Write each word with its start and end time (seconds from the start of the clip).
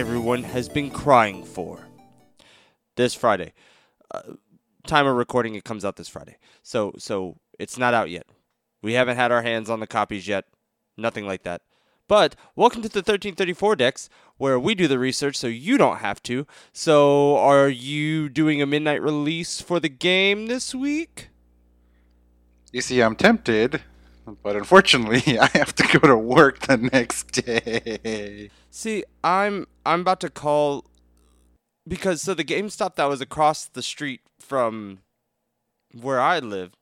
everyone 0.00 0.44
has 0.44 0.66
been 0.66 0.90
crying 0.90 1.44
for. 1.44 1.78
This 2.96 3.14
Friday. 3.14 3.52
Uh, 4.10 4.22
time 4.86 5.06
of 5.06 5.14
recording 5.14 5.56
it 5.56 5.64
comes 5.64 5.84
out 5.84 5.96
this 5.96 6.08
Friday. 6.08 6.38
So 6.62 6.94
so 6.96 7.36
it's 7.58 7.76
not 7.76 7.92
out 7.92 8.08
yet. 8.08 8.24
We 8.80 8.94
haven't 8.94 9.18
had 9.18 9.30
our 9.30 9.42
hands 9.42 9.68
on 9.68 9.80
the 9.80 9.86
copies 9.86 10.26
yet. 10.26 10.46
Nothing 10.96 11.26
like 11.26 11.42
that. 11.42 11.60
But 12.08 12.34
welcome 12.56 12.80
to 12.80 12.88
the 12.88 13.00
1334 13.00 13.76
decks, 13.76 14.08
where 14.38 14.58
we 14.58 14.74
do 14.74 14.88
the 14.88 14.98
research 14.98 15.36
so 15.36 15.48
you 15.48 15.76
don't 15.76 15.98
have 15.98 16.22
to. 16.22 16.46
So, 16.72 17.36
are 17.36 17.68
you 17.68 18.30
doing 18.30 18.62
a 18.62 18.66
midnight 18.66 19.02
release 19.02 19.60
for 19.60 19.80
the 19.80 19.90
game 19.90 20.46
this 20.46 20.74
week? 20.74 21.28
You 22.72 22.80
see, 22.80 23.02
I'm 23.02 23.16
tempted, 23.16 23.82
but 24.42 24.56
unfortunately, 24.56 25.38
I 25.40 25.46
have 25.54 25.74
to 25.76 25.98
go 25.98 26.06
to 26.06 26.16
work 26.16 26.60
the 26.60 26.76
next 26.76 27.32
day. 27.32 28.50
See, 28.70 29.04
I'm 29.22 29.66
I'm 29.84 30.00
about 30.00 30.20
to 30.20 30.30
call 30.30 30.86
because 31.86 32.22
so 32.22 32.34
the 32.34 32.44
GameStop 32.44 32.96
that 32.96 33.06
was 33.06 33.20
across 33.20 33.66
the 33.66 33.82
street 33.82 34.20
from 34.38 35.00
where 35.92 36.20
I 36.20 36.38
live 36.38 36.72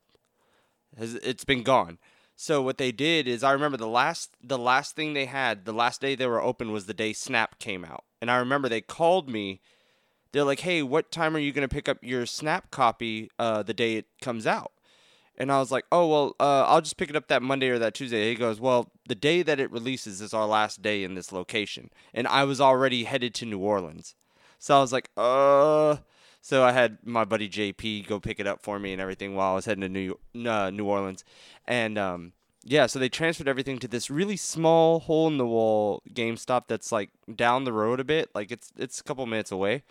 has 0.96 1.14
it's 1.16 1.44
been 1.44 1.62
gone. 1.62 1.98
So 2.36 2.62
what 2.62 2.78
they 2.78 2.92
did 2.92 3.26
is 3.26 3.42
I 3.42 3.52
remember 3.52 3.76
the 3.76 3.88
last 3.88 4.36
the 4.42 4.58
last 4.58 4.94
thing 4.94 5.12
they 5.14 5.26
had, 5.26 5.64
the 5.64 5.72
last 5.72 6.00
day 6.00 6.14
they 6.14 6.26
were 6.26 6.42
open 6.42 6.72
was 6.72 6.86
the 6.86 6.94
day 6.94 7.12
Snap 7.12 7.58
came 7.58 7.84
out. 7.84 8.04
And 8.20 8.30
I 8.30 8.36
remember 8.36 8.68
they 8.68 8.80
called 8.80 9.28
me. 9.28 9.60
They're 10.32 10.44
like, 10.44 10.60
"Hey, 10.60 10.82
what 10.82 11.10
time 11.10 11.34
are 11.34 11.40
you 11.40 11.52
going 11.52 11.66
to 11.66 11.74
pick 11.74 11.88
up 11.88 11.98
your 12.02 12.26
Snap 12.26 12.70
copy 12.70 13.30
uh, 13.38 13.62
the 13.62 13.74
day 13.74 13.96
it 13.96 14.06
comes 14.20 14.46
out?" 14.46 14.72
And 15.38 15.50
I 15.52 15.60
was 15.60 15.70
like, 15.70 15.84
"Oh, 15.90 16.06
well, 16.08 16.36
uh, 16.40 16.64
I'll 16.64 16.80
just 16.82 16.96
pick 16.96 17.08
it 17.08 17.16
up 17.16 17.28
that 17.28 17.42
Monday 17.42 17.68
or 17.68 17.78
that 17.78 17.94
Tuesday." 17.94 18.28
He 18.28 18.34
goes, 18.34 18.60
"Well, 18.60 18.90
the 19.08 19.14
day 19.14 19.42
that 19.42 19.60
it 19.60 19.70
releases 19.70 20.20
is 20.20 20.34
our 20.34 20.46
last 20.46 20.82
day 20.82 21.04
in 21.04 21.14
this 21.14 21.32
location." 21.32 21.90
And 22.12 22.26
I 22.26 22.44
was 22.44 22.60
already 22.60 23.04
headed 23.04 23.34
to 23.36 23.46
New 23.46 23.60
Orleans. 23.60 24.16
So 24.58 24.76
I 24.76 24.80
was 24.80 24.92
like, 24.92 25.10
"Uh, 25.16 25.98
so 26.40 26.64
I 26.64 26.72
had 26.72 26.98
my 27.04 27.24
buddy 27.24 27.48
JP 27.48 28.06
go 28.06 28.20
pick 28.20 28.40
it 28.40 28.46
up 28.46 28.62
for 28.62 28.78
me 28.78 28.92
and 28.92 29.00
everything 29.00 29.34
while 29.34 29.52
I 29.52 29.54
was 29.54 29.66
heading 29.66 29.82
to 29.82 29.88
New 29.88 30.18
uh, 30.50 30.70
New 30.70 30.86
Orleans, 30.86 31.24
and 31.66 31.98
um, 31.98 32.32
yeah, 32.64 32.86
so 32.86 32.98
they 32.98 33.08
transferred 33.08 33.48
everything 33.48 33.78
to 33.78 33.88
this 33.88 34.10
really 34.10 34.36
small 34.36 35.00
hole 35.00 35.28
in 35.28 35.38
the 35.38 35.46
wall 35.46 36.02
GameStop 36.12 36.64
that's 36.68 36.92
like 36.92 37.10
down 37.34 37.64
the 37.64 37.72
road 37.72 38.00
a 38.00 38.04
bit, 38.04 38.30
like 38.34 38.50
it's 38.50 38.72
it's 38.76 39.00
a 39.00 39.04
couple 39.04 39.24
minutes 39.26 39.52
away, 39.52 39.82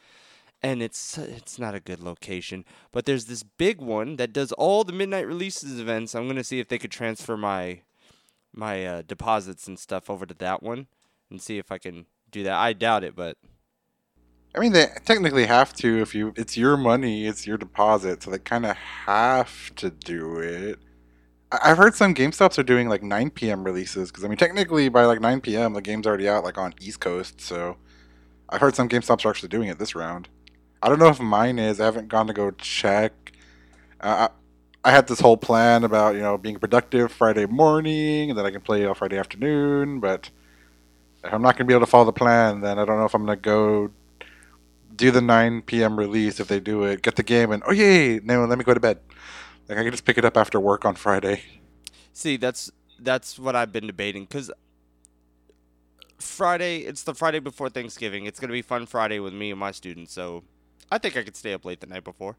and 0.61 0.81
it's 0.81 1.17
it's 1.17 1.59
not 1.59 1.75
a 1.75 1.79
good 1.79 2.01
location. 2.01 2.65
But 2.91 3.05
there's 3.05 3.25
this 3.25 3.43
big 3.43 3.81
one 3.81 4.15
that 4.17 4.33
does 4.33 4.51
all 4.53 4.83
the 4.83 4.93
midnight 4.93 5.27
releases 5.27 5.79
events. 5.79 6.15
I'm 6.15 6.27
gonna 6.27 6.43
see 6.43 6.59
if 6.59 6.67
they 6.67 6.79
could 6.79 6.91
transfer 6.91 7.37
my 7.37 7.81
my 8.53 8.85
uh, 8.85 9.01
deposits 9.07 9.67
and 9.67 9.77
stuff 9.77 10.09
over 10.09 10.25
to 10.25 10.33
that 10.35 10.63
one 10.63 10.87
and 11.29 11.41
see 11.41 11.57
if 11.57 11.71
I 11.71 11.77
can 11.77 12.05
do 12.31 12.43
that. 12.43 12.55
I 12.55 12.73
doubt 12.73 13.03
it, 13.03 13.15
but 13.15 13.37
I 14.55 14.59
mean, 14.59 14.71
they 14.71 14.87
technically 15.05 15.45
have 15.45 15.73
to 15.73 16.01
if 16.01 16.15
you. 16.15 16.33
It's 16.35 16.57
your 16.57 16.77
money, 16.77 17.27
it's 17.27 17.45
your 17.45 17.57
deposit, 17.57 18.23
so 18.23 18.31
they 18.31 18.39
kind 18.39 18.65
of 18.65 18.75
have 18.75 19.75
to 19.75 19.91
do 19.91 20.39
it. 20.39 20.79
I've 21.51 21.77
heard 21.77 21.95
some 21.95 22.13
GameStops 22.13 22.57
are 22.57 22.63
doing 22.63 22.89
like 22.89 23.03
9 23.03 23.29
p.m. 23.29 23.63
releases 23.63 24.11
because 24.11 24.25
I 24.25 24.27
mean, 24.27 24.37
technically 24.37 24.89
by 24.89 25.05
like 25.05 25.21
9 25.21 25.39
p.m. 25.41 25.73
the 25.73 25.81
game's 25.81 26.05
already 26.05 26.27
out 26.27 26.43
like 26.43 26.57
on 26.57 26.73
East 26.81 26.99
Coast. 26.99 27.39
So 27.39 27.77
I've 28.49 28.59
heard 28.59 28.75
some 28.75 28.89
GameStops 28.89 29.25
are 29.25 29.29
actually 29.29 29.49
doing 29.49 29.69
it 29.69 29.79
this 29.79 29.95
round. 29.95 30.27
I 30.81 30.89
don't 30.89 30.99
know 30.99 31.09
if 31.09 31.19
mine 31.19 31.59
is. 31.59 31.79
I 31.79 31.85
haven't 31.85 32.07
gone 32.07 32.27
to 32.27 32.33
go 32.33 32.51
check. 32.51 33.33
Uh, 33.99 34.29
I, 34.83 34.89
I 34.89 34.91
had 34.91 35.07
this 35.07 35.19
whole 35.19 35.37
plan 35.37 35.83
about 35.83 36.15
you 36.15 36.21
know 36.21 36.37
being 36.37 36.59
productive 36.59 37.11
Friday 37.11 37.45
morning 37.45 38.29
and 38.29 38.37
then 38.37 38.45
I 38.45 38.51
can 38.51 38.61
play 38.61 38.85
on 38.85 38.95
Friday 38.95 39.17
afternoon, 39.17 39.99
but 39.99 40.29
if 41.23 41.33
I'm 41.33 41.41
not 41.41 41.57
gonna 41.57 41.67
be 41.67 41.73
able 41.73 41.85
to 41.85 41.91
follow 41.91 42.05
the 42.05 42.13
plan, 42.13 42.61
then 42.61 42.79
I 42.79 42.85
don't 42.85 42.97
know 42.97 43.05
if 43.05 43.13
I'm 43.13 43.25
gonna 43.25 43.35
go 43.35 43.91
do 44.95 45.11
the 45.11 45.21
9 45.21 45.61
p.m. 45.63 45.97
release 45.97 46.39
if 46.39 46.47
they 46.47 46.59
do 46.59 46.83
it, 46.83 47.01
get 47.01 47.15
the 47.15 47.23
game, 47.23 47.51
and 47.51 47.63
oh 47.67 47.71
yay, 47.71 48.19
now 48.19 48.45
let 48.45 48.57
me 48.57 48.63
go 48.63 48.73
to 48.73 48.79
bed. 48.79 48.99
Like 49.67 49.77
I 49.77 49.83
can 49.83 49.91
just 49.91 50.05
pick 50.05 50.17
it 50.17 50.25
up 50.25 50.37
after 50.37 50.59
work 50.59 50.85
on 50.85 50.95
Friday. 50.95 51.41
See, 52.13 52.37
that's 52.37 52.71
that's 52.99 53.37
what 53.37 53.55
I've 53.55 53.71
been 53.71 53.87
debating 53.87 54.23
because 54.23 54.51
Friday, 56.17 56.79
it's 56.79 57.03
the 57.03 57.13
Friday 57.13 57.39
before 57.39 57.69
Thanksgiving. 57.69 58.25
It's 58.25 58.39
gonna 58.39 58.53
be 58.53 58.61
fun 58.61 58.85
Friday 58.85 59.19
with 59.19 59.33
me 59.33 59.51
and 59.51 59.59
my 59.59 59.71
students, 59.71 60.13
so 60.13 60.43
I 60.91 60.97
think 60.97 61.17
I 61.17 61.23
could 61.23 61.35
stay 61.35 61.53
up 61.53 61.65
late 61.65 61.81
the 61.81 61.87
night 61.87 62.03
before. 62.03 62.37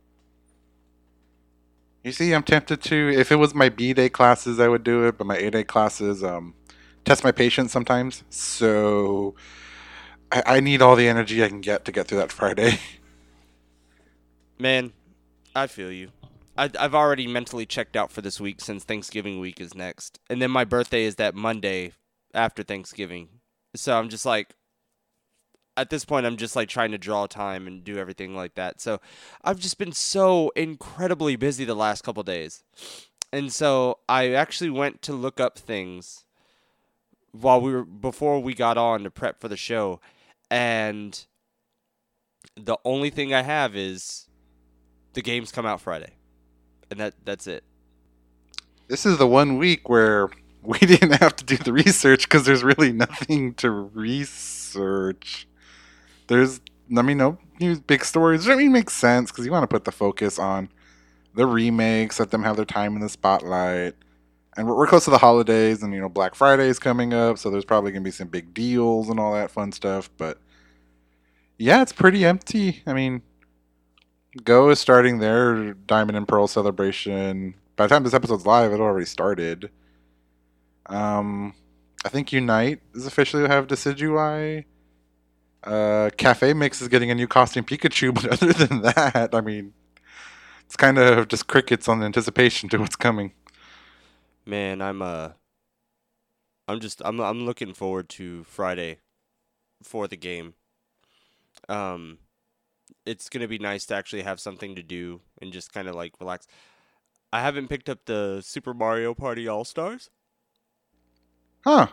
You 2.05 2.13
see, 2.13 2.33
I'm 2.33 2.43
tempted 2.43 2.81
to. 2.83 3.13
If 3.15 3.33
it 3.33 3.37
was 3.37 3.55
my 3.55 3.69
B 3.69 3.93
day 3.93 4.09
classes, 4.09 4.61
I 4.61 4.69
would 4.69 4.85
do 4.85 5.07
it, 5.07 5.19
but 5.19 5.27
my 5.27 5.37
A 5.37 5.51
day 5.51 5.65
classes 5.65 6.23
um, 6.23 6.55
test 7.05 7.25
my 7.25 7.33
patience 7.33 7.73
sometimes. 7.73 8.25
So 8.31 9.35
I, 10.31 10.43
I 10.47 10.61
need 10.61 10.81
all 10.81 10.97
the 10.97 11.09
energy 11.09 11.43
I 11.45 11.49
can 11.49 11.61
get 11.61 11.85
to 11.85 11.93
get 11.93 12.09
through 12.09 12.19
that 12.19 12.33
Friday. 12.33 12.79
Man, 14.59 14.93
I 15.55 15.67
feel 15.67 15.93
you. 15.93 16.11
I, 16.57 16.71
I've 16.79 16.95
already 16.95 17.27
mentally 17.27 17.67
checked 17.67 17.97
out 17.97 18.11
for 18.11 18.21
this 18.21 18.41
week 18.41 18.61
since 18.61 18.83
Thanksgiving 18.85 19.39
week 19.39 19.61
is 19.61 19.75
next, 19.75 20.19
and 20.29 20.43
then 20.43 20.51
my 20.51 20.65
birthday 20.65 21.05
is 21.05 21.17
that 21.17 21.35
Monday 21.35 21.93
after 22.35 22.63
Thanksgiving. 22.63 23.29
So 23.77 23.97
I'm 23.97 24.09
just 24.09 24.27
like, 24.27 24.55
at 25.79 25.91
this 25.91 26.05
point, 26.05 26.27
I'm 26.27 26.37
just 26.37 26.57
like 26.57 26.69
trying 26.69 26.91
to 26.91 26.99
draw 26.99 27.27
time 27.27 27.67
and 27.67 27.85
do 27.85 27.99
everything 27.99 28.35
like 28.35 28.55
that. 28.57 28.81
So 28.81 29.01
I've 29.45 29.61
just 29.61 29.79
been 29.79 29.93
so 29.93 30.51
incredibly 30.57 31.37
busy 31.37 31.65
the 31.65 31.75
last 31.75 32.03
couple 32.03 32.23
days, 32.25 32.65
and 33.33 33.53
so 33.53 33.99
I 34.09 34.33
actually 34.33 34.71
went 34.71 35.03
to 35.03 35.13
look 35.13 35.39
up 35.41 35.59
things 35.59 36.25
while 37.33 37.61
we 37.61 37.73
were 37.73 37.85
before 37.85 38.41
we 38.41 38.55
got 38.55 38.77
on 38.77 39.05
to 39.05 39.11
prep 39.11 39.41
for 39.41 39.49
the 39.49 39.57
show, 39.57 40.01
and 40.51 41.25
the 42.57 42.77
only 42.85 43.11
thing 43.11 43.33
I 43.33 43.43
have 43.43 43.77
is 43.77 44.29
the 45.15 45.23
games 45.23 45.53
come 45.53 45.67
out 45.67 45.81
Friday, 45.81 46.15
and 46.91 46.99
that 47.01 47.15
that's 47.25 47.47
it. 47.47 47.65
This 48.89 49.05
is 49.07 49.19
the 49.19 49.27
one 49.27 49.59
week 49.59 49.89
where 49.89 50.31
we 50.63 50.79
didn't 50.81 51.21
have 51.21 51.37
to 51.37 51.45
do 51.45 51.57
the 51.57 51.73
research 51.73 52.25
because 52.25 52.45
there's 52.45 52.65
really 52.65 52.93
nothing 52.93 53.55
to 53.55 53.71
research. 53.71 55.48
There's, 56.29 56.61
I 56.97 57.03
mean, 57.03 57.19
no 57.19 57.39
new 57.61 57.81
big 57.81 58.05
stories. 58.05 58.49
I 58.49 58.55
mean, 58.55 58.69
it 58.69 58.71
makes 58.71 58.95
sense 58.95 59.31
because 59.31 59.45
you 59.45 59.53
want 59.53 59.65
to 59.65 59.75
put 59.75 59.85
the 59.85 59.93
focus 59.93 60.39
on 60.39 60.69
the 61.35 61.47
remakes, 61.47 62.19
let 62.19 62.31
them 62.31 62.43
have 62.43 62.57
their 62.57 62.65
time 62.65 62.95
in 62.95 63.01
the 63.01 63.09
spotlight. 63.09 63.95
And 64.57 64.67
we're, 64.67 64.77
we're 64.77 64.87
close 64.87 65.05
to 65.05 65.11
the 65.11 65.19
holidays, 65.19 65.83
and 65.83 65.93
you 65.93 66.01
know, 66.01 66.09
Black 66.09 66.35
Friday 66.35 66.67
is 66.67 66.79
coming 66.79 67.13
up, 67.13 67.39
so 67.39 67.51
there's 67.51 67.65
probably 67.65 67.93
gonna 67.93 68.03
be 68.03 68.11
some 68.11 68.29
big 68.29 68.55
deals 68.55 69.09
and 69.09 69.21
all 69.21 69.35
that 69.35 69.51
fun 69.51 69.73
stuff. 69.73 70.11
But 70.17 70.39
yeah, 71.59 71.83
it's 71.83 71.93
pretty 71.93 72.25
empty. 72.25 72.83
I 72.87 72.93
mean, 72.93 73.23
Go 74.45 74.71
is 74.71 74.79
starting 74.79 75.19
their 75.19 75.75
Diamond 75.75 76.17
and 76.17 76.29
Pearl 76.29 76.47
celebration. 76.47 77.55
By 77.77 77.87
the 77.87 77.95
time 77.95 78.05
this 78.05 78.15
episode's 78.15 78.47
live, 78.47 78.73
it 78.73 78.81
already 78.81 79.07
started. 79.07 79.71
Um, 80.87 81.55
I 82.05 82.09
think 82.09 82.33
Unite 82.33 82.81
is 82.95 83.07
officially 83.07 83.47
have 83.47 83.67
Decidueye. 83.67 84.65
Uh, 85.65 86.11
Cafe 86.17 86.53
Mix 86.55 86.81
is 86.81 86.89
getting 86.89 87.11
a 87.11 87.15
new 87.15 87.27
costume 87.27 87.65
Pikachu, 87.65 88.15
but 88.15 88.27
other 88.27 88.53
than 88.53 88.83
that, 88.83 89.31
I 89.35 89.41
mean, 89.41 89.73
it's 90.65 90.77
kind 90.77 90.99
of 90.99 91.29
just 91.29 91.47
crickets 91.47 91.89
on 91.89 92.03
anticipation 92.03 92.69
to 92.71 92.79
what's 92.79 92.97
coming. 92.97 93.33
Man, 94.47 94.81
I'm 94.81 95.03
uh, 95.03 95.31
I'm 96.67 96.81
just 96.81 97.03
I'm 97.05 97.21
I'm 97.21 97.45
looking 97.45 97.75
forward 97.75 98.09
to 98.11 98.45
Friday 98.45 98.99
for 99.83 100.07
the 100.09 100.17
game. 100.17 100.55
Um, 101.69 102.19
it's 103.05 103.29
gonna 103.29 103.49
be 103.49 103.59
nice 103.59 103.87
to 103.87 103.95
actually 103.95 104.23
have 104.23 104.41
something 104.41 104.75
to 104.77 104.83
do 104.83 105.21
and 105.43 105.53
just 105.53 105.73
kind 105.73 105.89
of 105.89 105.95
like 105.95 106.15
relax. 106.21 106.47
I 107.33 107.41
haven't 107.41 107.69
picked 107.69 107.89
up 107.89 108.07
the 108.07 108.41
Super 108.43 108.73
Mario 108.73 109.13
Party 109.15 109.49
All 109.49 109.65
Stars. 109.65 110.11
Huh. 111.65 111.89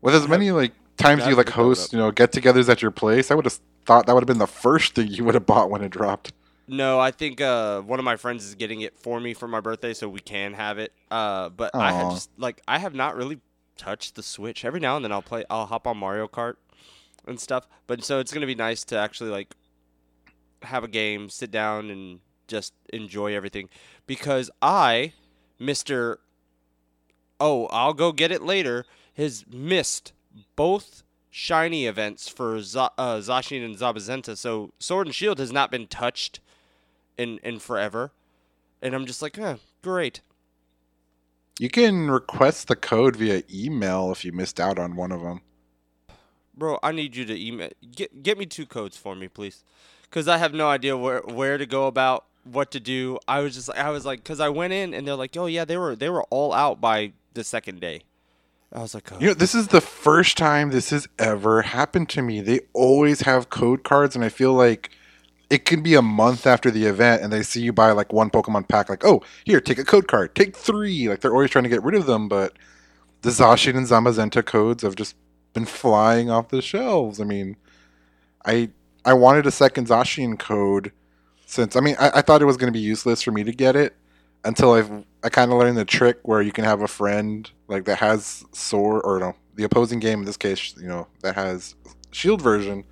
With 0.00 0.14
as 0.14 0.28
many 0.28 0.50
like 0.52 0.72
times 0.96 1.26
you 1.26 1.34
like 1.34 1.36
haven't 1.36 1.44
picked 1.44 1.46
that 1.46 1.52
host, 1.54 1.92
you 1.92 1.98
know, 1.98 2.10
get-togethers 2.10 2.68
at 2.68 2.82
your 2.82 2.90
place, 2.90 3.30
I 3.30 3.34
would 3.34 3.44
have 3.44 3.60
thought 3.84 4.06
that 4.06 4.14
would 4.14 4.22
have 4.22 4.28
been 4.28 4.38
the 4.38 4.46
first 4.46 4.94
thing 4.94 5.08
you 5.08 5.24
would 5.24 5.34
have 5.34 5.46
bought 5.46 5.70
when 5.70 5.82
it 5.82 5.90
dropped. 5.90 6.32
No, 6.68 6.98
I 6.98 7.12
think 7.12 7.40
uh, 7.40 7.80
one 7.82 8.00
of 8.00 8.04
my 8.04 8.16
friends 8.16 8.44
is 8.44 8.56
getting 8.56 8.80
it 8.80 8.98
for 8.98 9.20
me 9.20 9.34
for 9.34 9.46
my 9.46 9.60
birthday, 9.60 9.94
so 9.94 10.08
we 10.08 10.18
can 10.18 10.52
have 10.54 10.78
it. 10.78 10.92
Uh, 11.12 11.48
but 11.48 11.70
I 11.74 11.92
have 11.92 12.10
just 12.10 12.30
like 12.38 12.60
I 12.66 12.78
have 12.78 12.92
not 12.92 13.14
really 13.14 13.38
touched 13.76 14.16
the 14.16 14.22
Switch. 14.22 14.64
Every 14.64 14.80
now 14.80 14.96
and 14.96 15.04
then 15.04 15.12
I'll 15.12 15.22
play. 15.22 15.44
I'll 15.48 15.66
hop 15.66 15.86
on 15.86 15.96
Mario 15.96 16.26
Kart 16.26 16.54
and 17.24 17.38
stuff. 17.38 17.68
But 17.86 18.02
so 18.02 18.18
it's 18.18 18.32
gonna 18.32 18.46
be 18.46 18.56
nice 18.56 18.82
to 18.84 18.98
actually 18.98 19.30
like 19.30 19.54
have 20.62 20.82
a 20.82 20.88
game, 20.88 21.28
sit 21.28 21.52
down, 21.52 21.88
and 21.88 22.18
just 22.48 22.74
enjoy 22.92 23.36
everything. 23.36 23.68
Because 24.08 24.50
I, 24.60 25.12
Mister, 25.60 26.18
oh, 27.38 27.66
I'll 27.66 27.94
go 27.94 28.10
get 28.10 28.32
it 28.32 28.42
later. 28.42 28.86
Has 29.14 29.44
missed 29.48 30.12
both 30.56 31.02
shiny 31.30 31.86
events 31.86 32.28
for 32.28 32.60
Z- 32.60 32.78
uh, 32.96 33.18
Zacian 33.18 33.64
and 33.64 33.76
Zamazenta. 33.76 34.36
So 34.36 34.72
Sword 34.78 35.06
and 35.06 35.14
Shield 35.14 35.38
has 35.38 35.52
not 35.52 35.70
been 35.70 35.86
touched 35.86 36.40
in 37.18 37.38
in 37.42 37.58
forever, 37.58 38.12
and 38.80 38.94
I'm 38.94 39.06
just 39.06 39.22
like, 39.22 39.38
eh, 39.38 39.56
great. 39.82 40.20
You 41.58 41.70
can 41.70 42.10
request 42.10 42.68
the 42.68 42.76
code 42.76 43.16
via 43.16 43.42
email 43.52 44.12
if 44.12 44.24
you 44.24 44.32
missed 44.32 44.60
out 44.60 44.78
on 44.78 44.94
one 44.94 45.12
of 45.12 45.22
them. 45.22 45.40
Bro, 46.54 46.78
I 46.82 46.92
need 46.92 47.16
you 47.16 47.24
to 47.26 47.38
email 47.38 47.70
get 47.94 48.22
get 48.22 48.38
me 48.38 48.46
two 48.46 48.66
codes 48.66 48.96
for 48.96 49.14
me, 49.14 49.28
please. 49.28 49.64
Cuz 50.10 50.28
I 50.28 50.38
have 50.38 50.54
no 50.54 50.68
idea 50.68 50.96
where 50.96 51.20
where 51.20 51.58
to 51.58 51.66
go 51.66 51.86
about 51.86 52.24
what 52.44 52.70
to 52.70 52.80
do. 52.80 53.18
I 53.28 53.40
was 53.40 53.54
just 53.54 53.70
I 53.70 53.90
was 53.90 54.06
like 54.06 54.24
cuz 54.24 54.40
I 54.40 54.48
went 54.48 54.72
in 54.72 54.94
and 54.94 55.06
they're 55.06 55.16
like, 55.16 55.36
"Oh 55.36 55.46
yeah, 55.46 55.64
they 55.64 55.76
were 55.76 55.94
they 55.96 56.08
were 56.08 56.24
all 56.24 56.52
out 56.52 56.80
by 56.80 57.12
the 57.34 57.44
second 57.44 57.80
day." 57.80 58.02
I 58.72 58.80
was 58.80 58.94
like, 58.94 59.10
oh. 59.12 59.18
You 59.18 59.26
know, 59.26 59.30
oh, 59.32 59.34
this 59.34 59.54
is 59.54 59.68
the 59.68 59.80
first 59.80 60.36
time 60.36 60.70
this 60.70 60.90
has 60.90 61.08
ever 61.18 61.62
happened 61.62 62.08
to 62.10 62.22
me. 62.22 62.40
They 62.40 62.60
always 62.72 63.20
have 63.22 63.50
code 63.50 63.84
cards 63.84 64.14
and 64.14 64.24
I 64.24 64.28
feel 64.28 64.52
like 64.52 64.90
it 65.48 65.64
can 65.64 65.82
be 65.82 65.94
a 65.94 66.02
month 66.02 66.46
after 66.46 66.70
the 66.70 66.86
event 66.86 67.22
and 67.22 67.32
they 67.32 67.42
see 67.42 67.62
you 67.62 67.72
buy 67.72 67.92
like 67.92 68.12
one 68.12 68.30
Pokemon 68.30 68.68
pack, 68.68 68.88
like, 68.88 69.04
oh, 69.04 69.22
here, 69.44 69.60
take 69.60 69.78
a 69.78 69.84
code 69.84 70.08
card, 70.08 70.34
take 70.34 70.56
three. 70.56 71.08
Like 71.08 71.20
they're 71.20 71.32
always 71.32 71.50
trying 71.50 71.64
to 71.64 71.70
get 71.70 71.84
rid 71.84 71.94
of 71.94 72.06
them, 72.06 72.28
but 72.28 72.54
the 73.22 73.30
Zacian 73.30 73.76
and 73.76 73.86
Zamazenta 73.86 74.44
codes 74.44 74.82
have 74.82 74.96
just 74.96 75.14
been 75.52 75.64
flying 75.64 76.30
off 76.30 76.48
the 76.48 76.60
shelves. 76.60 77.20
I 77.20 77.24
mean, 77.24 77.56
I 78.44 78.70
I 79.04 79.14
wanted 79.14 79.46
a 79.46 79.52
second 79.52 79.86
Zacian 79.86 80.38
code 80.38 80.92
since 81.46 81.76
I 81.76 81.80
mean 81.80 81.96
I, 81.98 82.10
I 82.16 82.22
thought 82.22 82.42
it 82.42 82.46
was 82.46 82.56
going 82.56 82.72
to 82.72 82.76
be 82.76 82.84
useless 82.84 83.22
for 83.22 83.30
me 83.30 83.44
to 83.44 83.52
get 83.52 83.76
it 83.76 83.96
until 84.44 84.72
I've 84.72 85.04
I 85.26 85.28
kind 85.28 85.50
of 85.50 85.58
learned 85.58 85.76
the 85.76 85.84
trick 85.84 86.20
where 86.22 86.40
you 86.40 86.52
can 86.52 86.62
have 86.62 86.82
a 86.82 86.86
friend 86.86 87.50
like 87.66 87.84
that 87.86 87.98
has 87.98 88.44
sword 88.52 89.02
or 89.04 89.18
no 89.18 89.34
the 89.56 89.64
opposing 89.64 89.98
game 89.98 90.20
in 90.20 90.24
this 90.24 90.36
case 90.36 90.72
you 90.80 90.86
know 90.86 91.08
that 91.22 91.34
has 91.34 91.74
shield 92.12 92.40
version 92.40 92.84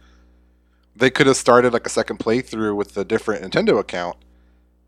they 0.97 1.11
could 1.11 1.29
have 1.29 1.37
started 1.37 1.73
like 1.73 1.87
a 1.87 1.91
second 1.91 2.19
playthrough 2.19 2.75
with 2.75 2.97
a 2.97 3.05
different 3.05 3.45
Nintendo 3.45 3.79
account 3.79 4.17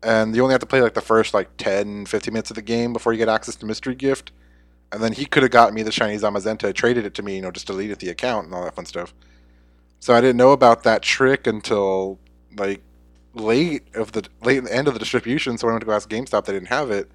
and 0.03 0.35
you 0.35 0.43
only 0.43 0.51
have 0.51 0.59
to 0.59 0.67
play 0.67 0.81
like 0.81 0.93
the 0.93 0.99
first 0.99 1.33
like 1.33 1.55
10 1.55 2.05
15 2.07 2.33
minutes 2.33 2.51
of 2.51 2.57
the 2.57 2.61
game 2.61 2.91
before 2.91 3.13
you 3.13 3.17
get 3.17 3.29
access 3.29 3.55
to 3.55 3.65
mystery 3.65 3.95
gift 3.95 4.33
and 4.91 5.01
then 5.01 5.13
he 5.13 5.25
could 5.25 5.41
have 5.41 5.51
got 5.51 5.73
me 5.73 5.83
the 5.83 5.91
shiny 5.91 6.17
Zamazenta 6.17 6.73
traded 6.73 7.05
it 7.05 7.13
to 7.13 7.23
me 7.23 7.37
you 7.37 7.41
know 7.41 7.51
just 7.51 7.67
deleted 7.67 7.99
the 7.99 8.09
account 8.09 8.47
and 8.47 8.53
all 8.53 8.65
that 8.65 8.75
fun 8.75 8.85
stuff 8.85 9.13
so 10.01 10.13
I 10.13 10.19
didn't 10.19 10.35
know 10.35 10.51
about 10.51 10.83
that 10.83 11.01
trick 11.01 11.47
until 11.47 12.19
like 12.57 12.81
late 13.33 13.83
of 13.95 14.11
the 14.11 14.27
late 14.43 14.57
in 14.57 14.65
the 14.65 14.75
end 14.75 14.87
of 14.87 14.93
the 14.93 14.99
distribution, 14.99 15.57
so 15.57 15.67
when 15.67 15.71
I 15.71 15.75
went 15.75 15.81
to 15.81 15.85
go 15.85 15.93
ask 15.93 16.09
GameStop. 16.09 16.45
They 16.45 16.53
didn't 16.53 16.67
have 16.67 16.91
it, 16.91 17.09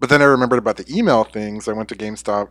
but 0.00 0.08
then 0.08 0.22
I 0.22 0.24
remembered 0.24 0.58
about 0.58 0.78
the 0.78 0.92
email 0.92 1.24
thing, 1.24 1.60
so 1.60 1.70
I 1.70 1.76
went 1.76 1.88
to 1.90 1.94
GameStop, 1.94 2.48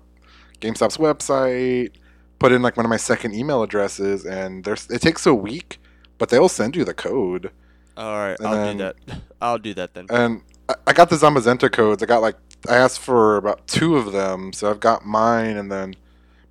GameStop's 0.62 0.98
website, 0.98 1.92
put 2.38 2.52
in 2.52 2.62
like 2.62 2.78
one 2.78 2.86
of 2.86 2.90
my 2.90 2.98
second 2.98 3.34
email 3.34 3.64
addresses, 3.64 4.26
and 4.26 4.64
there's 4.64 4.88
it 4.90 5.02
takes 5.02 5.26
a 5.26 5.34
week, 5.34 5.80
but 6.20 6.30
they'll 6.30 6.48
send 6.48 6.76
you 6.76 6.86
the 6.86 6.94
code. 6.94 7.52
All 7.98 8.14
right, 8.14 8.38
and 8.40 8.48
I'll 8.48 8.56
then, 8.56 8.78
do 8.78 8.84
that. 8.84 8.96
I'll 9.42 9.58
do 9.58 9.74
that 9.74 9.94
then. 9.96 10.06
And 10.10 10.42
I 10.86 10.94
got 10.94 11.10
the 11.10 11.16
Zamazenta 11.16 11.72
codes. 11.72 12.04
I 12.04 12.06
got 12.06 12.22
like 12.22 12.36
I 12.68 12.76
asked 12.76 13.00
for 13.00 13.38
about 13.38 13.68
two 13.68 13.98
of 13.98 14.12
them, 14.12 14.54
so 14.54 14.70
I've 14.70 14.80
got 14.80 15.06
mine, 15.06 15.58
and 15.58 15.72
then 15.72 15.96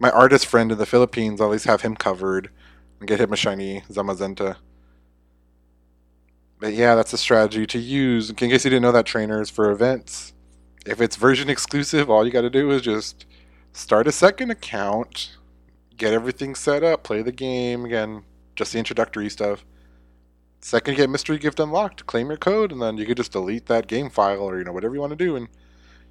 my 0.01 0.11
artist 0.11 0.47
friend 0.47 0.73
in 0.73 0.79
the 0.79 0.87
Philippines. 0.87 1.41
I'll 1.41 1.49
at 1.49 1.53
least 1.53 1.67
have 1.67 1.83
him 1.83 1.94
covered 1.94 2.51
and 2.99 3.09
get 3.09 3.21
him 3.21 3.33
a 3.33 3.37
shiny 3.37 3.83
Zamazenta. 3.91 4.56
But 6.61 6.75
yeah, 6.75 6.97
that's 6.97 7.12
a 7.12 7.19
strategy 7.19 7.67
to 7.67 7.79
use. 7.79 8.31
In 8.31 8.37
case 8.37 8.65
you 8.65 8.71
didn't 8.71 8.83
know 8.83 8.91
that 8.91 9.06
trainers 9.06 9.49
for 9.49 9.71
events. 9.71 10.33
If 10.88 11.02
it's 11.02 11.17
version 11.17 11.50
exclusive, 11.50 12.08
all 12.08 12.25
you 12.25 12.32
got 12.32 12.40
to 12.40 12.50
do 12.50 12.70
is 12.70 12.81
just 12.81 13.26
start 13.73 14.06
a 14.06 14.12
second 14.12 14.50
account, 14.50 15.37
get 15.96 16.14
everything 16.14 16.55
set 16.55 16.82
up, 16.82 17.02
play 17.02 17.20
the 17.20 17.31
game 17.31 17.85
again, 17.85 18.23
just 18.56 18.73
the 18.73 18.79
introductory 18.79 19.29
stuff. 19.29 19.67
Second, 20.61 20.96
get 20.96 21.11
mystery 21.11 21.38
gift 21.38 21.61
unlocked, 21.61 22.06
claim 22.06 22.29
your 22.29 22.38
code, 22.38 22.73
and 22.73 22.81
then 22.81 22.96
you 22.96 23.05
could 23.05 23.19
just 23.19 23.32
delete 23.32 23.67
that 23.67 23.87
game 23.87 24.08
file 24.08 24.40
or 24.40 24.58
you 24.58 24.64
know 24.64 24.73
whatever 24.73 24.94
you 24.94 25.00
want 25.00 25.11
to 25.11 25.17
do, 25.17 25.37
and 25.37 25.49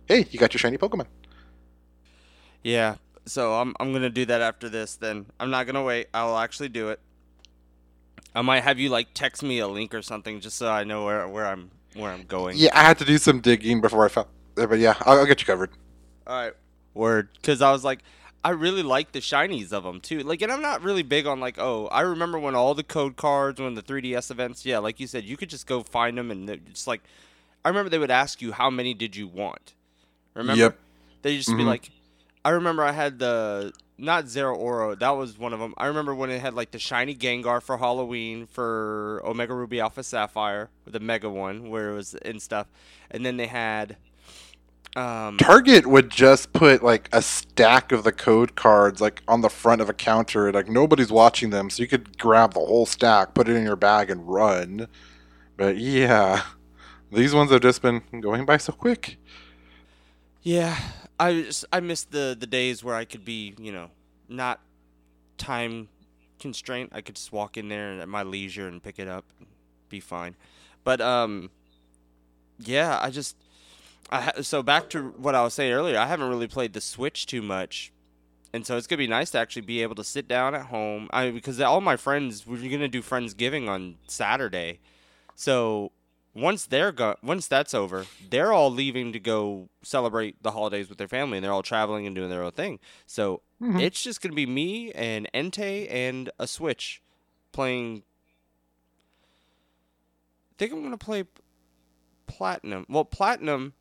hey, 0.06 0.26
you 0.30 0.40
got 0.40 0.54
your 0.54 0.60
shiny 0.60 0.78
Pokemon. 0.78 1.08
Yeah, 2.64 2.96
so 3.26 3.56
I'm 3.56 3.74
I'm 3.80 3.92
gonna 3.92 4.10
do 4.10 4.26
that 4.26 4.42
after 4.42 4.70
this. 4.70 4.96
Then 4.96 5.26
I'm 5.40 5.50
not 5.50 5.66
gonna 5.66 5.84
wait. 5.84 6.08
I'll 6.14 6.38
actually 6.38 6.70
do 6.70 6.90
it. 6.90 7.00
I 8.34 8.42
might 8.42 8.64
have 8.64 8.78
you 8.78 8.90
like 8.90 9.08
text 9.16 9.42
me 9.42 9.60
a 9.60 9.68
link 9.68 9.94
or 9.94 10.02
something 10.02 10.40
just 10.40 10.58
so 10.58 10.70
I 10.70 10.84
know 10.84 11.04
where, 11.04 11.28
where 11.28 11.48
I'm 11.48 11.72
where 11.96 12.12
I'm 12.12 12.24
going. 12.24 12.58
Yeah, 12.58 12.70
I 12.74 12.84
had 12.84 13.00
to 13.00 13.06
do 13.06 13.18
some 13.18 13.42
digging 13.42 13.82
before 13.82 14.06
I 14.06 14.10
found. 14.10 14.28
But 14.58 14.80
yeah, 14.80 14.96
I'll, 15.02 15.20
I'll 15.20 15.26
get 15.26 15.40
you 15.40 15.46
covered. 15.46 15.70
All 16.26 16.42
right, 16.42 16.54
word. 16.94 17.30
Because 17.36 17.62
I 17.62 17.72
was 17.72 17.84
like, 17.84 18.00
I 18.44 18.52
really 18.52 18.84
like 18.84 19.12
the 19.12 19.20
shinies 19.20 19.74
of 19.74 19.84
them 19.84 20.00
too. 20.00 20.20
Like, 20.20 20.42
and 20.42 20.52
I'm 20.52 20.62
not 20.62 20.82
really 20.82 21.04
big 21.04 21.28
on 21.28 21.40
like, 21.40 21.58
oh, 21.58 21.88
I 21.88 22.02
remember 22.02 22.40
when 22.40 22.56
all 22.56 22.74
the 22.74 22.84
code 22.84 23.16
cards, 23.18 23.60
when 23.60 23.74
the 23.74 23.82
3DS 23.82 24.32
events, 24.32 24.66
yeah, 24.66 24.78
like 24.78 25.00
you 25.00 25.08
said, 25.08 25.26
you 25.26 25.38
could 25.38 25.50
just 25.50 25.68
go 25.68 25.84
find 25.84 26.18
them 26.18 26.32
and 26.32 26.50
it's 26.50 26.88
like, 26.88 27.02
I 27.66 27.70
remember 27.70 27.90
they 27.90 27.98
would 27.98 28.12
ask 28.12 28.42
you 28.42 28.54
how 28.54 28.70
many 28.70 28.94
did 28.94 29.16
you 29.16 29.28
want. 29.28 29.74
Remember? 30.34 30.62
Yep. 30.62 30.80
They 31.24 31.36
just 31.36 31.50
mm-hmm. 31.50 31.58
be 31.58 31.64
like, 31.64 31.92
I 32.46 32.52
remember 32.52 32.84
I 32.84 32.94
had 32.94 33.20
the 33.20 33.74
not 33.98 34.26
Zeraora. 34.26 34.98
That 34.98 35.10
was 35.10 35.38
one 35.38 35.52
of 35.52 35.60
them. 35.60 35.74
I 35.78 35.88
remember 35.88 36.16
when 36.16 36.30
it 36.30 36.40
had 36.40 36.54
like 36.54 36.72
the 36.72 36.80
shiny 36.80 37.16
Gengar 37.16 37.62
for 37.62 37.78
Halloween 37.78 38.46
for 38.46 39.22
Omega 39.26 39.54
Ruby 39.54 39.82
Alpha 39.82 40.04
Sapphire, 40.04 40.70
with 40.86 40.94
the 40.94 41.02
Mega 41.02 41.30
one 41.30 41.70
where 41.70 41.92
it 41.92 41.96
was 41.96 42.14
and 42.16 42.42
stuff, 42.42 42.68
and 43.12 43.26
then 43.26 43.36
they 43.38 43.48
had. 43.48 43.98
Um, 44.98 45.38
Target 45.38 45.86
would 45.86 46.10
just 46.10 46.54
put 46.54 46.82
like 46.82 47.08
a 47.12 47.22
stack 47.22 47.92
of 47.92 48.04
the 48.04 48.12
code 48.12 48.56
cards 48.56 49.00
like 49.00 49.22
on 49.28 49.42
the 49.42 49.50
front 49.50 49.80
of 49.80 49.90
a 49.90 49.94
counter, 49.94 50.52
like 50.52 50.68
nobody's 50.68 51.12
watching 51.12 51.52
them, 51.52 51.70
so 51.70 51.84
you 51.84 51.88
could 51.88 52.18
grab 52.18 52.56
the 52.56 52.62
whole 52.62 52.88
stack, 52.88 53.36
put 53.36 53.48
it 53.48 53.56
in 53.56 53.64
your 53.64 53.76
bag, 53.76 54.10
and 54.10 54.28
run. 54.28 54.88
But 55.56 55.78
yeah, 55.78 56.42
these 57.12 57.36
ones 57.36 57.52
have 57.52 57.62
just 57.62 57.84
been 57.84 58.02
going 58.22 58.44
by 58.48 58.58
so 58.58 58.74
quick. 58.74 59.18
Yeah, 60.42 60.76
I 61.20 61.42
just, 61.44 61.66
I 61.72 61.80
miss 61.80 62.04
the 62.04 62.36
the 62.38 62.48
days 62.48 62.84
where 62.84 62.96
I 62.96 63.06
could 63.06 63.24
be 63.24 63.54
you 63.60 63.72
know 63.72 63.92
not 64.28 64.62
time 65.38 65.90
constraint. 66.40 66.90
I 66.92 67.02
could 67.02 67.18
just 67.18 67.32
walk 67.32 67.56
in 67.56 67.70
there 67.70 68.02
at 68.02 68.10
my 68.10 68.24
leisure 68.24 68.68
and 68.68 68.82
pick 68.82 68.98
it 68.98 69.08
up, 69.08 69.26
and 69.38 69.48
be 69.90 70.00
fine. 70.00 70.36
But 70.84 71.02
um, 71.02 71.52
yeah, 72.58 72.98
I 73.00 73.12
just 73.12 73.36
I 74.10 74.22
ha- 74.22 74.42
so 74.42 74.64
back 74.64 74.90
to 74.92 75.10
what 75.18 75.36
I 75.36 75.44
was 75.44 75.54
saying 75.54 75.72
earlier. 75.72 75.98
I 75.98 76.08
haven't 76.08 76.30
really 76.30 76.48
played 76.48 76.74
the 76.74 76.82
Switch 76.82 77.26
too 77.26 77.42
much, 77.42 77.92
and 78.54 78.66
so 78.66 78.78
it's 78.78 78.88
gonna 78.88 78.98
be 78.98 79.08
nice 79.08 79.32
to 79.32 79.40
actually 79.40 79.64
be 79.64 79.82
able 79.82 79.96
to 79.96 80.04
sit 80.04 80.28
down 80.28 80.56
at 80.56 80.68
home. 80.68 81.10
I 81.12 81.32
because 81.32 81.60
all 81.60 81.82
my 81.82 81.98
friends 81.98 82.48
we're 82.48 82.70
gonna 82.70 82.88
do 82.88 83.02
friendsgiving 83.02 83.68
on 83.68 83.98
Saturday, 84.08 84.80
so 85.36 85.92
once 86.34 86.66
they're 86.66 86.92
go- 86.92 87.18
once 87.22 87.48
that's 87.48 87.74
over, 87.74 88.06
they're 88.30 88.54
all 88.54 88.72
leaving 88.72 89.12
to 89.12 89.20
go 89.20 89.70
celebrate 89.82 90.42
the 90.42 90.52
holidays 90.52 90.88
with 90.88 90.98
their 90.98 91.08
family, 91.08 91.38
and 91.38 91.44
they're 91.44 91.52
all 91.52 91.64
traveling 91.64 92.06
and 92.06 92.16
doing 92.16 92.30
their 92.30 92.44
own 92.44 92.52
thing. 92.52 92.80
So 93.06 93.42
mm-hmm. 93.62 93.80
it's 93.80 94.02
just 94.02 94.22
gonna 94.22 94.36
be 94.36 94.46
me 94.46 94.92
and 94.94 95.28
Entei 95.34 95.92
and 95.92 96.30
a 96.40 96.48
Switch 96.48 97.02
playing. 97.52 98.04
I 100.52 100.54
think 100.60 100.72
I'm 100.72 100.84
gonna 100.84 100.98
play 100.98 101.26
Platinum. 102.28 102.86
Well, 102.88 103.06
Platinum. 103.06 103.74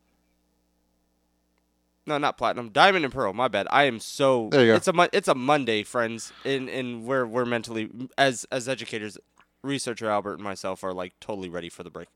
No, 2.06 2.18
not 2.18 2.38
platinum. 2.38 2.70
Diamond 2.70 3.04
and 3.04 3.12
pearl. 3.12 3.32
My 3.32 3.48
bad. 3.48 3.66
I 3.70 3.84
am 3.84 3.98
so. 3.98 4.48
There 4.50 4.60
you 4.60 4.72
go. 4.72 4.76
It's 4.76 4.88
a 4.88 5.08
it's 5.12 5.28
a 5.28 5.34
Monday, 5.34 5.82
friends, 5.82 6.32
and 6.44 6.68
and 6.68 7.04
we're 7.04 7.26
we're 7.26 7.44
mentally 7.44 7.90
as 8.16 8.46
as 8.52 8.68
educators 8.68 9.18
researcher 9.62 10.08
Albert 10.08 10.34
and 10.34 10.42
myself 10.42 10.84
are 10.84 10.94
like 10.94 11.18
totally 11.20 11.48
ready 11.48 11.68
for 11.68 11.82
the 11.82 11.90
break. 11.90 12.08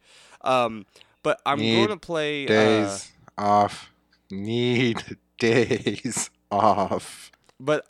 Um, 0.43 0.87
but 1.23 1.41
I'm 1.45 1.59
Need 1.59 1.75
going 1.75 1.89
to 1.89 1.97
play 1.97 2.47
days 2.47 3.11
uh, 3.37 3.43
off. 3.43 3.91
Need 4.31 5.19
days 5.39 6.31
off. 6.51 7.33
But 7.59 7.87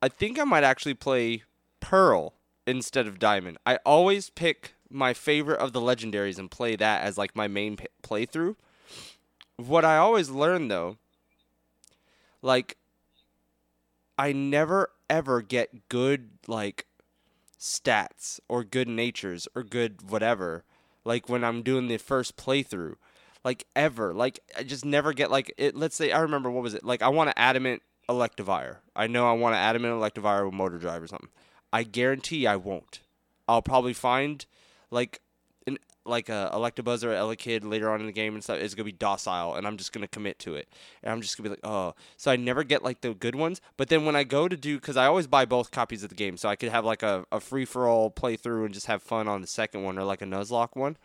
I 0.00 0.08
think 0.08 0.38
I 0.38 0.44
might 0.44 0.64
actually 0.64 0.94
play 0.94 1.42
Pearl 1.80 2.34
instead 2.66 3.06
of 3.06 3.18
Diamond. 3.18 3.58
I 3.66 3.76
always 3.84 4.30
pick 4.30 4.74
my 4.88 5.12
favorite 5.12 5.58
of 5.60 5.72
the 5.72 5.80
legendaries 5.80 6.38
and 6.38 6.50
play 6.50 6.76
that 6.76 7.02
as 7.02 7.18
like 7.18 7.36
my 7.36 7.48
main 7.48 7.76
p- 7.76 7.86
playthrough. 8.02 8.56
What 9.66 9.84
I 9.84 9.98
always 9.98 10.30
learn 10.30 10.68
though, 10.68 10.96
like 12.40 12.76
I 14.16 14.32
never 14.32 14.90
ever 15.08 15.42
get 15.42 15.88
good 15.88 16.30
like 16.46 16.86
stats 17.58 18.40
or 18.48 18.64
good 18.64 18.88
natures 18.88 19.46
or 19.54 19.62
good 19.62 20.10
whatever 20.10 20.64
like 21.04 21.28
when 21.28 21.44
I'm 21.44 21.62
doing 21.62 21.88
the 21.88 21.98
first 21.98 22.36
playthrough. 22.36 22.94
Like 23.44 23.66
ever. 23.74 24.12
Like 24.12 24.40
I 24.56 24.62
just 24.62 24.84
never 24.84 25.12
get 25.12 25.30
like 25.30 25.52
it 25.56 25.76
let's 25.76 25.96
say 25.96 26.12
I 26.12 26.20
remember 26.20 26.50
what 26.50 26.62
was 26.62 26.74
it? 26.74 26.84
Like 26.84 27.02
I 27.02 27.08
want 27.08 27.30
to 27.30 27.38
adamant 27.38 27.82
electivire. 28.08 28.78
I 28.94 29.06
know 29.06 29.28
I 29.28 29.32
want 29.32 29.54
to 29.54 29.58
adamant 29.58 29.94
electivire 29.94 30.44
with 30.44 30.54
motor 30.54 30.78
drive 30.78 31.02
or 31.02 31.06
something. 31.06 31.30
I 31.72 31.82
guarantee 31.84 32.46
I 32.46 32.56
won't. 32.56 33.00
I'll 33.48 33.62
probably 33.62 33.94
find 33.94 34.44
like 34.90 35.20
like 36.10 36.28
a 36.28 36.50
Electabuzz 36.52 37.02
or 37.04 37.08
Elekid 37.08 37.64
later 37.64 37.90
on 37.90 38.00
in 38.00 38.06
the 38.06 38.12
game 38.12 38.34
and 38.34 38.44
stuff 38.44 38.58
is 38.58 38.74
gonna 38.74 38.84
be 38.84 38.92
docile, 38.92 39.54
and 39.54 39.66
I'm 39.66 39.76
just 39.76 39.92
gonna 39.92 40.08
commit 40.08 40.38
to 40.40 40.56
it, 40.56 40.68
and 41.02 41.12
I'm 41.12 41.22
just 41.22 41.36
gonna 41.36 41.48
be 41.48 41.50
like, 41.50 41.64
oh. 41.64 41.94
So 42.18 42.30
I 42.30 42.36
never 42.36 42.64
get 42.64 42.82
like 42.82 43.00
the 43.00 43.14
good 43.14 43.34
ones, 43.34 43.60
but 43.76 43.88
then 43.88 44.04
when 44.04 44.16
I 44.16 44.24
go 44.24 44.48
to 44.48 44.56
do, 44.56 44.76
because 44.76 44.96
I 44.96 45.06
always 45.06 45.26
buy 45.26 45.44
both 45.46 45.70
copies 45.70 46.02
of 46.02 46.10
the 46.10 46.14
game, 46.14 46.36
so 46.36 46.48
I 46.48 46.56
could 46.56 46.70
have 46.70 46.84
like 46.84 47.02
a, 47.02 47.24
a 47.32 47.40
free 47.40 47.64
for 47.64 47.88
all 47.88 48.10
playthrough 48.10 48.66
and 48.66 48.74
just 48.74 48.86
have 48.86 49.02
fun 49.02 49.28
on 49.28 49.40
the 49.40 49.46
second 49.46 49.82
one 49.82 49.98
or 49.98 50.04
like 50.04 50.20
a 50.20 50.26
Nuzlocke 50.26 50.74
one. 50.76 50.96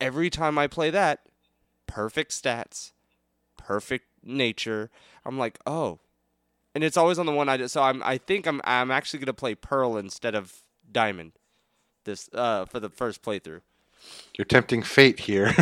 Every 0.00 0.30
time 0.30 0.58
I 0.58 0.66
play 0.66 0.90
that, 0.90 1.20
perfect 1.86 2.32
stats, 2.32 2.92
perfect 3.56 4.06
nature. 4.24 4.90
I'm 5.24 5.38
like, 5.38 5.58
oh, 5.66 6.00
and 6.74 6.82
it's 6.82 6.96
always 6.96 7.18
on 7.18 7.26
the 7.26 7.32
one 7.32 7.48
I 7.48 7.56
just, 7.56 7.74
so 7.74 7.82
I'm 7.82 8.02
I 8.02 8.18
think 8.18 8.46
I'm 8.46 8.60
I'm 8.64 8.90
actually 8.90 9.20
gonna 9.20 9.34
play 9.34 9.54
Pearl 9.54 9.96
instead 9.96 10.34
of 10.34 10.62
Diamond, 10.90 11.32
this 12.04 12.28
uh 12.32 12.64
for 12.64 12.80
the 12.80 12.88
first 12.88 13.22
playthrough. 13.22 13.60
You're 14.36 14.44
tempting 14.44 14.82
fate 14.82 15.20
here. 15.20 15.54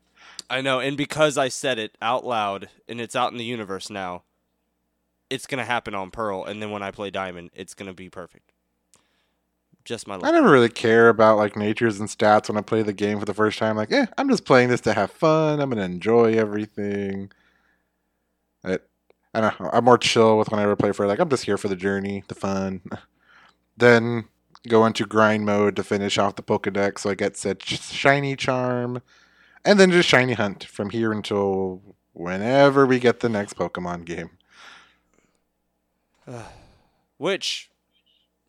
I 0.50 0.60
know, 0.60 0.80
and 0.80 0.96
because 0.96 1.36
I 1.36 1.48
said 1.48 1.78
it 1.78 1.96
out 2.00 2.24
loud 2.24 2.68
and 2.88 3.00
it's 3.00 3.14
out 3.16 3.32
in 3.32 3.38
the 3.38 3.44
universe 3.44 3.90
now, 3.90 4.22
it's 5.30 5.46
gonna 5.46 5.64
happen 5.64 5.94
on 5.94 6.10
Pearl, 6.10 6.44
and 6.44 6.62
then 6.62 6.70
when 6.70 6.82
I 6.82 6.90
play 6.90 7.10
Diamond, 7.10 7.50
it's 7.54 7.74
gonna 7.74 7.94
be 7.94 8.08
perfect. 8.08 8.52
Just 9.84 10.06
my 10.06 10.16
Life. 10.16 10.24
I 10.24 10.32
never 10.32 10.50
really 10.50 10.68
care 10.68 11.08
about 11.08 11.38
like 11.38 11.56
natures 11.56 12.00
and 12.00 12.08
stats 12.08 12.48
when 12.48 12.58
I 12.58 12.62
play 12.62 12.82
the 12.82 12.92
game 12.92 13.18
for 13.18 13.24
the 13.24 13.34
first 13.34 13.58
time. 13.58 13.76
Like, 13.76 13.92
eh, 13.92 14.06
I'm 14.18 14.28
just 14.28 14.44
playing 14.44 14.68
this 14.68 14.82
to 14.82 14.92
have 14.94 15.10
fun. 15.10 15.60
I'm 15.60 15.70
gonna 15.70 15.82
enjoy 15.82 16.34
everything. 16.34 17.30
I, 18.64 18.78
I 19.34 19.40
don't 19.40 19.60
know. 19.60 19.70
I'm 19.72 19.84
more 19.84 19.98
chill 19.98 20.38
with 20.38 20.50
whenever 20.50 20.72
I 20.72 20.74
play 20.74 20.92
for 20.92 21.06
like 21.06 21.18
I'm 21.18 21.28
just 21.28 21.44
here 21.44 21.58
for 21.58 21.68
the 21.68 21.76
journey, 21.76 22.24
the 22.28 22.34
fun. 22.34 22.82
then 23.76 24.24
go 24.68 24.86
into 24.86 25.06
grind 25.06 25.44
mode 25.44 25.76
to 25.76 25.82
finish 25.82 26.18
off 26.18 26.36
the 26.36 26.42
Pokedex, 26.42 27.00
so 27.00 27.10
I 27.10 27.14
get 27.14 27.36
said 27.36 27.62
shiny 27.62 28.36
charm, 28.36 29.02
and 29.64 29.80
then 29.80 29.90
just 29.90 30.08
shiny 30.08 30.34
hunt 30.34 30.64
from 30.64 30.90
here 30.90 31.12
until 31.12 31.82
whenever 32.12 32.86
we 32.86 32.98
get 32.98 33.20
the 33.20 33.28
next 33.28 33.54
Pokemon 33.54 34.04
game. 34.04 34.30
Which, 37.16 37.70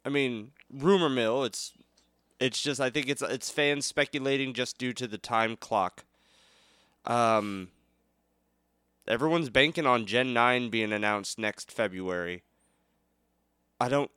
I 0.06 0.10
mean, 0.10 0.52
rumor 0.72 1.10
mill. 1.10 1.44
It's 1.44 1.74
it's 2.40 2.62
just 2.62 2.80
I 2.80 2.90
think 2.90 3.10
it's 3.10 3.22
it's 3.22 3.50
fans 3.50 3.86
speculating 3.86 4.54
just 4.54 4.78
due 4.78 4.94
to 4.94 5.08
the 5.08 5.18
time 5.18 5.56
clock. 5.56 6.06
Um, 7.06 7.70
everyone's 9.08 9.50
banking 9.50 9.86
on 9.86 10.06
Gen 10.06 10.34
nine 10.34 10.70
being 10.70 10.92
announced 10.94 11.40
next 11.40 11.72
February. 11.72 12.44
I 13.80 13.90
don't. 13.90 14.12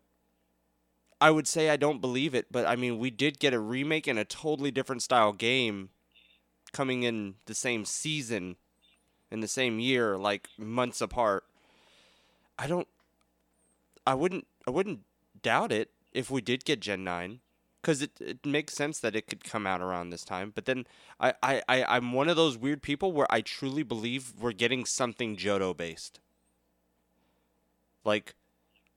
I 1.23 1.31
would 1.31 1.47
say 1.47 1.71
I 1.71 1.77
don't 1.77 2.01
believe 2.01 2.35
it, 2.35 2.47
but 2.51 2.67
I 2.67 2.75
mean, 2.75 2.99
we 2.99 3.09
did 3.09 3.39
get 3.39 3.55
a 3.55 3.61
remake 3.61 4.09
and 4.09 4.19
a 4.19 4.25
totally 4.25 4.73
different 4.73 5.03
style 5.03 5.33
game 5.33 5.91
coming 6.73 7.05
in 7.05 7.37
the 7.47 7.55
same 7.55 7.85
season, 7.85 8.57
in 9.31 9.39
the 9.39 9.47
same 9.47 9.79
year, 9.79 10.19
like 10.19 10.49
months 10.59 11.01
apart. 11.01 11.45
I 12.59 12.67
don't. 12.67 12.89
I 14.05 14.15
wouldn't. 14.15 14.49
I 14.67 14.71
wouldn't 14.73 15.03
doubt 15.41 15.71
it 15.71 15.91
if 16.13 16.29
we 16.29 16.41
did 16.41 16.65
get 16.65 16.81
Gen 16.81 17.05
nine, 17.05 17.39
because 17.81 18.03
it, 18.03 18.11
it 18.21 18.45
makes 18.45 18.75
sense 18.75 18.99
that 18.99 19.15
it 19.15 19.29
could 19.29 19.45
come 19.45 19.65
out 19.65 19.81
around 19.81 20.11
this 20.11 20.25
time. 20.25 20.51
But 20.53 20.65
then 20.65 20.89
I, 21.21 21.35
I, 21.41 21.63
I 21.69 21.85
I'm 21.85 22.13
one 22.13 22.29
of 22.29 22.35
those 22.35 22.59
weird 22.59 22.83
people 22.83 23.13
where 23.13 23.31
I 23.31 23.43
truly 23.43 23.85
believe 23.85 24.33
we're 24.41 24.51
getting 24.51 24.85
something 24.85 25.37
Johto 25.37 25.77
based. 25.77 26.19
Like, 28.05 28.35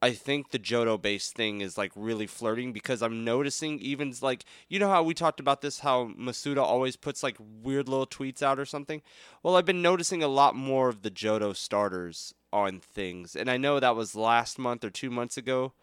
I 0.02 0.12
think 0.12 0.52
the 0.52 0.60
Johto 0.60 1.02
based 1.02 1.34
thing 1.36 1.62
is 1.62 1.78
like 1.78 1.92
really 1.96 2.28
flirting 2.28 2.74
because 2.74 3.02
I'm 3.02 3.24
noticing 3.24 3.80
even 3.80 4.14
like 4.22 4.46
you 4.68 4.78
know 4.78 4.90
how 4.90 5.02
we 5.02 5.14
talked 5.14 5.40
about 5.40 5.62
this 5.62 5.80
how 5.80 6.06
Masuda 6.18 6.62
always 6.62 6.96
puts 6.96 7.24
like 7.24 7.38
weird 7.40 7.90
little 7.90 8.06
tweets 8.06 8.44
out 8.44 8.60
or 8.60 8.66
something. 8.66 9.02
Well, 9.42 9.56
I've 9.56 9.66
been 9.66 9.82
noticing 9.82 10.22
a 10.22 10.28
lot 10.28 10.56
more 10.56 10.90
of 10.90 11.02
the 11.02 11.10
Johto 11.12 11.56
starters 11.56 12.34
on 12.54 12.80
things, 12.80 13.36
and 13.36 13.50
I 13.50 13.58
know 13.58 13.80
that 13.80 13.96
was 13.96 14.16
last 14.16 14.60
month 14.60 14.84
or 14.84 14.90
two 14.90 15.10
months 15.10 15.38
ago 15.38 15.74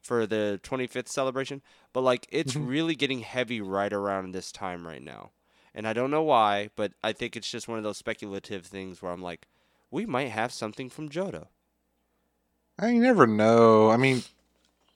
for 0.00 0.26
the 0.26 0.60
25th 0.62 1.08
celebration, 1.08 1.60
but 1.92 2.02
like 2.02 2.26
it's 2.30 2.54
Mhm. 2.54 2.68
really 2.68 2.94
getting 2.94 3.20
heavy 3.20 3.60
right 3.60 3.92
around 3.92 4.32
this 4.32 4.52
time 4.52 4.86
right 4.86 5.02
now. 5.02 5.32
And 5.74 5.86
I 5.86 5.92
don't 5.92 6.10
know 6.10 6.22
why, 6.22 6.70
but 6.76 6.92
I 7.02 7.12
think 7.12 7.36
it's 7.36 7.50
just 7.50 7.68
one 7.68 7.78
of 7.78 7.84
those 7.84 7.98
speculative 7.98 8.64
things 8.64 9.02
where 9.02 9.12
I'm 9.12 9.20
like, 9.22 9.46
we 9.90 10.06
might 10.06 10.28
have 10.30 10.52
something 10.52 10.88
from 10.88 11.10
Johto. 11.10 11.48
I 12.78 12.92
never 12.92 13.26
know. 13.26 13.90
I 13.90 13.96
mean, 13.96 14.22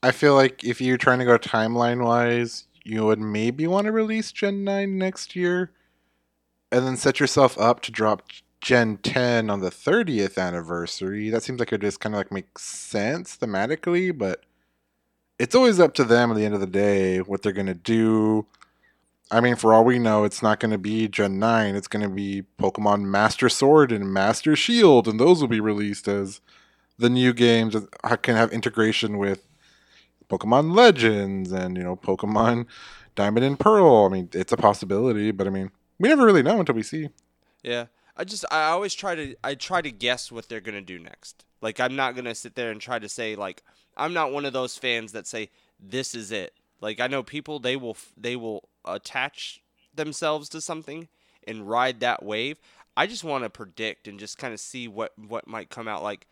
I 0.02 0.12
feel 0.12 0.34
like 0.34 0.64
if 0.64 0.80
you're 0.80 0.99
trying 0.99 1.18
to 1.20 1.25
go 1.25 1.38
timeline 1.38 2.04
wise, 2.04 2.64
you 2.84 3.04
would 3.06 3.20
maybe 3.20 3.66
want 3.66 3.87
to 3.87 3.92
release 3.92 4.32
Gen 4.32 4.64
9 4.64 4.99
next 4.99 5.34
year 5.34 5.70
and 6.72 6.87
then 6.87 6.96
set 6.96 7.20
yourself 7.20 7.58
up 7.58 7.80
to 7.82 7.92
drop 7.92 8.22
Gen 8.60 8.99
10 8.99 9.49
on 9.49 9.60
the 9.60 9.70
30th 9.70 10.38
anniversary. 10.38 11.30
That 11.30 11.42
seems 11.42 11.58
like 11.58 11.72
it 11.72 11.80
just 11.80 12.00
kind 12.00 12.14
of 12.14 12.18
like 12.18 12.32
makes 12.32 12.62
sense 12.62 13.37
thematically, 13.37 14.16
but 14.16 14.44
it's 15.38 15.54
always 15.54 15.80
up 15.80 15.94
to 15.94 16.04
them 16.04 16.30
at 16.30 16.37
the 16.37 16.44
end 16.44 16.54
of 16.54 16.60
the 16.60 16.66
day 16.66 17.18
what 17.18 17.42
they're 17.42 17.52
going 17.52 17.66
to 17.66 17.75
do. 17.75 18.46
I 19.30 19.40
mean, 19.40 19.56
for 19.56 19.72
all 19.72 19.84
we 19.84 19.99
know, 19.99 20.25
it's 20.25 20.42
not 20.42 20.60
going 20.60 20.72
to 20.72 20.78
be 20.78 21.08
Gen 21.08 21.38
9. 21.38 21.75
It's 21.75 21.88
going 21.88 22.02
to 22.02 22.14
be 22.14 22.44
Pokemon 22.58 23.02
Master 23.02 23.49
Sword 23.49 23.90
and 23.92 24.12
Master 24.12 24.54
Shield, 24.54 25.08
and 25.08 25.18
those 25.18 25.40
will 25.40 25.49
be 25.49 25.60
released 25.60 26.08
as 26.08 26.40
the 27.00 27.11
new 27.11 27.33
games 27.33 27.76
can 28.23 28.37
have 28.37 28.52
integration 28.52 29.19
with 29.19 29.47
Pokemon 30.28 30.75
Legends 30.75 31.50
and 31.50 31.76
you 31.76 31.83
know 31.83 31.97
Pokemon 31.97 32.66
Diamond 33.16 33.45
and 33.45 33.59
Pearl. 33.59 34.07
I 34.07 34.09
mean, 34.09 34.28
it's 34.33 34.52
a 34.52 34.57
possibility, 34.57 35.30
but 35.30 35.47
I 35.47 35.50
mean, 35.50 35.71
we 35.99 36.09
never 36.09 36.25
really 36.25 36.42
know 36.42 36.61
until 36.61 36.75
we 36.75 36.83
see. 36.83 37.09
Yeah. 37.62 37.87
I 38.16 38.25
just 38.25 38.45
I 38.50 38.64
always 38.64 38.95
try 38.95 39.14
to 39.14 39.35
I 39.42 39.54
try 39.54 39.80
to 39.80 39.90
guess 39.90 40.30
what 40.30 40.49
they're 40.49 40.61
gonna 40.61 40.83
do 40.83 40.99
next. 40.99 41.45
Like 41.62 41.80
I'm 41.80 41.97
not 41.97 42.14
gonna 42.14 42.35
sit 42.35 42.54
there 42.54 42.71
and 42.71 42.80
try 42.80 42.99
to 42.99 43.09
say 43.09 43.35
like 43.35 43.62
I'm 43.97 44.12
not 44.12 44.33
one 44.33 44.45
of 44.45 44.52
those 44.52 44.76
fans 44.76 45.12
that 45.12 45.26
say 45.26 45.49
this 45.78 46.14
is 46.14 46.30
it. 46.30 46.52
Like 46.83 47.00
I 47.00 47.07
know 47.07 47.23
people 47.23 47.59
they 47.59 47.76
will 47.76 47.97
they 48.16 48.37
will 48.37 48.69
attach 48.85 49.62
themselves 49.95 50.50
to 50.50 50.61
something 50.61 51.09
and 51.47 51.69
ride 51.69 52.00
that 52.00 52.23
wave. 52.23 52.59
I 52.95 53.07
just 53.07 53.25
want 53.25 53.45
to 53.45 53.50
predict 53.50 54.07
and 54.07 54.19
just 54.19 54.37
kind 54.37 54.52
of 54.52 54.61
see 54.61 54.87
what 54.87 55.12
what 55.19 55.49
might 55.49 55.71
come 55.71 55.88
out. 55.88 56.02
Like 56.02 56.26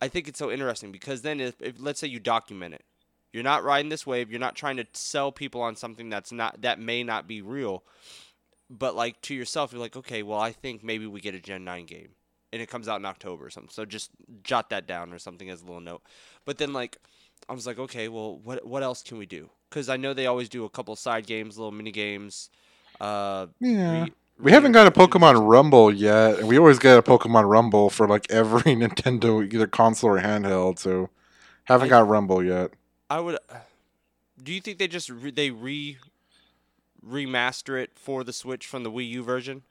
I 0.00 0.08
think 0.08 0.28
it's 0.28 0.38
so 0.38 0.50
interesting 0.50 0.92
because 0.92 1.22
then 1.22 1.40
if, 1.40 1.60
if 1.60 1.74
let's 1.78 2.00
say 2.00 2.06
you 2.06 2.20
document 2.20 2.74
it, 2.74 2.84
you're 3.32 3.42
not 3.42 3.64
riding 3.64 3.88
this 3.88 4.06
wave. 4.06 4.30
You're 4.30 4.40
not 4.40 4.54
trying 4.56 4.76
to 4.78 4.86
sell 4.92 5.32
people 5.32 5.60
on 5.60 5.76
something 5.76 6.08
that's 6.08 6.32
not 6.32 6.62
that 6.62 6.78
may 6.80 7.02
not 7.02 7.26
be 7.26 7.42
real 7.42 7.84
but 8.70 8.94
like 8.94 9.20
to 9.22 9.34
yourself, 9.34 9.72
you're 9.72 9.80
like, 9.80 9.96
okay, 9.96 10.22
well, 10.22 10.38
I 10.38 10.52
think 10.52 10.84
maybe 10.84 11.06
we 11.06 11.20
get 11.20 11.34
a 11.34 11.40
Gen 11.40 11.64
9 11.64 11.86
game. 11.86 12.08
And 12.52 12.62
it 12.62 12.68
comes 12.68 12.88
out 12.88 12.98
in 12.98 13.04
October 13.04 13.46
or 13.46 13.50
something. 13.50 13.70
So 13.70 13.84
just 13.84 14.10
jot 14.42 14.70
that 14.70 14.86
down 14.86 15.12
or 15.12 15.18
something 15.18 15.50
as 15.50 15.62
a 15.62 15.66
little 15.66 15.80
note. 15.80 16.02
But 16.46 16.56
then 16.56 16.72
like 16.72 16.96
I 17.48 17.52
was 17.52 17.66
like, 17.66 17.78
okay, 17.78 18.08
well, 18.08 18.38
what 18.38 18.66
what 18.66 18.82
else 18.82 19.02
can 19.02 19.18
we 19.18 19.26
do? 19.26 19.50
Because 19.68 19.90
I 19.90 19.98
know 19.98 20.14
they 20.14 20.26
always 20.26 20.48
do 20.48 20.64
a 20.64 20.70
couple 20.70 20.96
side 20.96 21.26
games, 21.26 21.58
little 21.58 21.72
mini 21.72 21.92
games. 21.92 22.48
Uh, 23.00 23.48
Yeah. 23.60 24.04
re- 24.04 24.12
We 24.40 24.52
haven't 24.52 24.72
got 24.72 24.86
a 24.86 24.90
Pokemon 24.92 25.48
Rumble 25.48 25.92
yet, 25.92 26.38
and 26.38 26.48
we 26.48 26.58
always 26.58 26.78
get 26.78 26.96
a 26.96 27.02
Pokemon 27.02 27.48
Rumble 27.50 27.90
for 27.90 28.06
like 28.06 28.30
every 28.30 28.62
Nintendo 28.76 29.42
either 29.52 29.66
console 29.66 30.10
or 30.10 30.20
handheld. 30.20 30.78
So 30.78 31.10
haven't 31.64 31.86
I- 31.88 31.90
got 31.90 32.08
Rumble 32.08 32.44
yet. 32.44 32.70
I 33.10 33.20
would. 33.20 33.38
Do 34.42 34.52
you 34.52 34.60
think 34.60 34.78
they 34.78 34.86
just 34.86 35.08
re- 35.10 35.30
they 35.30 35.50
re 35.50 35.96
remaster 37.04 37.80
it 37.82 37.90
for 37.96 38.22
the 38.22 38.32
Switch 38.32 38.66
from 38.66 38.82
the 38.84 38.90
Wii 38.90 39.08
U 39.10 39.22
version? 39.22 39.62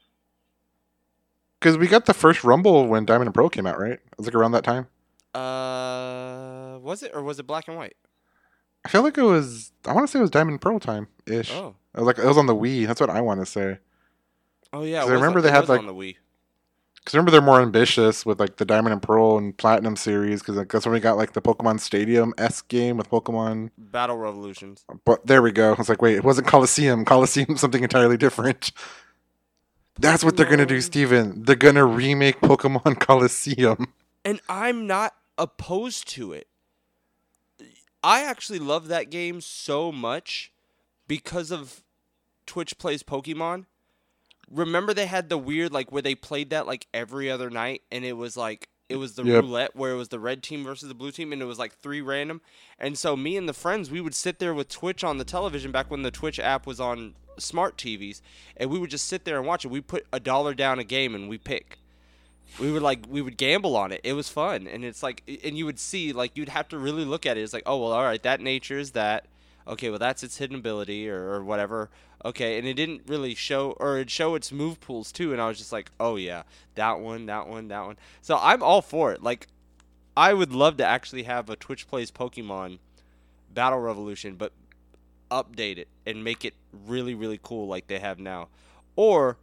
Because 1.60 1.78
we 1.78 1.88
got 1.88 2.06
the 2.06 2.14
first 2.14 2.44
Rumble 2.44 2.88
when 2.88 3.06
Diamond 3.06 3.28
and 3.28 3.36
Pearl 3.36 3.50
came 3.50 3.66
out, 3.66 3.80
right? 3.80 3.94
It 3.94 4.02
was 4.18 4.28
like 4.28 4.36
around 4.36 4.52
that 4.52 4.64
time. 4.64 4.88
Uh, 5.34 6.78
was 6.80 7.04
it 7.04 7.12
or 7.14 7.24
was 7.24 7.40
it 7.40 7.48
black 7.48 7.68
and 7.68 7.78
white? 7.78 7.96
I 8.86 8.90
feel 8.90 9.02
like 9.04 9.18
it 9.18 9.24
was. 9.24 9.72
I 9.86 9.94
want 9.94 10.08
to 10.08 10.12
say 10.12 10.20
it 10.20 10.24
was 10.24 10.32
Diamond 10.32 10.54
and 10.56 10.62
Pearl 10.62 10.80
time 10.80 11.08
ish. 11.26 11.52
Oh, 11.54 11.76
It 11.96 12.00
was 12.00 12.08
like 12.08 12.18
it 12.20 12.26
was 12.26 12.38
on 12.38 12.46
the 12.48 12.56
Wii. 12.56 12.86
That's 12.88 13.00
what 13.02 13.10
I 13.10 13.22
want 13.22 13.40
to 13.40 13.46
say. 13.46 13.78
Oh 14.74 14.84
yeah. 14.84 15.04
I 15.04 15.08
remember 15.10 15.42
they 15.42 15.52
had, 15.52 15.68
like- 15.70 15.80
on 15.80 15.88
the 15.88 15.94
Wii. 15.94 16.16
Because 16.96 17.14
remember 17.16 17.32
they're 17.32 17.42
more 17.42 17.62
ambitious 17.62 18.26
with 18.26 18.38
like 18.38 18.58
the 18.58 18.66
Diamond 18.66 18.92
and 18.92 19.02
Pearl 19.02 19.38
and 19.38 19.58
Platinum 19.58 19.96
series. 19.96 20.42
Because 20.42 20.58
like, 20.58 20.70
that's 20.70 20.86
when 20.86 20.92
we 20.92 21.00
got 21.00 21.16
like 21.16 21.32
the 21.32 21.42
Pokemon 21.42 21.80
Stadium 21.80 22.34
s 22.38 22.62
game 22.62 22.98
with 22.98 23.10
Pokemon. 23.10 23.70
Battle 23.78 24.18
Revolutions. 24.18 24.84
But 25.06 25.26
there 25.26 25.42
we 25.42 25.54
go. 25.54 25.72
I 25.72 25.76
was 25.76 25.88
like, 25.88 26.02
wait, 26.02 26.18
it 26.18 26.26
wasn't 26.26 26.48
Colosseum. 26.48 27.06
Colosseum 27.06 27.56
something 27.56 27.82
entirely 27.82 28.18
different. 28.18 28.74
That's 30.00 30.22
what 30.24 30.36
they're 30.36 30.50
gonna 30.50 30.66
do. 30.66 30.82
Steven. 30.82 31.44
They're 31.44 31.56
gonna 31.56 31.86
remake 31.86 32.42
Pokemon 32.42 33.00
Colosseum. 33.00 33.94
and 34.26 34.42
I'm 34.50 34.86
not 34.86 35.14
opposed 35.38 36.10
to 36.10 36.34
it. 36.34 36.48
I 38.04 38.24
actually 38.24 38.60
love 38.60 38.90
that 38.90 39.10
game 39.10 39.40
so 39.40 39.92
much 39.94 40.52
because 41.08 41.52
of 41.52 41.84
Twitch 42.46 42.78
plays 42.78 43.02
Pokemon. 43.02 43.66
Remember 44.50 44.94
they 44.94 45.06
had 45.08 45.30
the 45.30 45.38
weird 45.38 45.72
like 45.72 45.92
where 45.92 46.02
they 46.02 46.16
played 46.16 46.50
that 46.52 46.66
like 46.68 46.88
every 46.94 47.30
other 47.30 47.50
night 47.50 47.82
and 47.92 48.06
it 48.06 48.14
was 48.14 48.38
like 48.38 48.70
it 48.90 48.96
was 48.96 49.16
the 49.16 49.24
Yep. 49.24 49.44
roulette 49.44 49.76
where 49.76 49.92
it 49.92 49.98
was 49.98 50.08
the 50.08 50.20
red 50.20 50.42
team 50.42 50.64
versus 50.64 50.88
the 50.88 50.96
blue 50.96 51.12
team 51.12 51.34
and 51.34 51.42
it 51.42 51.46
was 51.46 51.60
like 51.60 51.74
three 51.76 52.00
random. 52.02 52.40
And 52.80 52.98
so 52.98 53.18
me 53.18 53.36
and 53.36 53.50
the 53.50 53.54
friends 53.54 53.92
we 53.92 54.00
would 54.02 54.16
sit 54.16 54.40
there 54.40 54.54
with 54.54 54.70
Twitch 54.70 55.04
on 55.04 55.18
the 55.18 55.26
television 55.26 55.72
back 55.72 55.92
when 55.92 56.04
the 56.04 56.12
Twitch 56.12 56.40
app 56.40 56.66
was 56.66 56.80
on 56.80 57.16
smart 57.38 57.78
TVs 57.78 58.22
and 58.56 58.70
we 58.70 58.80
would 58.80 58.90
just 58.90 59.08
sit 59.08 59.26
there 59.26 59.38
and 59.38 59.46
watch 59.46 59.66
it. 59.66 59.68
We 59.72 59.82
put 59.82 60.06
a 60.14 60.20
dollar 60.20 60.54
down 60.54 60.80
a 60.80 60.84
game 60.86 61.14
and 61.16 61.28
we 61.28 61.38
pick 61.38 61.80
we 62.60 62.72
would 62.72 62.82
like 62.82 63.04
we 63.10 63.22
would 63.22 63.38
gamble 63.38 63.76
on 63.76 63.92
it. 63.92 64.00
It 64.06 64.14
was 64.14 64.30
fun, 64.30 64.68
and 64.68 64.86
it's 64.86 65.04
like, 65.04 65.22
and 65.44 65.58
you 65.58 65.66
would 65.66 65.78
see 65.80 66.14
like 66.14 66.38
you'd 66.38 66.48
have 66.50 66.70
to 66.70 66.78
really 66.78 67.04
look 67.04 67.26
at 67.26 67.38
it. 67.38 67.42
It's 67.42 67.52
like, 67.54 67.64
oh 67.66 67.78
well, 67.78 67.92
all 67.92 68.04
right, 68.04 68.24
that 68.24 68.40
nature 68.40 68.80
is 68.80 68.92
that. 68.92 69.26
okay, 69.68 69.90
well 69.90 70.00
that's 70.00 70.24
its 70.24 70.38
hidden 70.38 70.56
ability 70.56 71.10
or, 71.10 71.30
or 71.34 71.44
whatever. 71.44 71.90
Okay, 72.26 72.58
and 72.58 72.68
it 72.68 72.74
didn't 72.74 73.04
really 73.08 73.36
show 73.36 73.72
or 73.80 74.00
it 74.00 74.10
show 74.10 74.36
its 74.36 74.52
move 74.52 74.80
pools 74.82 75.12
too, 75.12 75.32
and 75.34 75.42
I 75.42 75.48
was 75.48 75.58
just 75.58 75.72
like, 75.72 75.92
oh 76.00 76.16
yeah, 76.16 76.44
that 76.76 77.00
one, 77.00 77.28
that 77.28 77.48
one, 77.48 77.68
that 77.68 77.86
one. 77.86 77.98
So 78.22 78.38
I'm 78.42 78.64
all 78.64 78.82
for 78.82 79.12
it. 79.14 79.22
Like, 79.22 79.48
I 80.16 80.34
would 80.34 80.52
love 80.52 80.78
to 80.78 80.86
actually 80.86 81.24
have 81.24 81.50
a 81.50 81.56
Twitch 81.56 81.88
plays 81.88 82.10
Pokemon 82.10 82.80
Battle 83.54 83.80
Revolution, 83.80 84.36
but 84.36 84.52
update 85.30 85.78
it 85.78 85.88
and 86.06 86.24
make 86.24 86.46
it 86.46 86.54
really 86.86 87.14
really 87.14 87.40
cool 87.42 87.68
like 87.68 87.88
they 87.88 88.00
have 88.00 88.20
now. 88.20 88.48
Or 88.96 89.38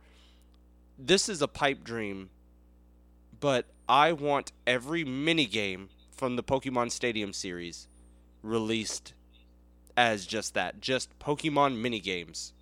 this 0.98 1.28
is 1.28 1.42
a 1.42 1.48
pipe 1.48 1.84
dream, 1.84 2.30
but 3.40 3.66
I 3.88 4.12
want 4.12 4.52
every 4.66 5.04
mini 5.04 5.46
game 5.46 5.90
from 6.10 6.36
the 6.36 6.42
Pokemon 6.42 6.90
Stadium 6.90 7.32
series 7.32 7.86
released 8.42 9.14
as 9.96 10.26
just 10.26 10.54
that, 10.54 10.80
just 10.80 11.16
Pokemon 11.18 11.78
mini 11.78 12.00
games. 12.00 12.52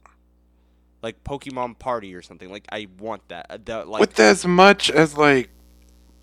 Like 1.03 1.25
Pokemon 1.25 1.79
Party 1.79 2.15
or 2.15 2.23
something. 2.23 2.51
Like 2.51 2.67
I 2.71 2.89
want 2.99 3.29
that. 3.29 3.47
Uh, 3.51 3.59
The, 3.63 3.85
like 3.85 4.01
With 4.01 4.19
as 4.21 4.47
much 4.47 4.91
as 4.91 5.17
like 5.17 5.51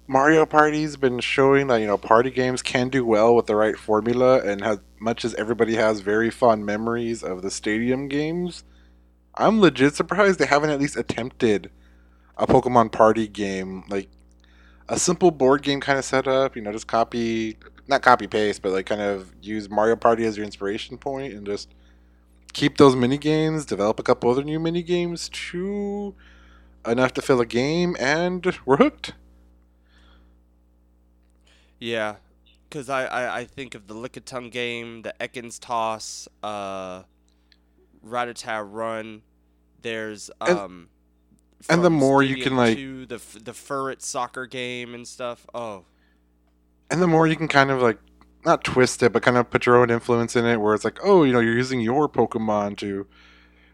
Mario 0.08 0.46
Party's 0.46 0.98
been 0.98 1.20
showing 1.20 1.68
that 1.68 1.78
you 1.78 1.88
know 1.88 1.98
party 1.98 2.32
games 2.32 2.64
can 2.64 2.90
do 2.90 3.06
well 3.06 3.36
with 3.36 3.46
the 3.46 3.56
right 3.56 3.78
formula, 3.78 4.40
and 4.40 4.64
as 4.64 4.80
much 5.00 5.24
as 5.24 5.36
everybody 5.36 5.76
has 5.76 6.00
very 6.00 6.32
fond 6.32 6.66
memories 6.66 7.22
of 7.24 7.44
the 7.44 7.52
stadium 7.52 8.08
games, 8.08 8.64
I'm 9.36 9.62
legit 9.62 9.96
surprised 9.96 10.40
they 10.40 10.48
haven't 10.48 10.72
at 10.72 10.80
least 10.80 10.98
attempted 10.98 11.70
a 12.38 12.48
Pokemon 12.48 12.92
Party 12.92 13.28
game 13.28 13.84
like 13.90 14.10
a 14.88 14.98
simple 14.98 15.30
board 15.30 15.62
game 15.62 15.80
kind 15.80 16.00
of 16.00 16.06
setup. 16.06 16.56
You 16.56 16.64
know, 16.64 16.72
just 16.72 16.88
copy 16.88 17.58
not 17.88 18.02
copy 18.02 18.28
paste, 18.28 18.62
but 18.62 18.72
like 18.72 18.86
kind 18.86 19.02
of 19.02 19.34
use 19.42 19.70
Mario 19.70 19.96
Party 19.96 20.26
as 20.26 20.38
your 20.38 20.46
inspiration 20.46 20.98
point 20.98 21.34
and 21.34 21.46
just 21.46 21.70
keep 22.54 22.78
those 22.78 22.96
mini 22.96 23.18
games, 23.18 23.66
develop 23.66 24.00
a 24.00 24.04
couple 24.04 24.30
other 24.30 24.44
new 24.44 24.60
mini 24.60 24.84
games 24.84 25.30
too, 25.30 26.16
enough 26.88 27.14
to 27.16 27.22
fill 27.22 27.42
a 27.42 27.46
game, 27.46 27.96
and 28.00 28.58
we're 28.66 28.78
hooked. 28.78 29.14
Yeah, 31.80 32.16
because 32.70 32.90
I, 32.90 33.06
I, 33.06 33.38
I 33.40 33.46
think 33.46 33.76
of 33.76 33.88
the 33.88 33.94
Lickitung 33.96 34.52
game, 34.52 35.02
the 35.04 35.14
Ekans 35.20 35.60
Toss, 35.60 36.28
uh, 36.44 37.04
Rattata 38.06 38.66
Run. 38.70 39.22
There's 39.82 40.30
um, 40.42 40.90
and 41.70 41.84
the 41.84 41.90
from 41.90 41.94
more 41.94 42.24
you 42.24 42.38
can, 42.38 42.56
like- 42.56 42.78
2, 42.78 43.06
the 43.06 43.18
the 43.40 43.52
Furret 43.54 44.02
soccer 44.02 44.46
game 44.46 44.94
and 44.94 45.08
stuff. 45.08 45.46
Oh, 45.54 45.86
And 46.92 47.02
the 47.02 47.08
more 47.08 47.28
you 47.28 47.36
can 47.36 47.48
kind 47.48 47.72
of 47.72 47.82
like 47.82 48.00
not 48.46 48.64
twist 48.64 49.04
it, 49.04 49.12
but 49.12 49.24
kind 49.24 49.38
of 49.38 49.50
put 49.50 49.66
your 49.66 49.78
own 49.78 49.90
influence 49.90 50.36
in 50.36 50.46
it, 50.46 50.58
where 50.58 50.74
it's 50.74 50.86
like, 50.86 51.00
oh, 51.04 51.24
you 51.24 51.34
know, 51.34 51.40
you're 51.40 51.58
using 51.58 51.82
your 51.82 52.08
Pokemon 52.08 52.78
to, 52.78 53.06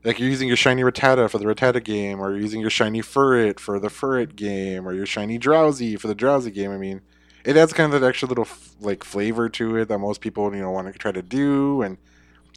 like, 0.04 0.20
you're 0.20 0.30
using 0.30 0.48
your 0.48 0.58
shiny 0.58 0.82
Rattata 0.82 1.30
for 1.30 1.38
the 1.38 1.46
Rattata 1.46 1.84
game, 1.84 2.20
or 2.20 2.32
you're 2.32 2.42
using 2.42 2.62
your 2.62 2.70
shiny 2.70 3.02
Furret 3.02 3.60
for 3.60 3.80
the 3.80 3.90
Furret 3.90 4.36
game, 4.36 4.88
or 4.88 4.94
your 4.94 5.06
shiny 5.06 5.38
Drowzee 5.38 6.00
for 6.00 6.08
the 6.08 6.16
Drowzee 6.16 6.54
game. 6.54 6.72
I 6.72 6.78
mean, 6.78 7.02
it 7.46 7.56
adds 7.56 7.74
kind 7.74 7.94
of 7.94 8.02
that 8.02 8.08
extra 8.08 8.28
little 8.28 8.48
like 8.82 9.04
flavor 9.04 9.50
to 9.50 9.78
it 9.78 9.88
that 9.88 10.00
most 10.00 10.20
people 10.20 10.54
you 10.54 10.62
know 10.62 10.72
want 10.72 10.92
to 10.92 10.98
try 10.98 11.12
to 11.12 11.22
do, 11.22 11.82
and 11.84 11.98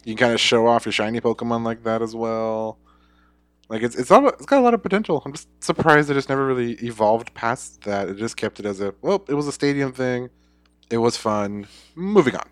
you 0.05 0.14
can 0.14 0.27
kind 0.27 0.33
of 0.33 0.40
show 0.40 0.66
off 0.66 0.87
your 0.87 0.92
shiny 0.92 1.21
Pokemon 1.21 1.64
like 1.64 1.85
that 1.85 2.01
as 2.03 2.16
well. 2.16 2.79
Like 3.68 3.83
it's 3.83 3.97
it's 3.97 4.11
all, 4.11 4.27
it's 4.29 4.47
got 4.47 4.61
a 4.61 4.62
lot 4.62 4.73
of 4.73 4.83
potential. 4.83 5.23
I'm 5.25 5.33
just 5.33 5.49
surprised 5.62 6.09
that 6.09 6.16
it's 6.16 6.31
never 6.31 6.47
really 6.47 6.73
evolved 6.83 7.35
past 7.35 7.83
that. 7.83 8.09
It 8.09 8.16
just 8.16 8.38
kept 8.38 8.59
it 8.61 8.66
as 8.66 8.81
a 8.81 8.94
well, 9.03 9.25
it 9.29 9.35
was 9.35 9.47
a 9.47 9.53
stadium 9.53 9.92
thing. 9.92 10.31
It 10.90 10.98
was 10.98 11.16
fun. 11.16 11.66
Moving 11.94 12.37
on. 12.37 12.48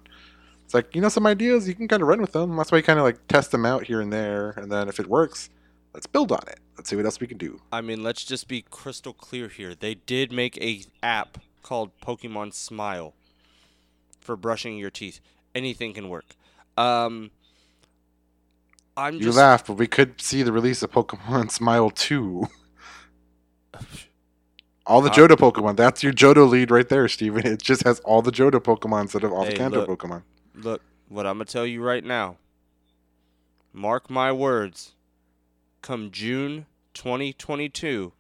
It's 0.64 0.74
like 0.74 0.94
you 0.94 1.00
know 1.00 1.08
some 1.08 1.26
ideas 1.26 1.68
you 1.68 1.74
can 1.74 1.88
kind 1.88 2.02
of 2.02 2.08
run 2.08 2.20
with 2.20 2.32
them. 2.32 2.56
That's 2.56 2.72
why 2.72 2.78
you 2.78 2.84
kind 2.84 2.98
of 2.98 3.04
like 3.04 3.26
test 3.28 3.52
them 3.52 3.64
out 3.64 3.84
here 3.84 4.00
and 4.00 4.12
there, 4.12 4.50
and 4.50 4.70
then 4.70 4.88
if 4.88 4.98
it 4.98 5.06
works, 5.06 5.48
let's 5.94 6.06
build 6.06 6.32
on 6.32 6.42
it. 6.48 6.58
Let's 6.76 6.90
see 6.90 6.96
what 6.96 7.04
else 7.04 7.20
we 7.20 7.26
can 7.26 7.38
do. 7.38 7.60
I 7.72 7.80
mean, 7.80 8.02
let's 8.02 8.24
just 8.24 8.48
be 8.48 8.64
crystal 8.68 9.12
clear 9.12 9.48
here. 9.48 9.74
They 9.74 9.94
did 9.94 10.32
make 10.32 10.58
a 10.60 10.82
app 11.02 11.38
called 11.62 11.92
Pokemon 12.00 12.52
Smile 12.52 13.14
for 14.20 14.36
brushing 14.36 14.76
your 14.76 14.90
teeth. 14.90 15.20
Anything 15.54 15.94
can 15.94 16.08
work. 16.08 16.34
Um, 16.76 17.30
I'm 18.96 19.14
You 19.14 19.20
just 19.20 19.38
laugh, 19.38 19.66
but 19.66 19.74
we 19.74 19.86
could 19.86 20.20
see 20.20 20.42
the 20.42 20.52
release 20.52 20.82
of 20.82 20.90
Pokemon 20.90 21.50
Smile 21.52 21.90
2. 21.90 22.48
all 24.86 25.00
the 25.00 25.10
Uh, 25.10 25.14
Johto 25.14 25.36
Pokemon. 25.36 25.76
That's 25.76 26.02
your 26.02 26.12
Johto 26.12 26.48
lead 26.48 26.70
right 26.70 26.88
there, 26.88 27.08
Steven. 27.08 27.46
It 27.46 27.62
just 27.62 27.82
has 27.84 28.00
all 28.00 28.22
the 28.22 28.32
Johto 28.32 28.60
Pokemon 28.60 29.02
instead 29.02 29.24
of 29.24 29.32
all 29.32 29.44
Hey, 29.44 29.50
the 29.50 29.56
Kanto 29.56 29.86
look. 29.86 29.98
Pokemon. 30.00 30.22
Look, 30.54 30.82
what 31.08 31.26
I'm 31.26 31.34
gonna 31.36 31.44
tell 31.44 31.66
you 31.66 31.82
right 31.82 32.04
now. 32.04 32.36
Mark 33.72 34.08
my 34.08 34.32
words. 34.32 34.92
Come 35.82 36.10
June 36.10 36.66
2022, 36.94 38.12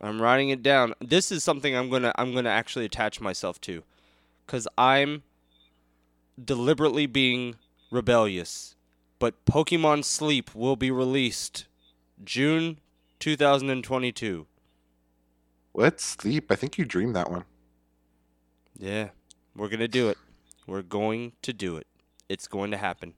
I'm 0.00 0.20
writing 0.20 0.50
it 0.50 0.62
down. 0.62 0.92
This 1.00 1.30
is 1.32 1.42
something 1.44 1.74
I'm 1.74 1.88
gonna 1.88 2.12
I'm 2.16 2.34
gonna 2.34 2.50
actually 2.50 2.84
attach 2.84 3.20
myself 3.20 3.60
to, 3.62 3.84
cause 4.46 4.66
I'm 4.76 5.22
deliberately 6.42 7.06
being 7.06 7.54
rebellious. 7.90 8.74
But 9.20 9.42
Pokemon 9.46 10.04
Sleep 10.04 10.54
will 10.54 10.76
be 10.76 10.90
released 10.90 11.66
June 12.24 12.78
2022. 13.20 14.46
Let's 15.74 16.04
sleep. 16.04 16.50
I 16.50 16.54
think 16.54 16.78
you 16.78 16.84
dreamed 16.84 17.16
that 17.16 17.30
one. 17.30 17.44
Yeah, 18.78 19.10
we're 19.56 19.68
gonna 19.68 19.88
do 19.88 20.08
it. 20.08 20.18
We're 20.66 20.82
going 20.82 21.32
to 21.42 21.52
do 21.52 21.76
it. 21.76 21.86
It's 22.28 22.48
going 22.48 22.70
to 22.70 22.76
happen. 22.76 23.14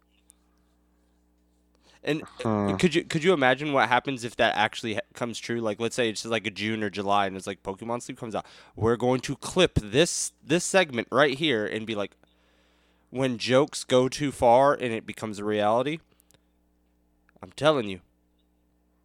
And 2.02 2.22
uh, 2.22 2.26
Huh. 2.42 2.76
could 2.78 2.94
you 2.94 3.04
could 3.04 3.24
you 3.24 3.32
imagine 3.32 3.72
what 3.72 3.88
happens 3.88 4.24
if 4.24 4.36
that 4.36 4.54
actually 4.56 4.94
ha- 4.94 5.00
comes 5.14 5.38
true? 5.38 5.60
Like, 5.60 5.80
let's 5.80 5.94
say 5.96 6.08
it's 6.08 6.22
just 6.22 6.30
like 6.30 6.46
a 6.46 6.50
June 6.50 6.82
or 6.82 6.90
July, 6.90 7.26
and 7.26 7.36
it's 7.36 7.46
like 7.46 7.62
Pokemon 7.62 8.02
Sleep 8.02 8.18
comes 8.18 8.34
out. 8.34 8.46
We're 8.74 8.96
going 8.96 9.20
to 9.20 9.36
clip 9.36 9.74
this 9.82 10.32
this 10.44 10.64
segment 10.64 11.08
right 11.10 11.36
here 11.36 11.66
and 11.66 11.86
be 11.86 11.94
like, 11.94 12.16
when 13.10 13.38
jokes 13.38 13.82
go 13.84 14.08
too 14.08 14.30
far 14.32 14.74
and 14.74 14.92
it 14.92 15.06
becomes 15.06 15.38
a 15.38 15.44
reality. 15.44 15.98
I'm 17.42 17.52
telling 17.52 17.88
you. 17.88 18.00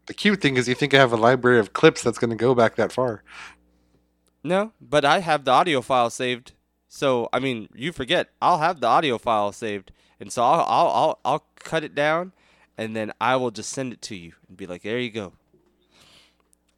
The 0.07 0.13
cute 0.13 0.41
thing 0.41 0.57
is 0.57 0.67
you 0.67 0.75
think 0.75 0.93
I 0.93 0.97
have 0.97 1.13
a 1.13 1.17
library 1.17 1.59
of 1.59 1.73
clips 1.73 2.01
that's 2.03 2.17
going 2.17 2.31
to 2.31 2.35
go 2.35 2.55
back 2.55 2.75
that 2.75 2.91
far. 2.91 3.23
No, 4.43 4.73
but 4.81 5.05
I 5.05 5.19
have 5.19 5.45
the 5.45 5.51
audio 5.51 5.81
file 5.81 6.09
saved. 6.09 6.53
So 6.87 7.29
I 7.31 7.39
mean, 7.39 7.69
you 7.73 7.91
forget, 7.91 8.29
I'll 8.41 8.57
have 8.57 8.81
the 8.81 8.87
audio 8.87 9.17
file 9.17 9.51
saved, 9.51 9.91
and 10.19 10.31
so 10.31 10.43
I'll 10.43 10.65
I'll 10.67 10.87
I'll, 10.87 11.19
I'll 11.23 11.45
cut 11.55 11.83
it 11.83 11.95
down, 11.95 12.33
and 12.77 12.95
then 12.95 13.13
I 13.21 13.35
will 13.35 13.51
just 13.51 13.71
send 13.71 13.93
it 13.93 14.01
to 14.03 14.15
you 14.15 14.33
and 14.47 14.57
be 14.57 14.67
like, 14.67 14.81
there 14.81 14.99
you 14.99 15.11
go. 15.11 15.33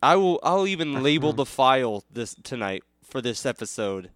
I 0.04 0.18
will 0.18 0.40
I'll 0.44 0.68
even 0.68 1.02
label 1.02 1.32
the 1.32 1.46
file 1.46 2.04
this 2.12 2.36
tonight 2.44 2.84
for 3.02 3.22
this 3.22 3.46
episode 3.46 4.10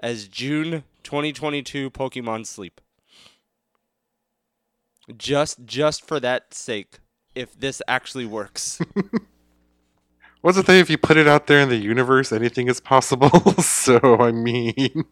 as 0.00 0.26
June 0.26 0.84
2022 1.02 1.90
Pokemon 1.90 2.46
Sleep. 2.46 2.80
Just 5.16 5.64
just 5.66 6.06
for 6.06 6.18
that 6.20 6.54
sake, 6.54 7.00
if 7.34 7.58
this 7.58 7.82
actually 7.88 8.26
works. 8.26 8.80
What's 10.40 10.56
the 10.56 10.62
thing? 10.62 10.80
If 10.80 10.88
you 10.88 10.96
put 10.96 11.16
it 11.16 11.28
out 11.28 11.46
there 11.46 11.60
in 11.60 11.68
the 11.68 11.76
universe, 11.76 12.32
anything 12.32 12.68
is 12.68 12.80
possible. 12.80 13.30
so, 13.62 14.18
I 14.20 14.32
mean, 14.32 15.04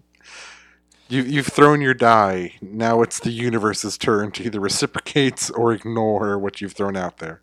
you, 1.09 1.23
you've 1.23 1.49
thrown 1.49 1.81
your 1.83 1.95
die. 1.95 2.55
Now 2.63 3.03
it's 3.03 3.21
the 3.21 3.31
universe's 3.31 3.99
turn 3.99 4.31
to 4.33 4.45
either 4.45 4.59
reciprocate 4.61 5.51
or 5.55 5.73
ignore 5.73 6.39
what 6.39 6.61
you've 6.61 6.73
thrown 6.73 6.97
out 6.97 7.19
there. 7.19 7.43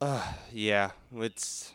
Uh, 0.00 0.34
yeah, 0.52 0.92
it's 1.16 1.72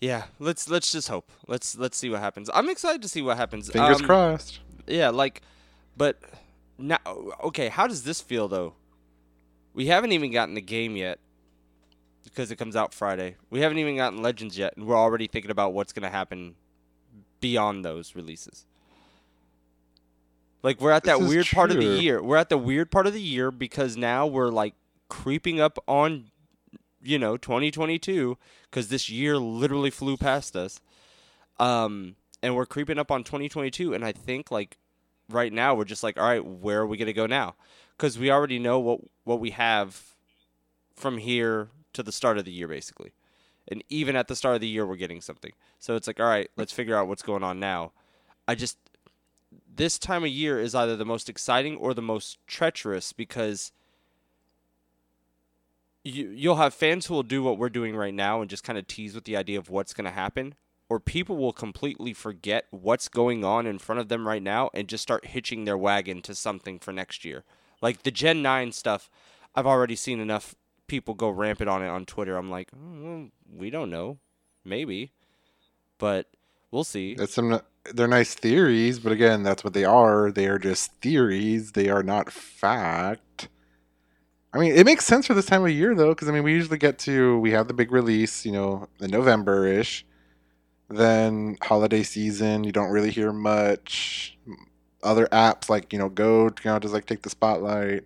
yeah. 0.00 0.24
Let's 0.40 0.68
let's 0.68 0.90
just 0.90 1.08
hope. 1.08 1.30
Let's 1.46 1.76
let's 1.76 1.96
see 1.96 2.10
what 2.10 2.18
happens. 2.18 2.50
I'm 2.52 2.68
excited 2.68 3.00
to 3.02 3.08
see 3.08 3.22
what 3.22 3.36
happens. 3.36 3.70
Fingers 3.70 4.00
Um, 4.00 4.06
crossed. 4.06 4.58
Yeah, 4.88 5.10
like, 5.10 5.42
but 5.96 6.18
now, 6.76 6.98
okay. 7.44 7.68
How 7.68 7.86
does 7.86 8.02
this 8.02 8.20
feel 8.20 8.48
though? 8.48 8.74
We 9.74 9.86
haven't 9.86 10.12
even 10.12 10.32
gotten 10.32 10.54
the 10.54 10.60
game 10.60 10.96
yet 10.96 11.18
because 12.24 12.50
it 12.50 12.56
comes 12.56 12.76
out 12.76 12.92
Friday. 12.92 13.36
We 13.50 13.60
haven't 13.60 13.78
even 13.78 13.96
gotten 13.96 14.22
Legends 14.22 14.58
yet, 14.58 14.76
and 14.76 14.86
we're 14.86 14.96
already 14.96 15.26
thinking 15.26 15.50
about 15.50 15.72
what's 15.72 15.92
gonna 15.92 16.10
happen 16.10 16.56
beyond 17.40 17.84
those 17.84 18.14
releases. 18.14 18.66
Like 20.62 20.80
we're 20.80 20.90
at 20.90 21.04
that 21.04 21.18
This 21.18 21.28
is 21.28 21.34
weird 21.34 21.46
part 21.46 21.70
of 21.70 21.76
the 21.76 21.84
year. 21.84 22.22
We're 22.22 22.36
at 22.36 22.48
the 22.48 22.58
weird 22.58 22.90
part 22.90 23.06
of 23.06 23.12
the 23.12 23.22
year 23.22 23.50
because 23.50 23.96
now 23.96 24.26
we're 24.26 24.50
like 24.50 24.74
creeping 25.08 25.60
up 25.60 25.78
on 25.86 26.30
you 27.02 27.18
know 27.18 27.36
2022 27.36 28.36
because 28.64 28.88
this 28.88 29.08
year 29.08 29.38
literally 29.38 29.90
flew 29.90 30.16
past 30.16 30.56
us 30.56 30.80
um 31.60 32.16
and 32.42 32.54
we're 32.56 32.66
creeping 32.66 32.98
up 32.98 33.10
on 33.10 33.22
2022 33.22 33.94
and 33.94 34.04
i 34.04 34.10
think 34.12 34.50
like 34.50 34.76
right 35.28 35.52
now 35.52 35.74
we're 35.74 35.84
just 35.84 36.02
like 36.02 36.18
all 36.18 36.24
right 36.24 36.44
where 36.44 36.80
are 36.80 36.86
we 36.86 36.96
going 36.96 37.06
to 37.06 37.12
go 37.12 37.26
now? 37.26 37.54
Because 37.96 38.18
we 38.18 38.30
already 38.30 38.58
know 38.58 38.78
what 38.78 39.00
what 39.24 39.40
we 39.40 39.50
have 39.50 40.14
from 40.94 41.18
here 41.18 41.68
to 41.92 42.02
the 42.02 42.12
start 42.12 42.38
of 42.38 42.44
the 42.44 42.52
year 42.52 42.68
basically. 42.68 43.12
And 43.70 43.84
even 43.88 44.16
at 44.16 44.28
the 44.28 44.36
start 44.36 44.54
of 44.54 44.60
the 44.60 44.68
year 44.68 44.86
we're 44.86 44.96
getting 44.96 45.20
something. 45.20 45.52
So 45.78 45.96
it's 45.96 46.06
like 46.06 46.20
all 46.20 46.26
right 46.26 46.50
let's 46.56 46.72
figure 46.72 46.96
out 46.96 47.08
what's 47.08 47.22
going 47.22 47.42
on 47.42 47.60
now. 47.60 47.92
I 48.46 48.54
just 48.54 48.78
this 49.74 49.98
time 49.98 50.24
of 50.24 50.30
year 50.30 50.60
is 50.60 50.74
either 50.74 50.96
the 50.96 51.04
most 51.04 51.28
exciting 51.28 51.76
or 51.76 51.94
the 51.94 52.02
most 52.02 52.38
treacherous 52.46 53.12
because 53.12 53.72
you 56.04 56.28
you'll 56.30 56.56
have 56.56 56.74
fans 56.74 57.06
who 57.06 57.14
will 57.14 57.22
do 57.22 57.42
what 57.42 57.58
we're 57.58 57.68
doing 57.68 57.94
right 57.96 58.14
now 58.14 58.40
and 58.40 58.50
just 58.50 58.64
kind 58.64 58.78
of 58.78 58.86
tease 58.86 59.14
with 59.14 59.24
the 59.24 59.36
idea 59.36 59.58
of 59.58 59.70
what's 59.70 59.92
going 59.92 60.04
to 60.04 60.10
happen 60.10 60.54
or 60.88 60.98
people 60.98 61.36
will 61.36 61.52
completely 61.52 62.12
forget 62.12 62.66
what's 62.70 63.08
going 63.08 63.44
on 63.44 63.66
in 63.66 63.78
front 63.78 64.00
of 64.00 64.08
them 64.08 64.26
right 64.26 64.42
now 64.42 64.70
and 64.72 64.88
just 64.88 65.02
start 65.02 65.26
hitching 65.26 65.64
their 65.64 65.76
wagon 65.76 66.22
to 66.22 66.34
something 66.34 66.78
for 66.78 66.92
next 66.92 67.24
year. 67.24 67.44
Like 67.82 68.02
the 68.02 68.10
Gen 68.10 68.42
9 68.42 68.72
stuff, 68.72 69.10
I've 69.54 69.66
already 69.66 69.96
seen 69.96 70.20
enough 70.20 70.54
people 70.86 71.14
go 71.14 71.28
rampant 71.28 71.68
on 71.68 71.82
it 71.82 71.88
on 71.88 72.06
Twitter. 72.06 72.36
I'm 72.36 72.50
like, 72.50 72.70
mm, 72.70 73.02
well, 73.02 73.28
we 73.54 73.70
don't 73.70 73.90
know. 73.90 74.18
Maybe. 74.64 75.12
But 75.98 76.26
we'll 76.70 76.84
see. 76.84 77.12
It's 77.18 77.34
some 77.34 77.60
they're 77.94 78.08
nice 78.08 78.34
theories, 78.34 78.98
but 78.98 79.12
again, 79.12 79.42
that's 79.42 79.64
what 79.64 79.72
they 79.72 79.84
are. 79.84 80.30
They 80.30 80.46
are 80.46 80.58
just 80.58 80.92
theories. 81.00 81.72
They 81.72 81.88
are 81.88 82.02
not 82.02 82.30
fact. 82.30 83.48
I 84.52 84.58
mean, 84.58 84.74
it 84.74 84.84
makes 84.84 85.04
sense 85.04 85.26
for 85.26 85.34
this 85.34 85.46
time 85.46 85.64
of 85.64 85.70
year 85.70 85.94
though, 85.94 86.10
because 86.10 86.28
I 86.28 86.32
mean, 86.32 86.42
we 86.42 86.52
usually 86.52 86.78
get 86.78 86.98
to 87.00 87.38
we 87.38 87.50
have 87.52 87.68
the 87.68 87.74
big 87.74 87.92
release, 87.92 88.44
you 88.44 88.52
know, 88.52 88.88
in 89.00 89.10
November 89.10 89.66
ish. 89.66 90.04
Then 90.90 91.58
holiday 91.62 92.02
season, 92.02 92.64
you 92.64 92.72
don't 92.72 92.90
really 92.90 93.10
hear 93.10 93.32
much. 93.32 94.38
Other 95.02 95.26
apps 95.26 95.68
like 95.68 95.92
you 95.92 95.98
know 95.98 96.08
Go 96.08 96.50
kind 96.50 96.76
of 96.76 96.82
just 96.82 96.94
like 96.94 97.06
take 97.06 97.22
the 97.22 97.30
spotlight. 97.30 98.04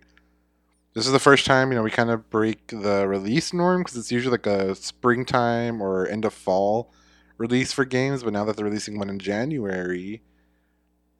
This 0.93 1.07
is 1.07 1.11
the 1.11 1.19
first 1.19 1.45
time 1.45 1.71
you 1.71 1.77
know 1.77 1.83
we 1.83 1.91
kind 1.91 2.11
of 2.11 2.29
break 2.29 2.67
the 2.67 3.07
release 3.07 3.53
norm 3.53 3.81
because 3.81 3.97
it's 3.97 4.11
usually 4.11 4.33
like 4.33 4.47
a 4.47 4.75
springtime 4.75 5.81
or 5.81 6.07
end 6.07 6.25
of 6.25 6.33
fall 6.33 6.91
release 7.37 7.73
for 7.73 7.85
games, 7.85 8.23
but 8.23 8.33
now 8.33 8.45
that 8.45 8.55
they're 8.55 8.65
releasing 8.65 8.97
one 8.99 9.09
in 9.09 9.19
January. 9.19 10.21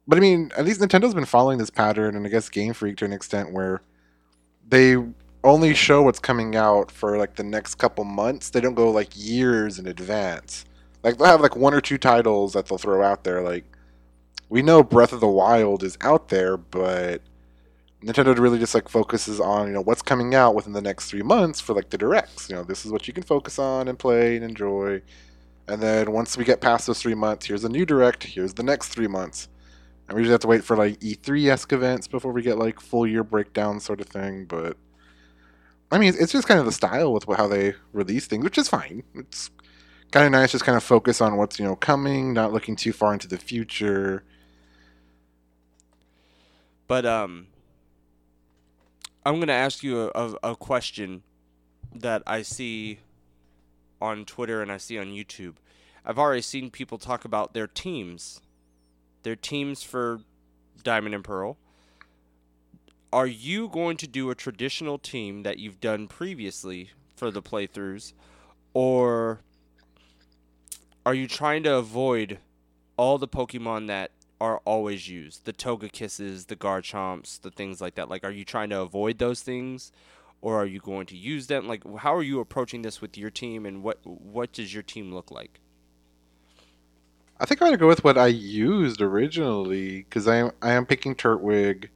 But 0.06 0.18
I 0.18 0.20
mean, 0.20 0.52
at 0.56 0.64
least 0.64 0.80
Nintendo's 0.80 1.14
been 1.14 1.24
following 1.24 1.58
this 1.58 1.70
pattern, 1.70 2.14
and 2.16 2.26
I 2.26 2.28
guess 2.28 2.48
Game 2.48 2.74
Freak 2.74 2.96
to 2.98 3.04
an 3.04 3.12
extent 3.12 3.52
where 3.52 3.80
they 4.66 4.96
only 5.42 5.74
show 5.74 6.02
what's 6.02 6.18
coming 6.18 6.56
out 6.56 6.90
for 6.90 7.18
like 7.18 7.36
the 7.36 7.44
next 7.44 7.76
couple 7.76 8.04
months. 8.04 8.50
They 8.50 8.60
don't 8.60 8.74
go 8.74 8.90
like 8.90 9.10
years 9.14 9.78
in 9.78 9.86
advance. 9.86 10.64
Like 11.04 11.18
they'll 11.18 11.28
have 11.28 11.42
like 11.42 11.54
one 11.54 11.74
or 11.74 11.82
two 11.82 11.98
titles 11.98 12.54
that 12.54 12.66
they'll 12.66 12.78
throw 12.78 13.02
out 13.04 13.24
there. 13.24 13.42
Like 13.42 13.64
we 14.48 14.62
know 14.62 14.82
Breath 14.82 15.12
of 15.12 15.20
the 15.20 15.28
Wild 15.28 15.84
is 15.84 15.98
out 16.00 16.30
there, 16.30 16.56
but 16.56 17.20
Nintendo 18.02 18.36
really 18.38 18.58
just 18.58 18.74
like 18.74 18.88
focuses 18.88 19.38
on 19.38 19.68
you 19.68 19.74
know 19.74 19.82
what's 19.82 20.02
coming 20.02 20.34
out 20.34 20.54
within 20.54 20.72
the 20.72 20.80
next 20.80 21.10
three 21.10 21.22
months 21.22 21.60
for 21.60 21.74
like 21.74 21.90
the 21.90 21.98
directs. 21.98 22.48
You 22.48 22.56
know, 22.56 22.64
this 22.64 22.86
is 22.86 22.90
what 22.90 23.06
you 23.06 23.12
can 23.12 23.22
focus 23.22 23.58
on 23.58 23.86
and 23.86 23.98
play 23.98 24.36
and 24.36 24.44
enjoy. 24.44 25.02
And 25.68 25.80
then 25.80 26.12
once 26.12 26.36
we 26.36 26.44
get 26.44 26.60
past 26.60 26.86
those 26.86 27.00
three 27.00 27.14
months, 27.14 27.46
here's 27.46 27.64
a 27.64 27.68
new 27.68 27.86
direct. 27.86 28.24
Here's 28.24 28.54
the 28.54 28.62
next 28.62 28.88
three 28.88 29.06
months, 29.06 29.48
and 30.08 30.16
we 30.16 30.22
just 30.22 30.32
have 30.32 30.40
to 30.40 30.48
wait 30.48 30.64
for 30.64 30.76
like 30.76 31.00
E3 31.00 31.50
esque 31.50 31.72
events 31.72 32.08
before 32.08 32.32
we 32.32 32.42
get 32.42 32.58
like 32.58 32.80
full 32.80 33.06
year 33.06 33.22
breakdown 33.24 33.78
sort 33.78 34.00
of 34.00 34.06
thing. 34.06 34.46
But 34.46 34.78
I 35.90 35.98
mean, 35.98 36.14
it's 36.18 36.32
just 36.32 36.48
kind 36.48 36.60
of 36.60 36.66
the 36.66 36.72
style 36.72 37.12
with 37.12 37.24
how 37.36 37.46
they 37.46 37.74
release 37.92 38.26
things, 38.26 38.44
which 38.44 38.58
is 38.58 38.68
fine. 38.68 39.02
It's 39.14 39.50
kind 40.14 40.26
of 40.26 40.30
nice, 40.30 40.52
just 40.52 40.64
kind 40.64 40.76
of 40.76 40.84
focus 40.84 41.20
on 41.20 41.36
what's 41.36 41.58
you 41.58 41.64
know 41.64 41.74
coming, 41.74 42.32
not 42.32 42.52
looking 42.52 42.76
too 42.76 42.92
far 42.92 43.12
into 43.12 43.26
the 43.26 43.36
future. 43.36 44.22
But 46.86 47.04
um, 47.04 47.48
I'm 49.26 49.40
gonna 49.40 49.52
ask 49.52 49.82
you 49.82 50.02
a, 50.02 50.10
a, 50.14 50.50
a 50.50 50.56
question 50.56 51.24
that 51.92 52.22
I 52.28 52.42
see 52.42 53.00
on 54.00 54.24
Twitter 54.24 54.62
and 54.62 54.70
I 54.70 54.76
see 54.76 54.98
on 54.98 55.06
YouTube. 55.06 55.54
I've 56.06 56.18
already 56.18 56.42
seen 56.42 56.70
people 56.70 56.96
talk 56.96 57.24
about 57.24 57.52
their 57.52 57.66
teams, 57.66 58.40
their 59.24 59.34
teams 59.34 59.82
for 59.82 60.20
Diamond 60.84 61.16
and 61.16 61.24
Pearl. 61.24 61.56
Are 63.12 63.26
you 63.26 63.68
going 63.68 63.96
to 63.96 64.06
do 64.06 64.30
a 64.30 64.36
traditional 64.36 64.98
team 64.98 65.42
that 65.42 65.58
you've 65.58 65.80
done 65.80 66.06
previously 66.06 66.90
for 67.16 67.32
the 67.32 67.42
playthroughs, 67.42 68.12
or 68.74 69.40
are 71.06 71.14
you 71.14 71.26
trying 71.28 71.62
to 71.64 71.74
avoid 71.74 72.38
all 72.96 73.18
the 73.18 73.28
Pokemon 73.28 73.88
that 73.88 74.12
are 74.40 74.58
always 74.64 75.08
used? 75.08 75.44
The 75.44 75.52
Togekisses, 75.52 76.46
the 76.46 76.56
Garchomps, 76.56 77.40
the 77.40 77.50
things 77.50 77.80
like 77.80 77.94
that. 77.96 78.08
Like, 78.08 78.24
are 78.24 78.30
you 78.30 78.44
trying 78.44 78.70
to 78.70 78.80
avoid 78.80 79.18
those 79.18 79.42
things? 79.42 79.92
Or 80.40 80.56
are 80.56 80.66
you 80.66 80.80
going 80.80 81.06
to 81.06 81.16
use 81.16 81.46
them? 81.46 81.66
Like, 81.66 81.82
how 81.98 82.14
are 82.14 82.22
you 82.22 82.40
approaching 82.40 82.82
this 82.82 83.00
with 83.00 83.16
your 83.16 83.30
team, 83.30 83.64
and 83.64 83.82
what 83.82 83.98
what 84.04 84.52
does 84.52 84.74
your 84.74 84.82
team 84.82 85.14
look 85.14 85.30
like? 85.30 85.60
I 87.40 87.46
think 87.46 87.62
I'm 87.62 87.68
gonna 87.68 87.78
go 87.78 87.88
with 87.88 88.04
what 88.04 88.18
I 88.18 88.26
used 88.26 89.00
originally 89.00 90.02
because 90.02 90.28
I 90.28 90.36
am 90.36 90.50
I 90.60 90.72
am 90.72 90.84
picking 90.84 91.14
Turtwig. 91.14 91.88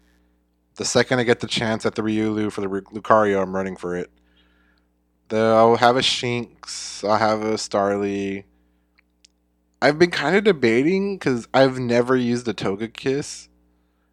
The 0.77 0.85
second 0.87 1.19
I 1.19 1.25
get 1.25 1.41
the 1.41 1.47
chance 1.47 1.85
at 1.85 1.95
the 1.95 2.03
Riolu 2.03 2.51
for 2.51 2.63
the 2.63 2.69
Lucario, 2.69 3.43
I'm 3.43 3.55
running 3.55 3.77
for 3.77 3.97
it. 3.97 4.11
The, 5.29 5.37
I'll 5.37 5.77
have 5.77 5.97
a 5.97 6.01
Shinx. 6.01 7.07
I'll 7.07 7.19
have 7.19 7.43
a 7.43 7.55
Starly. 7.55 8.45
I've 9.81 9.99
been 9.99 10.11
kind 10.11 10.35
of 10.35 10.45
debating 10.45 11.17
because 11.19 11.47
I've 11.55 11.79
never 11.79 12.17
used 12.17 12.49
a 12.49 12.55
Togekiss, 12.55 13.49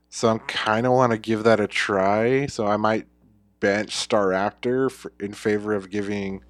so 0.09 0.29
I'm 0.29 0.39
kind 0.39 0.85
of 0.85 0.93
want 0.93 1.11
to 1.11 1.17
give 1.17 1.43
that 1.43 1.59
a 1.59 1.67
try. 1.67 2.45
So 2.45 2.67
I 2.67 2.77
might 2.77 3.07
bench 3.59 3.95
Staraptor 3.95 4.91
for, 4.91 5.11
in 5.19 5.33
favor 5.33 5.73
of 5.73 5.89
giving 5.89 6.43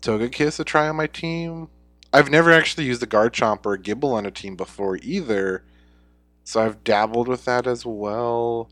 Togekiss 0.00 0.58
a 0.58 0.64
try 0.64 0.88
on 0.88 0.96
my 0.96 1.06
team. 1.06 1.68
I've 2.12 2.30
never 2.30 2.50
actually 2.50 2.84
used 2.84 3.02
a 3.02 3.06
Garchomp 3.06 3.64
or 3.64 3.74
a 3.74 3.78
Gible 3.78 4.12
on 4.12 4.26
a 4.26 4.30
team 4.30 4.56
before 4.56 4.98
either, 5.02 5.64
so 6.42 6.60
I've 6.60 6.82
dabbled 6.82 7.28
with 7.28 7.44
that 7.44 7.68
as 7.68 7.86
well. 7.86 8.68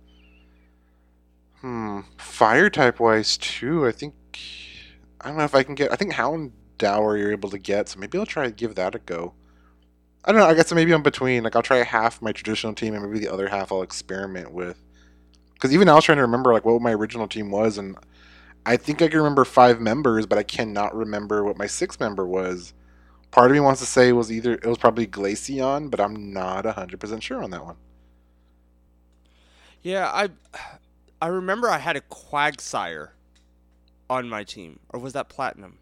Hmm, 1.61 2.01
fire 2.19 2.71
type 2.71 2.99
wise 2.99 3.37
too. 3.37 3.87
I 3.87 3.93
think 3.93 4.15
I 5.21 5.29
don't 5.29 5.39
know 5.39 5.45
if 5.45 5.55
I 5.55 5.63
can 5.63 5.77
get. 5.77 5.93
I 5.93 5.97
think 5.97 6.15
Houndour 6.15 7.19
you're 7.19 7.31
able 7.31 7.51
to 7.51 7.59
get, 7.59 7.89
so 7.89 8.01
maybe 8.01 8.19
I'll 8.19 8.27
try 8.27 8.47
to 8.47 8.51
give 8.51 8.75
that 8.75 8.97
a 8.97 8.99
go. 8.99 9.35
I 10.25 10.33
don't 10.33 10.41
know. 10.41 10.47
I 10.47 10.55
guess 10.55 10.73
maybe 10.73 10.93
I'm 10.93 11.03
between. 11.03 11.43
Like 11.45 11.57
I'll 11.57 11.63
try 11.63 11.79
half 11.79 12.21
my 12.21 12.33
traditional 12.33 12.75
team, 12.75 12.95
and 12.95 13.05
maybe 13.05 13.25
the 13.25 13.33
other 13.33 13.49
half 13.49 13.73
I'll 13.73 13.83
experiment 13.83 14.53
with. 14.53 14.81
Because 15.55 15.73
even 15.73 15.89
I 15.89 15.95
was 15.95 16.05
trying 16.05 16.17
to 16.17 16.23
remember 16.23 16.53
like 16.53 16.65
what 16.65 16.81
my 16.83 16.93
original 16.93 17.29
team 17.29 17.51
was, 17.51 17.79
and 17.79 17.97
I 18.67 18.77
think 18.77 19.03
I 19.03 19.09
can 19.09 19.19
remember 19.19 19.45
five 19.45 19.81
members, 19.81 20.27
but 20.27 20.39
I 20.39 20.43
cannot 20.43 20.95
remember 20.95 21.45
what 21.45 21.59
my 21.59 21.67
sixth 21.67 22.01
member 22.01 22.27
was. 22.27 22.75
Part 23.31 23.51
of 23.51 23.55
me 23.55 23.61
wants 23.61 23.81
to 23.81 23.87
say 23.87 24.09
it 24.09 24.13
was 24.13 24.31
either 24.33 24.55
it 24.55 24.67
was 24.67 24.79
probably 24.79 25.07
Glaceon, 25.07 25.91
but 25.91 26.01
I'm 26.01 26.33
not 26.33 26.67
hundred 26.67 27.01
percent 27.01 27.23
sure 27.23 27.43
on 27.43 27.51
that 27.51 27.65
one. 27.65 27.77
Yeah, 29.83 30.09
I 30.09 30.31
I 31.23 31.29
remember 31.29 31.69
I 31.69 31.79
had 31.79 31.97
a 31.97 32.01
Quagsire 32.03 33.11
on 34.09 34.29
my 34.29 34.45
team, 34.45 34.81
or 34.91 35.01
was 35.01 35.13
that 35.15 35.29
Platinum? 35.29 35.80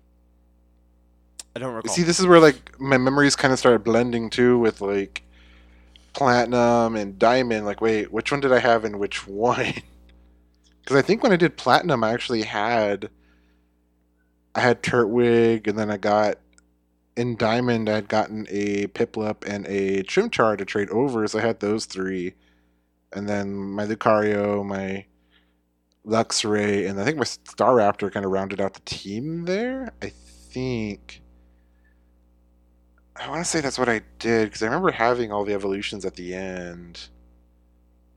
I 1.58 1.60
don't 1.60 1.74
recall. 1.74 1.92
See, 1.92 2.04
this 2.04 2.20
is 2.20 2.26
where 2.26 2.38
like 2.38 2.78
my 2.78 2.98
memories 2.98 3.34
kind 3.34 3.52
of 3.52 3.58
started 3.58 3.82
blending 3.82 4.30
too 4.30 4.60
with 4.60 4.80
like 4.80 5.24
Platinum 6.12 6.94
and 6.94 7.18
Diamond. 7.18 7.66
Like, 7.66 7.80
wait, 7.80 8.12
which 8.12 8.30
one 8.30 8.40
did 8.40 8.52
I 8.52 8.60
have 8.60 8.84
in 8.84 8.98
which 8.98 9.26
one? 9.26 9.74
Because 10.80 11.04
I 11.04 11.06
think 11.06 11.22
when 11.22 11.32
I 11.32 11.36
did 11.36 11.58
Platinum, 11.58 12.02
I 12.02 12.14
actually 12.14 12.44
had 12.44 13.10
I 14.54 14.60
had 14.60 14.82
Turtwig, 14.82 15.66
and 15.66 15.78
then 15.78 15.90
I 15.90 15.98
got 15.98 16.38
in 17.14 17.36
Diamond, 17.36 17.90
I 17.90 17.96
had 17.96 18.08
gotten 18.08 18.46
a 18.48 18.86
Piplup 18.86 19.46
and 19.46 19.66
a 19.66 20.02
Chimchar 20.04 20.56
to 20.56 20.64
trade 20.64 20.88
over, 20.88 21.28
so 21.28 21.40
I 21.40 21.42
had 21.42 21.60
those 21.60 21.84
three. 21.84 22.32
And 23.12 23.28
then 23.28 23.54
my 23.54 23.84
Lucario, 23.84 24.64
my 24.64 25.04
Luxray, 26.06 26.88
and 26.88 26.98
I 26.98 27.04
think 27.04 27.18
my 27.18 27.24
Staraptor 27.24 28.10
kind 28.10 28.24
of 28.24 28.32
rounded 28.32 28.58
out 28.58 28.72
the 28.72 28.80
team 28.86 29.44
there. 29.44 29.92
I 30.00 30.08
think. 30.08 31.20
I 33.20 33.28
want 33.28 33.44
to 33.44 33.50
say 33.50 33.60
that's 33.60 33.78
what 33.78 33.88
I 33.88 34.02
did 34.18 34.46
because 34.46 34.62
I 34.62 34.66
remember 34.66 34.90
having 34.90 35.32
all 35.32 35.44
the 35.44 35.54
evolutions 35.54 36.04
at 36.04 36.14
the 36.14 36.34
end. 36.34 37.08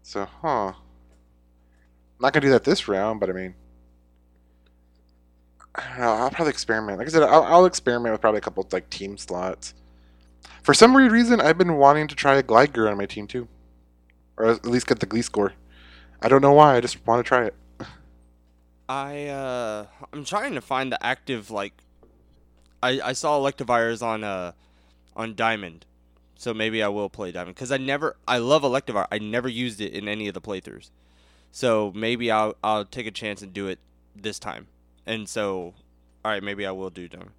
So, 0.03 0.25
huh. 0.41 0.73
I'm 0.73 0.75
not 2.19 2.33
gonna 2.33 2.45
do 2.45 2.51
that 2.51 2.63
this 2.63 2.87
round, 2.87 3.19
but 3.19 3.29
I 3.29 3.33
mean, 3.33 3.55
I 5.73 5.87
don't 5.87 5.99
know. 5.99 6.11
I'll 6.11 6.29
probably 6.29 6.51
experiment. 6.51 6.99
Like 6.99 7.07
I 7.07 7.11
said, 7.11 7.23
I'll, 7.23 7.43
I'll 7.43 7.65
experiment 7.65 8.11
with 8.11 8.21
probably 8.21 8.39
a 8.39 8.41
couple 8.41 8.67
like 8.71 8.89
team 8.89 9.17
slots. 9.17 9.73
For 10.61 10.73
some 10.73 10.93
weird 10.93 11.11
reason, 11.11 11.41
I've 11.41 11.57
been 11.57 11.77
wanting 11.77 12.07
to 12.07 12.15
try 12.15 12.35
a 12.35 12.43
Gligar 12.43 12.89
on 12.89 12.97
my 12.97 13.05
team 13.07 13.25
too, 13.25 13.47
or 14.37 14.45
at 14.47 14.65
least 14.65 14.85
get 14.87 14.99
the 14.99 15.07
Gliscor. 15.07 15.53
I 16.21 16.27
don't 16.27 16.41
know 16.41 16.53
why. 16.53 16.75
I 16.75 16.81
just 16.81 17.05
want 17.07 17.25
to 17.25 17.27
try 17.27 17.45
it. 17.45 17.55
I 18.89 19.27
uh, 19.27 19.85
I'm 20.13 20.25
trying 20.25 20.53
to 20.53 20.61
find 20.61 20.91
the 20.91 21.03
active 21.03 21.49
like. 21.49 21.73
I 22.83 22.99
I 23.01 23.13
saw 23.13 23.39
Electivires 23.39 24.03
on 24.03 24.23
uh 24.23 24.51
on 25.15 25.35
Diamond, 25.35 25.85
so 26.35 26.53
maybe 26.53 26.83
I 26.83 26.87
will 26.89 27.09
play 27.09 27.31
Diamond 27.31 27.55
because 27.55 27.71
I 27.71 27.77
never 27.77 28.17
I 28.27 28.37
love 28.39 28.63
Electivire. 28.63 29.07
I 29.11 29.19
never 29.19 29.47
used 29.49 29.81
it 29.81 29.93
in 29.93 30.07
any 30.07 30.27
of 30.27 30.33
the 30.33 30.41
playthroughs, 30.41 30.89
so 31.51 31.91
maybe 31.95 32.31
I'll 32.31 32.55
I'll 32.63 32.85
take 32.85 33.07
a 33.07 33.11
chance 33.11 33.41
and 33.41 33.53
do 33.53 33.67
it 33.67 33.79
this 34.15 34.39
time. 34.39 34.67
And 35.05 35.27
so, 35.29 35.73
all 36.25 36.31
right, 36.31 36.43
maybe 36.43 36.65
I 36.65 36.71
will 36.71 36.89
do 36.89 37.07
Diamond. 37.07 37.31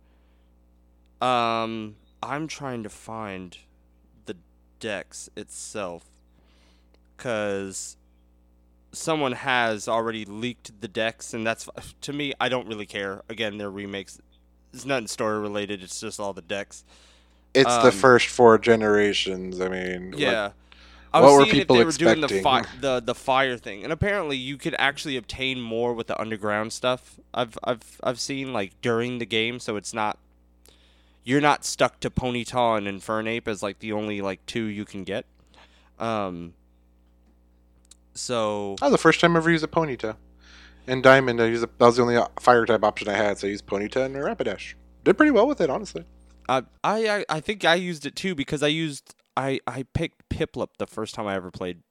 Um, 1.21 1.97
I'm 2.23 2.49
trying 2.49 2.83
to 2.85 2.89
find 2.91 3.57
the 4.27 4.37
Dex 4.81 5.31
itself. 5.37 6.05
because 7.17 7.97
someone 8.93 9.33
has 9.33 9.89
already 9.89 10.25
leaked 10.25 10.81
the 10.81 10.89
decks, 10.89 11.33
and 11.35 11.47
that's 11.47 11.69
to 12.03 12.13
me. 12.13 12.33
I 12.41 12.49
don't 12.49 12.67
really 12.69 12.87
care. 12.87 13.23
Again, 13.29 13.59
they're 13.59 13.71
remakes. 13.71 14.21
It's 14.73 14.85
nothing 14.85 15.07
story 15.07 15.39
related. 15.41 15.83
It's 15.83 16.01
just 16.01 16.21
all 16.21 16.33
the 16.33 16.43
decks. 16.43 16.85
It's 17.55 17.77
the 17.79 17.87
Um, 17.89 17.93
first 17.93 18.29
four 18.29 18.59
generations. 18.59 19.61
I 19.61 19.69
mean, 19.69 20.13
like, 20.13 20.21
Yeah. 20.21 20.51
I 21.15 21.21
what 21.21 21.33
was 21.37 21.47
were 21.47 21.53
people 21.53 21.77
if 21.77 21.81
they 21.99 22.07
were 22.07 22.15
doing 22.15 22.21
the, 22.23 22.41
fi- 22.41 22.65
the 22.81 23.01
the 23.01 23.15
fire 23.15 23.59
thing, 23.59 23.85
and 23.85 23.93
apparently 23.93 24.37
you 24.39 24.57
could 24.57 24.75
actually 24.79 25.19
obtain 25.19 25.61
more 25.61 25.93
with 25.93 26.07
the 26.07 26.19
underground 26.19 26.73
stuff. 26.73 27.21
I've 27.35 27.59
I've 27.63 28.01
I've 28.03 28.19
seen 28.19 28.55
like 28.55 28.81
during 28.81 29.19
the 29.19 29.27
game, 29.27 29.61
so 29.61 29.77
it's 29.77 29.93
not 29.93 30.17
you're 31.23 31.43
not 31.43 31.67
stuck 31.67 32.01
to 32.01 32.09
Ponyta 32.11 32.79
and 32.79 32.87
Infernape 32.87 33.47
as 33.47 33.63
like 33.63 33.81
the 33.81 33.93
only 33.93 34.23
like 34.23 34.45
two 34.47 34.65
you 34.65 34.87
can 34.87 35.05
get. 35.05 35.27
Um. 35.99 36.55
So 38.15 38.77
that 38.81 38.87
was 38.87 38.93
the 38.93 38.99
first 38.99 39.21
time 39.21 39.37
I 39.37 39.39
ever 39.39 39.51
used 39.51 39.65
a 39.65 39.69
Ponyta. 39.69 40.17
And 40.87 41.03
Diamond, 41.03 41.41
I 41.41 41.47
used 41.47 41.63
a, 41.63 41.67
that 41.79 41.87
was 41.87 41.97
the 41.97 42.03
only 42.03 42.19
fire 42.41 42.67
type 42.67 42.83
option 42.83 43.09
I 43.09 43.15
had, 43.15 43.39
so 43.39 43.47
I 43.47 43.51
used 43.51 43.67
Ponyta 43.67 44.05
and 44.05 44.15
Rapidash. 44.17 44.75
Did 45.05 45.17
pretty 45.17 45.31
well 45.31 45.47
with 45.47 45.61
it, 45.61 45.71
honestly. 45.71 46.05
I 46.49 46.63
I 46.85 47.25
I- 47.29 47.41
think 47.41 47.65
I 47.65 47.75
used 47.75 48.07
it 48.07 48.17
too 48.17 48.35
because 48.35 48.63
I 48.63 48.69
used 48.69 49.15
I 49.37 49.61
I 49.67 49.85
picked 49.95 50.29
Piplup 50.29 50.77
the 50.79 50.87
first 50.87 51.15
time 51.15 51.27
I 51.27 51.35
ever 51.35 51.51
played 51.51 51.83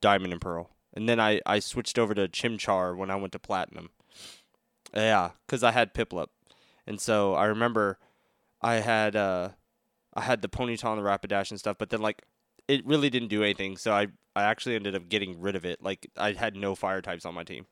Diamond 0.00 0.32
and 0.32 0.40
Pearl, 0.42 0.70
and 0.94 1.08
then 1.08 1.20
I 1.20 1.40
I 1.46 1.58
switched 1.60 1.98
over 1.98 2.14
to 2.14 2.28
Chimchar 2.28 2.96
when 2.96 3.10
I 3.10 3.16
went 3.16 3.32
to 3.32 3.38
Platinum. 3.38 3.90
Yeah, 4.94 5.32
because 5.46 5.62
I 5.62 5.72
had 5.72 5.94
Piplup, 5.94 6.28
and 6.86 7.00
so 7.00 7.34
I 7.34 7.44
remember 7.46 7.98
I 8.62 8.76
had 8.76 9.14
uh 9.16 9.50
I 10.14 10.22
had 10.22 10.42
the 10.42 10.48
Ponyta 10.48 10.84
and 10.92 10.98
the 10.98 11.08
Rapidash 11.08 11.50
and 11.50 11.58
stuff, 11.60 11.76
but 11.78 11.90
then 11.90 12.00
like 12.00 12.22
it 12.66 12.84
really 12.86 13.10
didn't 13.10 13.28
do 13.28 13.42
anything, 13.42 13.76
so 13.76 13.92
I 13.92 14.08
I 14.34 14.44
actually 14.44 14.74
ended 14.76 14.94
up 14.94 15.08
getting 15.08 15.40
rid 15.40 15.56
of 15.56 15.64
it. 15.64 15.82
Like 15.82 16.10
I 16.16 16.32
had 16.32 16.56
no 16.56 16.74
fire 16.74 17.02
types 17.02 17.24
on 17.26 17.34
my 17.34 17.44
team. 17.44 17.66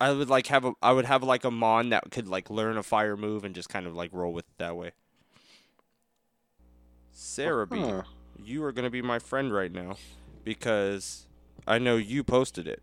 I 0.00 0.12
would 0.12 0.28
like 0.28 0.48
have 0.48 0.64
a 0.64 0.72
I 0.82 0.92
would 0.92 1.04
have 1.04 1.22
like 1.22 1.44
a 1.44 1.50
Mon 1.50 1.90
that 1.90 2.10
could 2.10 2.26
like 2.28 2.50
learn 2.50 2.76
a 2.76 2.82
fire 2.82 3.16
move 3.16 3.44
and 3.44 3.54
just 3.54 3.68
kind 3.68 3.86
of 3.86 3.94
like 3.94 4.10
roll 4.12 4.32
with 4.32 4.46
it 4.46 4.58
that 4.58 4.76
way. 4.76 4.92
Sarah 7.12 7.66
B, 7.66 7.78
Huh. 7.78 8.02
you 8.42 8.64
are 8.64 8.72
gonna 8.72 8.90
be 8.90 9.02
my 9.02 9.18
friend 9.18 9.52
right 9.52 9.72
now 9.72 9.96
because 10.44 11.26
I 11.66 11.78
know 11.78 11.96
you 11.96 12.24
posted 12.24 12.66
it. 12.66 12.82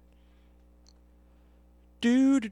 Do 2.02 2.40
do 2.40 2.50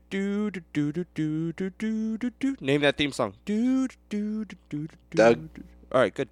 do 0.51 0.51
do 0.51 0.91
do 0.91 1.05
do 1.15 1.53
do 1.53 1.71
do 1.71 2.17
do 2.17 2.29
do. 2.39 2.55
Name 2.59 2.81
that 2.81 2.97
theme 2.97 3.11
song. 3.13 3.33
Do 3.45 3.87
do 4.09 4.43
do 4.43 4.57
do 4.69 4.87
do 5.11 5.35
do. 5.35 5.49
All 5.93 6.01
right, 6.01 6.13
good. 6.13 6.27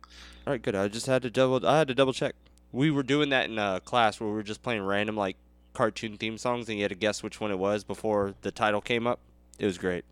All 0.45 0.51
right, 0.51 0.61
good. 0.61 0.75
I 0.75 0.89
just 0.89 1.05
had 1.05 1.21
to 1.21 1.29
double. 1.29 1.65
I 1.65 1.77
had 1.77 1.87
to 1.87 1.95
double 1.95 2.11
check. 2.11 2.35
We 2.73 2.91
were 2.91 3.03
doing 3.03 3.29
that 3.29 3.49
in 3.49 3.57
uh, 3.57 3.79
class 3.79 4.19
where 4.19 4.27
we 4.29 4.35
were 4.35 4.43
just 4.43 4.61
playing 4.61 4.83
random 4.83 5.15
like 5.15 5.37
cartoon 5.73 6.17
theme 6.17 6.37
songs, 6.37 6.67
and 6.67 6.77
you 6.77 6.83
had 6.83 6.89
to 6.89 6.95
guess 6.95 7.23
which 7.23 7.39
one 7.39 7.51
it 7.51 7.59
was 7.59 7.85
before 7.85 8.33
the 8.41 8.51
title 8.51 8.81
came 8.81 9.07
up. 9.07 9.19
It 9.57 9.65
was 9.65 9.77
great. 9.77 10.03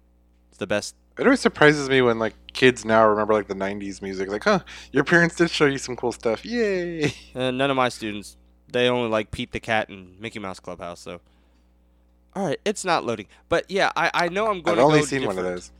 It's 0.49 0.59
the 0.59 0.67
best. 0.67 0.95
It 1.17 1.25
always 1.25 1.41
surprises 1.41 1.89
me 1.89 2.01
when 2.01 2.17
like 2.17 2.33
kids 2.53 2.83
now 2.83 3.07
remember 3.07 3.33
like 3.33 3.47
the 3.47 3.55
'90s 3.55 4.01
music. 4.01 4.29
Like, 4.29 4.43
huh, 4.43 4.59
your 4.91 5.03
parents 5.03 5.35
did 5.35 5.49
show 5.51 5.65
you 5.65 5.77
some 5.77 5.95
cool 5.95 6.11
stuff. 6.11 6.43
Yay! 6.45 7.13
And 7.35 7.57
none 7.57 7.69
of 7.69 7.77
my 7.77 7.89
students, 7.89 8.35
they 8.71 8.89
only 8.89 9.09
like 9.09 9.31
Pete 9.31 9.51
the 9.51 9.59
Cat 9.59 9.89
and 9.89 10.19
Mickey 10.19 10.39
Mouse 10.39 10.59
Clubhouse. 10.59 10.99
So, 10.99 11.21
all 12.35 12.45
right, 12.47 12.59
it's 12.65 12.83
not 12.83 13.05
loading. 13.05 13.27
But 13.47 13.69
yeah, 13.69 13.91
I 13.95 14.09
I 14.13 14.29
know 14.29 14.47
I'm 14.47 14.61
going 14.61 14.77
to. 14.77 14.83
I've 14.83 14.89
to 14.89 14.95
only 14.95 15.03
seen 15.03 15.25
one 15.25 15.37
of 15.37 15.43
those. 15.43 15.71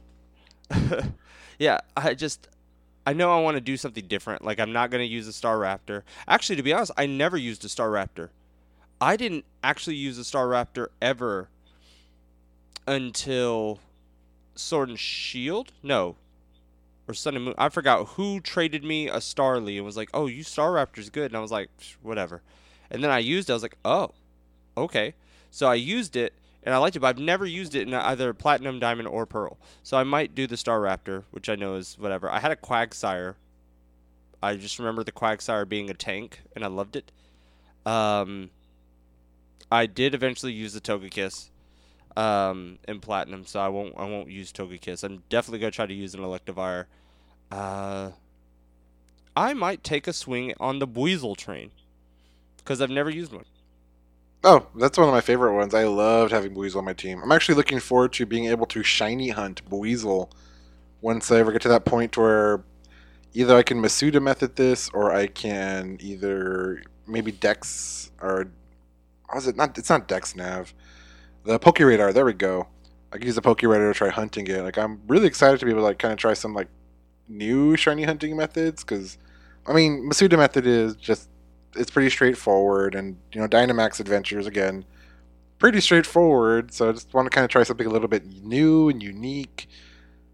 yeah, 1.60 1.80
I 1.98 2.14
just 2.14 2.48
I 3.06 3.14
know 3.14 3.36
I 3.36 3.42
want 3.42 3.56
to 3.56 3.62
do 3.62 3.76
something 3.76 4.06
different. 4.08 4.46
Like 4.46 4.60
I'm 4.60 4.72
not 4.72 4.92
going 4.92 5.02
to 5.02 5.12
use 5.12 5.28
a 5.28 5.32
Staraptor. 5.32 6.04
Actually, 6.28 6.58
to 6.58 6.64
be 6.64 6.74
honest, 6.74 6.92
I 6.96 7.06
never 7.06 7.38
used 7.38 7.66
a 7.66 7.68
Staraptor. 7.68 8.30
I 9.02 9.18
didn't 9.18 9.46
actually 9.64 9.96
use 9.96 10.18
a 10.18 10.22
Staraptor 10.22 10.88
ever 11.02 11.50
until 12.88 13.80
Sword 14.56 14.90
and 14.90 15.00
Shield. 15.00 15.72
No. 15.82 16.16
Or 17.08 17.14
Sun 17.14 17.36
and 17.36 17.46
Moon. 17.46 17.56
I 17.58 17.70
forgot 17.70 18.10
who 18.10 18.40
traded 18.40 18.84
me 18.84 19.08
a 19.08 19.18
Starly 19.18 19.76
and 19.76 19.86
was 19.86 19.98
like, 19.98 20.10
"Oh, 20.14 20.28
you 20.28 20.44
Staraptor's 20.44 21.10
good." 21.10 21.32
And 21.32 21.38
I 21.38 21.42
was 21.42 21.52
like, 21.52 21.70
"Whatever." 22.02 22.42
And 22.90 23.04
then 23.04 23.12
I 23.12 23.20
used 23.20 23.50
it. 23.50 23.54
I 23.54 23.56
was 23.56 23.64
like, 23.64 23.78
"Oh, 23.84 24.12
okay." 24.78 25.16
So 25.52 25.68
I 25.68 25.76
used 25.76 26.16
it 26.16 26.34
and 26.66 26.74
I 26.74 26.78
liked 26.78 26.96
it, 26.96 27.00
but 27.00 27.08
I've 27.08 27.20
never 27.20 27.46
used 27.46 27.76
it 27.76 27.88
in 27.88 27.94
either 27.94 28.34
Platinum, 28.34 28.80
Diamond, 28.80 29.10
or 29.10 29.26
Pearl. 29.26 29.58
So 29.84 29.98
I 29.98 30.04
might 30.04 30.34
do 30.34 30.48
the 30.48 30.56
Staraptor, 30.56 31.24
which 31.32 31.50
I 31.50 31.56
know 31.56 31.76
is 31.76 31.98
whatever. 32.00 32.30
I 32.30 32.40
had 32.40 32.52
a 32.52 32.56
Quagsire. 32.56 33.36
I 34.42 34.56
just 34.56 34.80
remember 34.80 35.04
the 35.04 35.12
Quagsire 35.12 35.68
being 35.68 35.90
a 35.90 35.94
tank, 35.94 36.42
and 36.56 36.64
I 36.64 36.68
loved 36.68 36.96
it. 36.96 37.12
Um, 37.86 38.50
I 39.72 39.86
did 39.86 40.16
eventually 40.16 40.54
use 40.54 40.74
the 40.74 40.82
Togekiss 40.82 41.50
um, 42.16 42.80
in 42.88 43.00
Platinum, 43.00 43.46
so 43.46 43.60
I 43.60 43.68
won't 43.68 43.94
I 43.98 44.06
won't 44.06 44.30
use 44.30 44.52
Togekiss. 44.52 45.04
I'm 45.04 45.24
definitely 45.30 45.60
gonna 45.60 45.72
try 45.72 45.86
to 45.86 45.94
use 45.94 46.14
an 46.14 46.22
Electivire. 46.22 46.86
Uh, 47.52 48.12
I 49.36 49.54
might 49.54 49.84
take 49.84 50.08
a 50.08 50.14
swing 50.14 50.54
on 50.60 50.80
the 50.80 50.88
Buizel 50.88 51.36
train 51.36 51.72
because 52.58 52.82
I've 52.82 52.90
never 52.90 53.10
used 53.10 53.34
one. 53.34 53.46
Oh, 54.44 54.68
that's 54.76 54.98
one 54.98 55.08
of 55.08 55.14
my 55.14 55.22
favorite 55.22 55.56
ones. 55.56 55.74
I 55.74 55.86
loved 55.86 56.32
having 56.32 56.54
Buizel 56.54 56.78
on 56.78 56.86
my 56.86 56.94
team. 56.94 57.22
I'm 57.24 57.32
actually 57.32 57.56
looking 57.56 57.80
forward 57.80 58.12
to 58.14 58.26
being 58.26 58.46
able 58.46 58.66
to 58.68 58.84
shiny 58.84 59.30
hunt 59.30 59.68
Buizel 59.70 60.30
once 61.02 61.32
I 61.32 61.40
ever 61.40 61.52
get 61.52 61.62
to 61.64 61.70
that 61.70 61.86
point 61.86 62.18
where 62.18 62.64
either 63.34 63.56
I 63.56 63.64
can 63.64 63.82
Masuda 63.82 64.22
method 64.22 64.56
this 64.56 64.90
or 64.90 65.14
I 65.14 65.28
can 65.28 65.98
either 66.02 66.84
maybe 67.08 67.32
Dex 67.32 68.12
or 68.22 68.48
is 69.36 69.48
it 69.48 69.56
not 69.56 69.78
it's 69.78 69.90
not 69.90 70.08
Dex 70.08 70.36
Nav. 70.36 70.74
The 71.46 71.60
Poke 71.60 71.80
Radar, 71.80 72.14
there 72.14 72.26
we 72.26 72.34
go. 72.34 72.68
I 73.12 73.18
can 73.18 73.28
use 73.28 73.36
the 73.36 73.42
Poke 73.42 73.62
Radar 73.62 73.92
to 73.92 73.98
try 73.98 74.10
hunting 74.10 74.48
it. 74.48 74.62
Like 74.62 74.78
I'm 74.78 75.02
really 75.08 75.28
excited 75.28 75.60
to 75.60 75.66
be 75.66 75.72
able 75.72 75.82
to 75.82 75.86
like 75.86 76.00
kind 76.00 76.12
of 76.12 76.18
try 76.18 76.34
some 76.34 76.54
like 76.54 76.70
new 77.28 77.76
shiny 77.76 78.04
hunting 78.04 78.36
methods 78.36 78.84
because 78.84 79.18
I 79.68 79.74
mean 79.74 80.10
Masuda 80.10 80.38
method 80.38 80.66
is 80.66 80.96
just 80.96 81.30
it's 81.76 81.92
pretty 81.92 82.10
straightforward 82.10 82.96
and 82.96 83.18
you 83.32 83.42
know 83.42 83.48
dynamax 83.48 84.00
adventures 84.00 84.48
again 84.48 84.86
pretty 85.60 85.80
straightforward 85.80 86.74
so 86.74 86.90
i 86.90 86.92
just 86.92 87.14
want 87.14 87.26
to 87.26 87.30
kind 87.30 87.46
of 87.46 87.50
try 87.50 87.64
something 87.64 87.88
a 87.88 87.90
little 87.90 88.08
bit 88.08 88.26
new 88.44 88.90
and 88.90 89.02
unique 89.02 89.68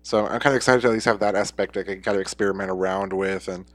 so 0.03 0.25
i'm 0.25 0.39
kind 0.39 0.53
of 0.53 0.55
excited 0.55 0.81
to 0.81 0.87
at 0.87 0.93
least 0.93 1.05
have 1.05 1.19
that 1.19 1.35
aspect 1.35 1.73
that 1.73 1.81
i 1.81 1.83
can 1.83 2.01
kind 2.01 2.15
of 2.15 2.21
experiment 2.21 2.69
around 2.69 3.13
with 3.13 3.47
and 3.47 3.65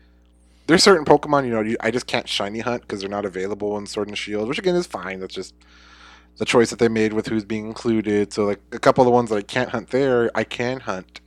there's 0.66 0.83
certain 0.83 1.05
pokemon 1.05 1.47
you 1.47 1.51
know 1.51 1.77
i 1.81 1.90
just 1.90 2.07
can't 2.07 2.29
shiny 2.29 2.61
hunt 2.61 2.83
because 2.83 3.01
they're 3.01 3.09
not 3.09 3.25
available 3.25 3.77
in 3.79 3.87
sword 3.87 4.09
and 4.09 4.18
shield 4.18 4.49
which 4.49 4.59
again 4.59 4.75
is 4.75 4.87
fine 4.87 5.20
that's 5.20 5.35
just 5.35 5.55
the 6.37 6.44
choice 6.44 6.70
that 6.70 6.79
they 6.79 6.88
made 6.88 7.12
with 7.12 7.29
who's 7.29 7.44
being 7.44 7.66
included 7.66 8.33
so 8.33 8.44
like 8.44 8.61
a 8.73 8.79
couple 8.79 9.03
of 9.03 9.07
the 9.07 9.11
ones 9.11 9.31
that 9.31 9.37
i 9.37 9.42
can't 9.42 9.70
hunt 9.70 9.90
there 9.90 10.31
i 10.35 10.44
can 10.44 10.81
hunt 10.81 11.20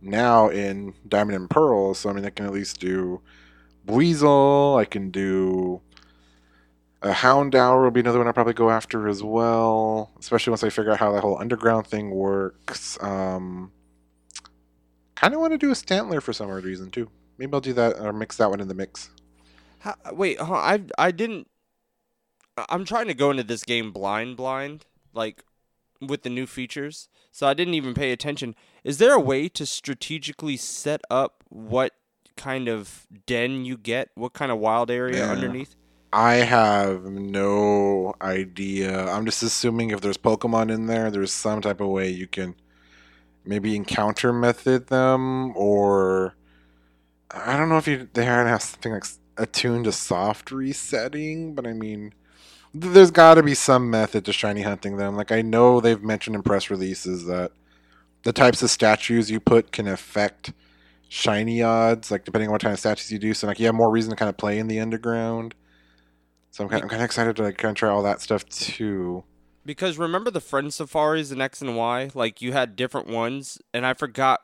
now 0.00 0.48
in 0.48 0.94
diamond 1.06 1.36
and 1.36 1.50
pearl 1.50 1.94
so 1.94 2.10
i 2.10 2.12
mean 2.12 2.24
i 2.24 2.30
can 2.30 2.46
at 2.46 2.52
least 2.52 2.80
do 2.80 3.20
Buizel. 3.88 4.78
I 4.78 4.84
can 4.84 5.10
do 5.10 5.80
a 7.02 7.12
Houndour 7.12 7.82
will 7.82 7.90
be 7.90 8.00
another 8.00 8.18
one 8.18 8.26
I'll 8.26 8.32
probably 8.32 8.54
go 8.54 8.70
after 8.70 9.08
as 9.08 9.22
well, 9.22 10.10
especially 10.18 10.50
once 10.50 10.64
I 10.64 10.70
figure 10.70 10.92
out 10.92 10.98
how 10.98 11.12
that 11.12 11.22
whole 11.22 11.38
underground 11.38 11.86
thing 11.86 12.10
works. 12.10 12.98
Um, 13.02 13.72
kind 15.14 15.32
of 15.34 15.40
want 15.40 15.52
to 15.52 15.58
do 15.58 15.70
a 15.70 15.74
Stantler 15.74 16.22
for 16.22 16.32
some 16.32 16.50
odd 16.50 16.64
reason 16.64 16.90
too. 16.90 17.08
Maybe 17.38 17.52
I'll 17.52 17.60
do 17.60 17.72
that 17.74 17.98
or 18.00 18.12
mix 18.12 18.36
that 18.36 18.50
one 18.50 18.60
in 18.60 18.68
the 18.68 18.74
mix. 18.74 19.10
How, 19.80 19.94
wait, 20.12 20.38
I 20.40 20.82
I 20.98 21.12
didn't. 21.12 21.48
I'm 22.68 22.84
trying 22.84 23.08
to 23.08 23.14
go 23.14 23.30
into 23.30 23.44
this 23.44 23.64
game 23.64 23.92
blind, 23.92 24.36
blind, 24.36 24.86
like 25.12 25.44
with 26.00 26.22
the 26.22 26.30
new 26.30 26.46
features. 26.46 27.08
So 27.30 27.46
I 27.46 27.54
didn't 27.54 27.74
even 27.74 27.94
pay 27.94 28.12
attention. 28.12 28.54
Is 28.84 28.98
there 28.98 29.14
a 29.14 29.20
way 29.20 29.48
to 29.50 29.66
strategically 29.66 30.56
set 30.56 31.00
up 31.10 31.44
what 31.48 31.92
kind 32.36 32.68
of 32.68 33.06
den 33.26 33.64
you 33.64 33.76
get, 33.76 34.10
what 34.14 34.32
kind 34.32 34.50
of 34.50 34.58
wild 34.58 34.90
area 34.90 35.26
Yeah. 35.26 35.32
underneath? 35.32 35.74
I 36.12 36.36
have 36.36 37.04
no 37.04 38.14
idea. 38.22 39.08
I'm 39.10 39.26
just 39.26 39.42
assuming 39.42 39.90
if 39.90 40.00
there's 40.00 40.16
Pokemon 40.16 40.70
in 40.72 40.86
there, 40.86 41.10
there's 41.10 41.32
some 41.32 41.60
type 41.60 41.80
of 41.82 41.88
way 41.88 42.08
you 42.08 42.26
can 42.26 42.54
maybe 43.44 43.76
encounter 43.76 44.32
method 44.32 44.86
them, 44.86 45.54
or 45.56 46.34
I 47.30 47.58
don't 47.58 47.68
know 47.68 47.76
if 47.76 47.86
you 47.86 48.08
they 48.14 48.24
have 48.24 48.62
something 48.62 48.92
like 48.92 49.04
attuned 49.36 49.84
to 49.84 49.92
soft 49.92 50.50
resetting, 50.50 51.54
but 51.54 51.66
I 51.66 51.72
mean, 51.74 52.14
there's 52.74 53.10
got 53.10 53.34
to 53.34 53.42
be 53.42 53.54
some 53.54 53.90
method 53.90 54.24
to 54.24 54.32
shiny 54.32 54.62
hunting 54.62 54.96
them. 54.96 55.16
Like 55.16 55.32
I 55.32 55.42
know 55.42 55.80
they've 55.80 56.02
mentioned 56.02 56.36
in 56.36 56.42
press 56.42 56.70
releases 56.70 57.26
that 57.26 57.52
the 58.22 58.32
types 58.32 58.62
of 58.62 58.70
statues 58.70 59.30
you 59.30 59.40
put 59.40 59.72
can 59.72 59.88
affect 59.88 60.52
shiny 61.08 61.62
odds, 61.62 62.10
like 62.10 62.24
depending 62.24 62.48
on 62.48 62.52
what 62.52 62.62
kind 62.62 62.72
of 62.72 62.78
statues 62.78 63.10
you 63.10 63.18
do. 63.18 63.34
So 63.34 63.46
like 63.46 63.58
you 63.58 63.66
have 63.66 63.74
more 63.74 63.90
reason 63.90 64.10
to 64.10 64.16
kind 64.16 64.28
of 64.28 64.36
play 64.36 64.58
in 64.58 64.68
the 64.68 64.80
underground. 64.80 65.54
So 66.50 66.64
I'm 66.64 66.70
kind, 66.70 66.82
I'm 66.82 66.88
kind 66.88 67.02
of 67.02 67.06
excited 67.06 67.36
to 67.36 67.42
like 67.42 67.58
kind 67.58 67.70
of 67.70 67.76
try 67.76 67.88
all 67.88 68.02
that 68.02 68.20
stuff 68.20 68.44
too. 68.48 69.24
Because 69.64 69.98
remember 69.98 70.30
the 70.30 70.40
friend 70.40 70.72
safaris 70.72 71.30
in 71.30 71.40
X 71.40 71.60
and 71.60 71.76
Y? 71.76 72.10
Like 72.14 72.40
you 72.40 72.52
had 72.52 72.74
different 72.76 73.06
ones, 73.06 73.58
and 73.74 73.84
I 73.84 73.94
forgot 73.94 74.40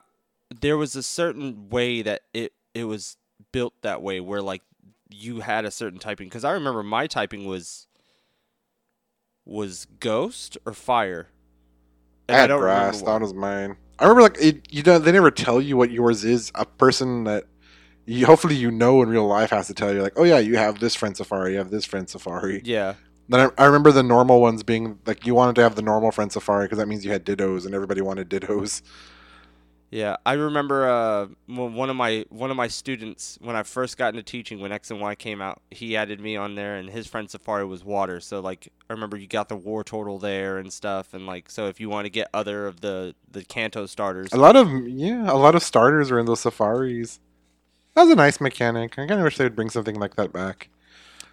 there 0.61 0.77
was 0.77 0.95
a 0.95 1.03
certain 1.03 1.69
way 1.69 2.01
that 2.03 2.21
it 2.33 2.53
it 2.73 2.83
was 2.85 3.17
built 3.51 3.73
that 3.81 4.01
way, 4.01 4.19
where 4.19 4.41
like 4.41 4.61
you 5.09 5.39
had 5.39 5.65
a 5.65 5.71
certain 5.71 5.99
typing. 5.99 6.27
Because 6.27 6.43
I 6.43 6.51
remember 6.51 6.83
my 6.83 7.07
typing 7.07 7.45
was 7.45 7.87
was 9.45 9.85
ghost 9.99 10.57
or 10.65 10.73
fire. 10.73 11.27
I 12.27 12.33
And 12.33 12.41
had 12.41 12.47
don't 12.47 12.61
remember 12.61 12.81
grass. 12.83 13.01
what- 13.01 13.11
That 13.11 13.21
was 13.21 13.33
mine. 13.33 13.77
I 13.99 14.03
remember 14.03 14.23
like 14.23 14.37
it, 14.41 14.67
you 14.73 14.83
know 14.83 14.99
they 14.99 15.11
never 15.11 15.31
tell 15.31 15.61
you 15.61 15.77
what 15.77 15.89
yours 15.91 16.25
is. 16.25 16.51
A 16.55 16.65
person 16.65 17.23
that 17.25 17.45
you 18.05 18.25
hopefully 18.25 18.55
you 18.55 18.69
know 18.69 19.01
in 19.01 19.09
real 19.09 19.25
life 19.27 19.51
has 19.51 19.67
to 19.67 19.73
tell 19.73 19.93
you 19.93 20.01
like, 20.01 20.13
oh 20.17 20.23
yeah, 20.23 20.37
you 20.39 20.57
have 20.57 20.79
this 20.79 20.95
friend 20.95 21.15
safari, 21.15 21.53
you 21.53 21.57
have 21.59 21.71
this 21.71 21.85
friend 21.85 22.09
safari. 22.09 22.61
Yeah. 22.65 22.95
Then 23.29 23.39
I, 23.57 23.63
I 23.63 23.65
remember 23.65 23.91
the 23.91 24.03
normal 24.03 24.41
ones 24.41 24.63
being 24.63 24.99
like 25.05 25.25
you 25.25 25.33
wanted 25.33 25.55
to 25.55 25.61
have 25.61 25.75
the 25.75 25.81
normal 25.81 26.11
friend 26.11 26.31
safari 26.31 26.65
because 26.65 26.77
that 26.77 26.87
means 26.87 27.05
you 27.05 27.11
had 27.11 27.25
dittos 27.25 27.65
and 27.65 27.73
everybody 27.73 28.01
wanted 28.01 28.29
dittos. 28.29 28.81
Yeah, 29.95 30.17
I 30.25 30.33
remember 30.33 30.89
uh, 30.89 31.27
one 31.47 31.89
of 31.89 31.95
my 31.95 32.25
one 32.27 32.51
of 32.51 32.57
my 32.57 32.67
students 32.67 33.37
when 33.39 33.55
I 33.55 33.63
first 33.63 33.97
got 33.97 34.13
into 34.13 34.23
teaching 34.23 34.59
when 34.59 34.73
X 34.73 34.91
and 34.91 34.99
Y 34.99 35.15
came 35.15 35.41
out, 35.41 35.61
he 35.71 35.95
added 35.95 36.19
me 36.19 36.35
on 36.35 36.55
there, 36.55 36.75
and 36.75 36.89
his 36.89 37.07
friend 37.07 37.31
Safari 37.31 37.63
was 37.63 37.81
water. 37.85 38.19
So 38.19 38.41
like, 38.41 38.67
I 38.89 38.93
remember 38.93 39.15
you 39.15 39.25
got 39.25 39.47
the 39.47 39.57
Wartortle 39.57 40.19
there 40.19 40.57
and 40.57 40.73
stuff, 40.73 41.13
and 41.13 41.25
like, 41.25 41.49
so 41.49 41.67
if 41.67 41.79
you 41.79 41.87
want 41.87 42.03
to 42.07 42.09
get 42.09 42.27
other 42.33 42.67
of 42.67 42.81
the 42.81 43.15
the 43.31 43.45
Kanto 43.45 43.85
starters, 43.85 44.33
A 44.33 44.37
lot 44.37 44.57
of 44.57 44.69
yeah, 44.85 45.31
a 45.31 45.37
lot 45.37 45.55
of 45.55 45.63
starters 45.63 46.11
are 46.11 46.19
in 46.19 46.25
those 46.25 46.41
safaris. 46.41 47.21
That 47.93 48.03
was 48.03 48.11
a 48.11 48.15
nice 48.17 48.41
mechanic. 48.41 48.99
I 48.99 49.07
kind 49.07 49.21
of 49.21 49.23
wish 49.23 49.37
they 49.37 49.45
would 49.45 49.55
bring 49.55 49.69
something 49.69 49.97
like 49.97 50.17
that 50.17 50.33
back. 50.33 50.67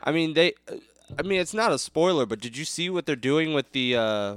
I 0.04 0.12
mean 0.12 0.34
they, 0.34 0.52
I 1.18 1.22
mean 1.22 1.40
it's 1.40 1.52
not 1.52 1.72
a 1.72 1.80
spoiler, 1.80 2.26
but 2.26 2.38
did 2.38 2.56
you 2.56 2.64
see 2.64 2.88
what 2.88 3.06
they're 3.06 3.16
doing 3.16 3.54
with 3.54 3.72
the 3.72 3.96
uh, 3.96 4.36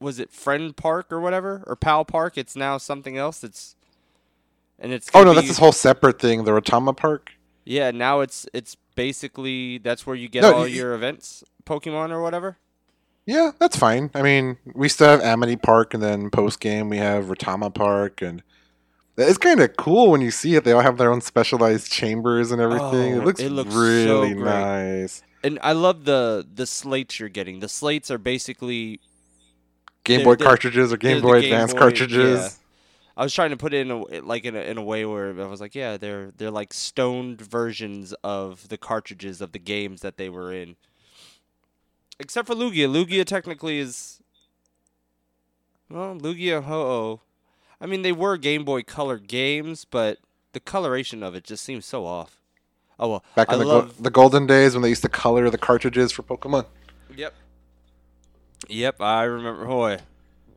was 0.00 0.18
it 0.18 0.30
Friend 0.30 0.76
Park 0.76 1.12
or 1.12 1.20
whatever 1.20 1.62
or 1.66 1.76
Pal 1.76 2.04
Park? 2.04 2.36
It's 2.38 2.56
now 2.56 2.78
something 2.78 3.16
else. 3.16 3.42
It's 3.44 3.76
and 4.78 4.92
it's 4.92 5.10
Oh 5.14 5.22
no, 5.24 5.30
be- 5.30 5.36
that's 5.36 5.48
this 5.48 5.58
whole 5.58 5.72
separate 5.72 6.18
thing, 6.20 6.44
the 6.44 6.50
Ramanas 6.52 6.96
Park. 6.96 7.32
Yeah, 7.64 7.90
now 7.90 8.20
it's 8.20 8.46
it's 8.52 8.76
basically 8.94 9.78
that's 9.78 10.06
where 10.06 10.16
you 10.16 10.28
get 10.28 10.42
No, 10.42 10.52
all 10.54 10.60
y- 10.62 10.66
your 10.66 10.94
events, 10.94 11.42
Pokemon 11.64 12.10
or 12.10 12.22
whatever. 12.22 12.58
Yeah, 13.26 13.52
that's 13.58 13.76
fine. 13.76 14.10
I 14.14 14.20
mean, 14.20 14.58
we 14.74 14.88
still 14.90 15.08
have 15.08 15.22
Amity 15.22 15.56
Park, 15.56 15.94
and 15.94 16.02
then 16.02 16.28
post 16.30 16.60
game 16.60 16.90
we 16.90 16.98
have 16.98 17.26
Ramanas 17.26 17.74
Park, 17.74 18.20
and 18.20 18.42
it's 19.16 19.38
kind 19.38 19.60
of 19.60 19.76
cool 19.76 20.10
when 20.10 20.20
you 20.20 20.30
see 20.30 20.56
it. 20.56 20.64
They 20.64 20.72
all 20.72 20.82
have 20.82 20.98
their 20.98 21.10
own 21.10 21.20
specialized 21.22 21.90
chambers 21.90 22.50
and 22.50 22.60
everything. 22.60 23.14
Oh, 23.14 23.20
it 23.20 23.24
looks 23.24 23.40
it 23.40 23.50
looks 23.50 23.74
really 23.74 24.34
great. 24.34 24.44
nice. 24.44 25.22
And 25.42 25.58
I 25.62 25.72
love 25.72 26.04
the 26.04 26.46
the 26.52 26.66
slates 26.66 27.18
you're 27.20 27.28
getting. 27.30 27.60
The 27.60 27.68
slates 27.68 28.10
are 28.10 28.18
basically 28.18 29.00
Game 30.04 30.18
They're- 30.18 30.24
Boy 30.24 30.34
they're- 30.36 30.46
cartridges 30.46 30.92
or 30.92 30.96
Game 30.96 31.20
Boy 31.22 31.40
Game 31.40 31.52
Advance 31.52 31.72
Boy- 31.72 31.78
cartridges. 31.78 32.40
yeah. 32.40 32.48
I 33.16 33.22
was 33.22 33.32
trying 33.32 33.50
to 33.50 33.56
put 33.56 33.72
it 33.72 33.78
in 33.86 33.90
a 33.92 34.20
like 34.22 34.44
in 34.44 34.56
a, 34.56 34.60
in 34.60 34.76
a 34.76 34.82
way 34.82 35.04
where 35.04 35.28
I 35.40 35.46
was 35.46 35.60
like, 35.60 35.74
yeah, 35.74 35.96
they're 35.96 36.32
they're 36.36 36.50
like 36.50 36.72
stoned 36.74 37.40
versions 37.40 38.12
of 38.24 38.68
the 38.68 38.76
cartridges 38.76 39.40
of 39.40 39.52
the 39.52 39.58
games 39.60 40.00
that 40.00 40.16
they 40.16 40.28
were 40.28 40.52
in. 40.52 40.74
Except 42.18 42.46
for 42.48 42.54
Lugia. 42.54 42.88
Lugia 42.88 43.24
technically 43.24 43.78
is 43.78 44.20
well, 45.90 46.16
Lugia 46.16 46.62
Ho-Oh. 46.64 47.20
I 47.80 47.86
mean, 47.86 48.02
they 48.02 48.12
were 48.12 48.36
Game 48.36 48.64
Boy 48.64 48.82
Color 48.82 49.18
games, 49.18 49.84
but 49.84 50.18
the 50.52 50.60
coloration 50.60 51.22
of 51.22 51.34
it 51.34 51.44
just 51.44 51.64
seems 51.64 51.86
so 51.86 52.06
off. 52.06 52.40
Oh 52.98 53.08
well, 53.08 53.24
Back 53.36 53.48
in 53.48 53.54
I 53.54 53.58
the, 53.58 53.64
love 53.64 53.96
go- 53.96 54.02
the 54.04 54.10
golden 54.10 54.46
days 54.46 54.74
when 54.74 54.82
they 54.82 54.88
used 54.88 55.02
to 55.02 55.08
color 55.08 55.50
the 55.50 55.58
cartridges 55.58 56.10
for 56.12 56.22
Pokemon. 56.22 56.66
Yep. 57.16 57.34
Yep, 58.68 59.00
I 59.00 59.24
remember. 59.24 59.66
Boy, 59.66 59.98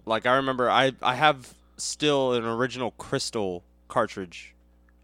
like 0.06 0.26
I 0.26 0.36
remember, 0.36 0.70
I 0.70 0.94
I 1.02 1.16
have 1.16 1.54
still 1.78 2.34
an 2.34 2.44
original 2.46 2.92
Crystal 2.92 3.64
cartridge 3.88 4.54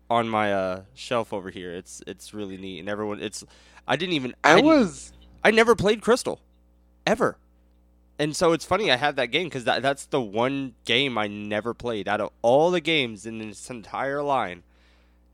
on 0.10 0.28
my 0.30 0.54
uh, 0.54 0.82
shelf 0.94 1.34
over 1.34 1.50
here. 1.50 1.74
It's 1.74 2.02
it's 2.08 2.34
really 2.34 2.58
neat, 2.58 2.80
and 2.80 2.90
everyone, 2.90 3.22
it's. 3.22 3.44
I 3.88 3.96
didn't 3.96 4.14
even. 4.14 4.34
I 4.44 4.56
didn't- 4.56 4.66
was 4.68 5.14
I 5.44 5.52
never 5.52 5.76
played 5.76 6.02
Crystal, 6.02 6.40
ever. 7.06 7.38
And 8.20 8.36
so 8.36 8.54
it's 8.54 8.64
funny 8.64 8.92
I 8.92 8.96
had 8.96 9.16
that 9.16 9.28
game 9.28 9.46
because 9.46 9.64
that, 9.64 9.82
that's 9.82 10.06
the 10.06 10.22
one 10.22 10.76
game 10.86 11.18
I 11.18 11.28
never 11.28 11.74
played 11.74 12.08
out 12.08 12.22
of 12.22 12.30
all 12.44 12.70
the 12.70 12.80
games 12.80 13.26
in 13.26 13.40
this 13.40 13.70
entire 13.72 14.22
line. 14.22 14.62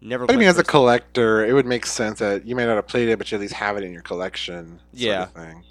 Never. 0.01 0.25
I 0.31 0.37
mean, 0.37 0.47
as 0.47 0.57
a 0.57 0.63
collector, 0.63 1.45
it 1.45 1.51
would 1.53 1.65
make 1.65 1.85
sense 1.85 2.19
that 2.19 2.47
you 2.47 2.55
may 2.55 2.65
not 2.65 2.75
have 2.77 2.87
played 2.87 3.09
it, 3.09 3.17
but 3.17 3.29
you 3.29 3.35
at 3.35 3.41
least 3.41 3.53
have 3.55 3.75
it 3.75 3.83
in 3.83 3.91
your 3.91 4.01
collection. 4.01 4.79
sort 4.93 5.01
Yeah. 5.01 5.23
of 5.23 5.31
thing. 5.33 5.63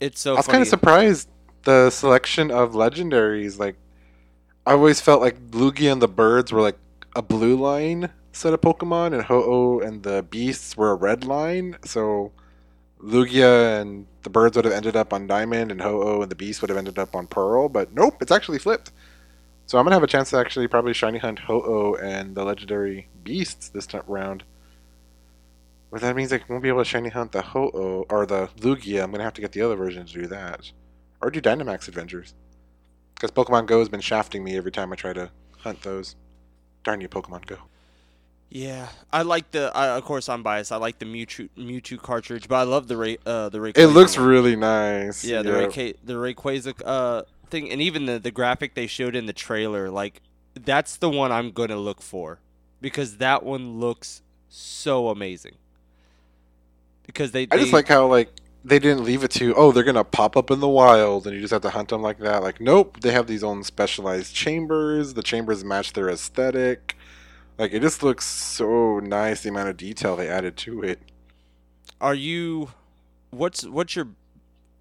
It's 0.00 0.20
so. 0.20 0.34
I 0.34 0.36
was 0.38 0.46
kind 0.46 0.62
of 0.62 0.68
surprised 0.68 1.28
the 1.64 1.90
selection 1.90 2.50
of 2.50 2.72
legendaries. 2.72 3.58
Like, 3.58 3.76
I 4.66 4.72
always 4.72 5.00
felt 5.00 5.20
like 5.20 5.40
Lugia 5.50 5.92
and 5.92 6.02
the 6.02 6.08
birds 6.08 6.52
were 6.52 6.60
like 6.60 6.78
a 7.14 7.22
blue 7.22 7.56
line 7.56 8.10
set 8.32 8.54
of 8.54 8.60
Pokemon, 8.60 9.12
and 9.12 9.22
Ho-Oh 9.22 9.80
and 9.80 10.02
the 10.02 10.22
beasts 10.22 10.76
were 10.76 10.90
a 10.90 10.94
red 10.94 11.24
line. 11.24 11.76
So 11.84 12.32
Lugia 13.02 13.80
and 13.80 14.06
the 14.22 14.30
birds 14.30 14.56
would 14.56 14.64
have 14.64 14.74
ended 14.74 14.96
up 14.96 15.12
on 15.12 15.26
Diamond, 15.26 15.70
and 15.70 15.80
Ho-Oh 15.80 16.22
and 16.22 16.30
the 16.30 16.36
beasts 16.36 16.62
would 16.62 16.70
have 16.70 16.78
ended 16.78 16.98
up 16.98 17.14
on 17.14 17.26
Pearl. 17.26 17.68
But 17.68 17.92
nope, 17.92 18.20
it's 18.20 18.32
actually 18.32 18.58
flipped. 18.58 18.92
So 19.66 19.78
I'm 19.78 19.84
gonna 19.84 19.96
have 19.96 20.02
a 20.02 20.08
chance 20.08 20.30
to 20.30 20.36
actually 20.36 20.66
probably 20.66 20.94
shiny 20.94 21.18
hunt 21.18 21.40
Ho-Oh 21.40 21.94
and 21.96 22.34
the 22.34 22.44
legendary 22.44 23.08
beasts 23.22 23.68
this 23.68 23.86
time 23.86 24.02
round. 24.06 24.44
But 25.90 26.00
that 26.02 26.14
means 26.14 26.32
I 26.32 26.40
won't 26.48 26.62
be 26.62 26.68
able 26.68 26.80
to 26.80 26.84
shiny 26.84 27.08
hunt 27.08 27.32
the 27.32 27.42
Ho-Oh 27.42 28.06
or 28.08 28.24
the 28.26 28.48
Lugia. 28.58 29.02
I'm 29.02 29.10
gonna 29.10 29.24
have 29.24 29.34
to 29.34 29.40
get 29.40 29.52
the 29.52 29.62
other 29.62 29.76
version 29.76 30.06
to 30.06 30.12
do 30.12 30.26
that, 30.28 30.70
or 31.20 31.30
do 31.30 31.40
Dynamax 31.40 31.88
Adventures. 31.88 32.34
Because 33.14 33.30
Pokemon 33.32 33.66
Go 33.66 33.80
has 33.80 33.88
been 33.88 34.00
shafting 34.00 34.44
me 34.44 34.56
every 34.56 34.70
time 34.72 34.92
I 34.92 34.96
try 34.96 35.12
to 35.12 35.30
hunt 35.58 35.82
those. 35.82 36.16
Darn 36.84 37.00
you, 37.00 37.08
Pokemon 37.08 37.44
Go. 37.46 37.56
Yeah, 38.48 38.88
I 39.12 39.22
like 39.22 39.50
the. 39.50 39.70
I, 39.74 39.88
of 39.96 40.04
course, 40.04 40.28
I'm 40.28 40.42
biased. 40.42 40.72
I 40.72 40.76
like 40.76 40.98
the 40.98 41.06
Mewtwo 41.06 41.48
Mewtwo 41.56 41.98
cartridge, 42.00 42.48
but 42.48 42.56
I 42.56 42.62
love 42.62 42.88
the 42.88 42.96
Ray. 42.96 43.18
Uh, 43.26 43.48
the 43.48 43.58
Rayquaza 43.58 43.78
It 43.78 43.86
looks 43.88 44.16
one. 44.16 44.26
really 44.26 44.56
nice. 44.56 45.24
Yeah, 45.24 45.42
the 45.42 45.50
Rayca- 45.50 45.96
the 46.04 46.14
Rayquaza 46.14 46.80
uh 46.84 47.22
thing, 47.48 47.70
and 47.70 47.80
even 47.80 48.06
the 48.06 48.18
the 48.18 48.30
graphic 48.30 48.74
they 48.74 48.86
showed 48.86 49.14
in 49.14 49.26
the 49.26 49.32
trailer, 49.32 49.90
like 49.90 50.20
that's 50.54 50.96
the 50.96 51.10
one 51.10 51.30
I'm 51.30 51.50
gonna 51.52 51.76
look 51.76 52.00
for, 52.02 52.40
because 52.80 53.18
that 53.18 53.44
one 53.44 53.78
looks 53.78 54.22
so 54.48 55.08
amazing. 55.10 55.56
Because 57.12 57.32
they, 57.32 57.48
I 57.50 57.56
just 57.56 57.72
like 57.72 57.88
how 57.88 58.06
like 58.06 58.30
they 58.64 58.78
didn't 58.78 59.04
leave 59.04 59.24
it 59.24 59.30
to 59.32 59.54
oh 59.56 59.72
they're 59.72 59.82
gonna 59.82 60.04
pop 60.04 60.36
up 60.36 60.50
in 60.50 60.60
the 60.60 60.68
wild 60.68 61.26
and 61.26 61.34
you 61.34 61.40
just 61.40 61.52
have 61.52 61.62
to 61.62 61.70
hunt 61.70 61.88
them 61.88 62.02
like 62.02 62.18
that. 62.18 62.42
Like 62.42 62.60
nope, 62.60 63.00
they 63.00 63.10
have 63.10 63.26
these 63.26 63.42
own 63.42 63.64
specialized 63.64 64.34
chambers. 64.34 65.14
The 65.14 65.22
chambers 65.22 65.64
match 65.64 65.92
their 65.92 66.08
aesthetic. 66.08 66.96
Like 67.58 67.72
it 67.72 67.80
just 67.80 68.02
looks 68.02 68.24
so 68.24 69.00
nice. 69.00 69.42
The 69.42 69.50
amount 69.50 69.68
of 69.68 69.76
detail 69.76 70.16
they 70.16 70.28
added 70.28 70.56
to 70.58 70.82
it. 70.82 70.98
are 72.00 72.14
you, 72.14 72.70
what's 73.30 73.66
what's 73.66 73.94
your, 73.96 74.08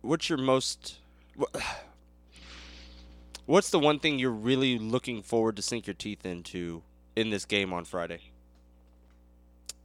what's 0.01 0.29
your 0.29 0.37
most, 0.37 0.99
what's 3.45 3.69
the 3.69 3.79
one 3.79 3.99
thing 3.99 4.19
you're 4.19 4.31
really 4.31 4.77
looking 4.79 5.21
forward 5.21 5.55
to 5.57 5.61
sink 5.61 5.87
your 5.87 5.93
teeth 5.93 6.25
into 6.25 6.83
in 7.15 7.31
this 7.31 7.45
game 7.45 7.73
on 7.73 7.83
Friday? 7.83 8.28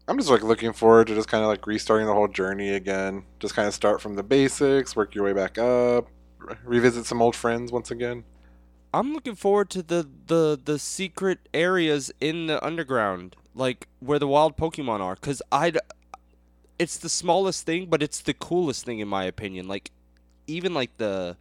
I'm 0.06 0.18
just 0.18 0.30
like 0.30 0.42
looking 0.42 0.72
forward 0.72 1.06
to 1.06 1.14
just 1.14 1.28
kind 1.28 1.42
of 1.42 1.48
like 1.48 1.66
restarting 1.66 2.06
the 2.06 2.12
whole 2.12 2.28
journey 2.28 2.74
again. 2.74 3.24
Just 3.40 3.54
kind 3.54 3.66
of 3.66 3.74
start 3.74 4.00
from 4.00 4.16
the 4.16 4.22
basics, 4.22 4.94
work 4.94 5.14
your 5.14 5.24
way 5.24 5.32
back 5.32 5.56
up, 5.56 6.08
re- 6.38 6.56
revisit 6.64 7.06
some 7.06 7.22
old 7.22 7.34
friends 7.34 7.72
once 7.72 7.90
again. 7.90 8.24
I'm 8.92 9.12
looking 9.12 9.34
forward 9.34 9.70
to 9.70 9.82
the, 9.82 10.06
the 10.26 10.60
the 10.62 10.78
secret 10.78 11.48
areas 11.52 12.12
in 12.20 12.46
the 12.46 12.64
underground, 12.64 13.34
like 13.54 13.88
where 14.00 14.18
the 14.18 14.28
wild 14.28 14.56
Pokemon 14.56 15.00
are, 15.00 15.16
cause 15.16 15.42
I'd. 15.50 15.78
it's 16.78 16.98
the 16.98 17.08
smallest 17.08 17.64
thing, 17.66 17.86
but 17.86 18.02
it's 18.02 18.20
the 18.20 18.34
coolest 18.34 18.84
thing 18.84 19.00
in 19.00 19.08
my 19.08 19.24
opinion. 19.24 19.66
Like, 19.66 19.90
even 20.46 20.74
like 20.74 20.96
the, 20.98 21.36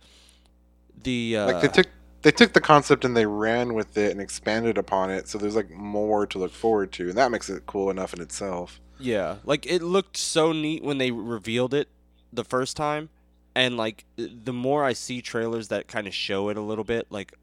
the 1.03 1.38
uh, 1.38 1.45
like 1.45 1.61
they 1.61 1.68
took 1.68 1.88
they 2.24 2.32
took 2.32 2.53
the 2.53 2.61
concept 2.61 3.05
and 3.05 3.15
they 3.15 3.26
ran 3.26 3.74
with 3.74 3.97
it 3.97 4.11
and 4.11 4.19
expanded 4.19 4.78
upon 4.78 5.11
it. 5.11 5.28
So 5.28 5.38
there's 5.38 5.55
like 5.55 5.69
more 5.69 6.26
to 6.28 6.39
look 6.39 6.51
forward 6.53 6.91
to, 6.93 7.09
and 7.09 7.17
that 7.17 7.32
makes 7.32 7.49
it 7.49 7.65
cool 7.67 7.89
enough 7.91 8.13
in 8.13 8.21
itself. 8.21 8.80
yeah, 8.99 9.38
like 9.43 9.65
it 9.65 9.84
looked 9.84 10.17
so 10.17 10.51
neat 10.51 10.84
when 10.84 10.97
they 10.97 11.11
revealed 11.11 11.74
it 11.74 11.89
the 12.32 12.43
first 12.43 12.76
time, 12.76 13.09
and 13.53 13.78
like 13.78 14.05
the 14.17 14.53
more 14.53 14.84
I 14.84 14.93
see 14.93 15.21
trailers 15.21 15.67
that 15.67 15.88
kind 15.88 16.07
of 16.07 16.13
show 16.15 16.49
it 16.49 16.57
a 16.57 16.61
little 16.61 16.84
bit, 16.86 17.07
like. 17.11 17.34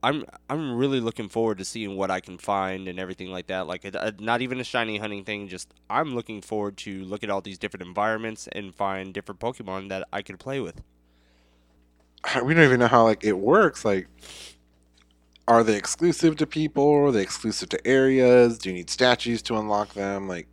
I'm 0.00 0.24
I'm 0.48 0.76
really 0.76 1.00
looking 1.00 1.28
forward 1.28 1.58
to 1.58 1.64
seeing 1.64 1.96
what 1.96 2.08
I 2.08 2.20
can 2.20 2.38
find 2.38 2.86
and 2.86 3.00
everything 3.00 3.32
like 3.32 3.48
that. 3.48 3.66
Like, 3.66 3.84
uh, 3.84 4.12
not 4.20 4.42
even 4.42 4.60
a 4.60 4.64
shiny 4.64 4.98
hunting 4.98 5.24
thing. 5.24 5.48
Just 5.48 5.74
I'm 5.90 6.14
looking 6.14 6.40
forward 6.40 6.76
to 6.76 7.02
look 7.02 7.24
at 7.24 7.30
all 7.30 7.40
these 7.40 7.58
different 7.58 7.84
environments 7.84 8.46
and 8.52 8.72
find 8.72 9.12
different 9.12 9.40
Pokemon 9.40 9.88
that 9.88 10.06
I 10.12 10.22
could 10.22 10.38
play 10.38 10.60
with. 10.60 10.82
we 12.44 12.54
don't 12.54 12.64
even 12.64 12.80
know 12.80 12.88
how 12.88 13.04
like 13.04 13.24
it 13.24 13.38
works. 13.38 13.84
Like, 13.84 14.08
are 15.46 15.64
they 15.64 15.76
exclusive 15.76 16.36
to 16.36 16.46
people? 16.46 17.06
Are 17.06 17.10
they 17.10 17.22
exclusive 17.22 17.68
to 17.70 17.86
areas? 17.86 18.58
Do 18.58 18.70
you 18.70 18.74
need 18.76 18.90
statues 18.90 19.42
to 19.42 19.56
unlock 19.56 19.94
them? 19.94 20.28
Like, 20.28 20.48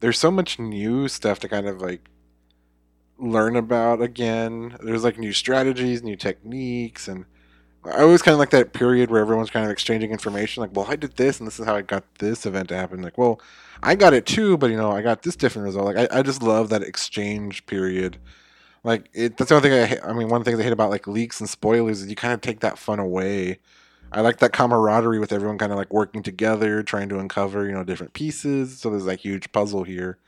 there's 0.00 0.18
so 0.18 0.30
much 0.30 0.58
new 0.58 1.08
stuff 1.08 1.38
to 1.40 1.48
kind 1.48 1.68
of 1.68 1.80
like 1.80 2.08
learn 3.18 3.56
about 3.56 4.02
again. 4.02 4.76
There's 4.82 5.04
like 5.04 5.18
new 5.18 5.32
strategies, 5.32 6.02
new 6.02 6.16
techniques, 6.16 7.06
and 7.06 7.26
I 7.84 8.02
always 8.02 8.22
kind 8.22 8.34
of 8.34 8.38
like 8.38 8.50
that 8.50 8.72
period 8.72 9.10
where 9.10 9.20
everyone's 9.20 9.50
kind 9.50 9.64
of 9.64 9.70
exchanging 9.70 10.10
information. 10.10 10.62
Like, 10.62 10.74
well, 10.74 10.86
I 10.88 10.96
did 10.96 11.16
this, 11.16 11.38
and 11.38 11.46
this 11.46 11.58
is 11.58 11.66
how 11.66 11.76
I 11.76 11.82
got 11.82 12.04
this 12.18 12.44
event 12.44 12.68
to 12.70 12.76
happen. 12.76 13.00
Like, 13.02 13.16
well, 13.16 13.40
I 13.82 13.94
got 13.94 14.12
it 14.12 14.26
too, 14.26 14.56
but 14.58 14.70
you 14.70 14.76
know, 14.76 14.90
I 14.90 15.02
got 15.02 15.22
this 15.22 15.36
different 15.36 15.66
result. 15.66 15.86
Like, 15.86 16.12
I, 16.12 16.18
I 16.18 16.22
just 16.22 16.42
love 16.42 16.68
that 16.70 16.82
exchange 16.82 17.64
period. 17.66 18.18
Like 18.82 19.10
it, 19.12 19.36
that's 19.36 19.50
the 19.50 19.56
only 19.56 19.68
thing 19.68 19.78
I. 19.82 19.86
ha- 19.86 20.10
I 20.10 20.12
mean, 20.12 20.28
one 20.28 20.44
thing 20.44 20.58
I 20.58 20.62
hate 20.62 20.72
about 20.72 20.90
like 20.90 21.06
leaks 21.06 21.40
and 21.40 21.48
spoilers 21.48 22.02
is 22.02 22.08
you 22.08 22.16
kind 22.16 22.34
of 22.34 22.40
take 22.40 22.60
that 22.60 22.78
fun 22.78 22.98
away. 22.98 23.58
I 24.12 24.22
like 24.22 24.38
that 24.38 24.52
camaraderie 24.52 25.18
with 25.20 25.32
everyone 25.32 25.58
kind 25.58 25.72
of 25.72 25.78
like 25.78 25.92
working 25.92 26.22
together, 26.22 26.82
trying 26.82 27.08
to 27.10 27.18
uncover 27.18 27.66
you 27.66 27.72
know 27.72 27.84
different 27.84 28.14
pieces. 28.14 28.78
So 28.80 28.90
there's 28.90 29.06
like 29.06 29.20
huge 29.20 29.52
puzzle 29.52 29.84
here. 29.84 30.18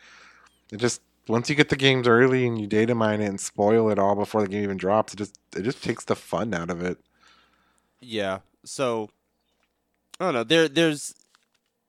It 0.73 0.79
just 0.79 1.01
once 1.29 1.49
you 1.49 1.55
get 1.57 1.69
the 1.69 1.77
games 1.77 2.07
early 2.09 2.47
and 2.47 2.61
you 2.61 2.67
data 2.67 2.95
mine 2.95 3.21
it 3.21 3.27
and 3.27 3.41
spoil 3.41 3.91
it 3.91 3.99
all 3.99 4.15
before 4.15 4.43
the 4.43 4.49
game 4.49 4.65
even 4.65 4.77
drops, 4.77 5.15
it 5.15 5.17
just 5.17 5.39
it 5.57 5.63
just 5.63 5.83
takes 5.83 6.05
the 6.05 6.17
fun 6.17 6.53
out 6.55 6.71
of 6.71 6.83
it. 6.83 6.99
Yeah. 8.01 8.41
So 8.65 9.11
I 10.21 10.27
don't 10.27 10.35
know. 10.35 10.45
There 10.45 10.69
there's 10.69 11.15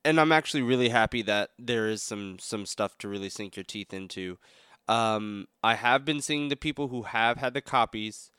and 0.05 0.19
I'm 0.19 0.31
actually 0.31 0.61
really 0.63 0.89
happy 0.89 1.21
that 1.23 1.51
there 1.57 1.87
is 1.87 2.03
some 2.03 2.37
some 2.39 2.65
stuff 2.65 2.97
to 2.99 3.07
really 3.07 3.29
sink 3.29 3.55
your 3.55 3.63
teeth 3.63 3.93
into. 3.93 4.37
Um 4.87 5.47
I 5.63 5.75
have 5.75 6.05
been 6.05 6.21
seeing 6.21 6.49
the 6.49 6.55
people 6.55 6.89
who 6.89 7.03
have 7.03 7.37
had 7.37 7.53
the 7.53 7.61
copies 7.61 8.31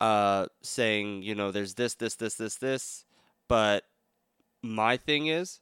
uh 0.00 0.46
saying, 0.62 1.22
you 1.22 1.34
know, 1.34 1.50
there's 1.50 1.74
this 1.74 1.94
this 1.94 2.14
this 2.16 2.34
this 2.34 2.56
this, 2.56 3.04
but 3.48 3.84
my 4.62 4.96
thing 4.96 5.26
is 5.26 5.60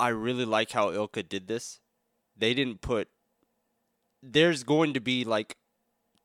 I 0.00 0.08
really 0.08 0.44
like 0.44 0.72
how 0.72 0.90
ILCA 0.90 1.28
did 1.28 1.46
this. 1.48 1.80
They 2.36 2.54
didn't 2.54 2.80
put 2.80 3.08
there's 4.22 4.62
going 4.64 4.94
to 4.94 5.00
be 5.00 5.24
like 5.24 5.56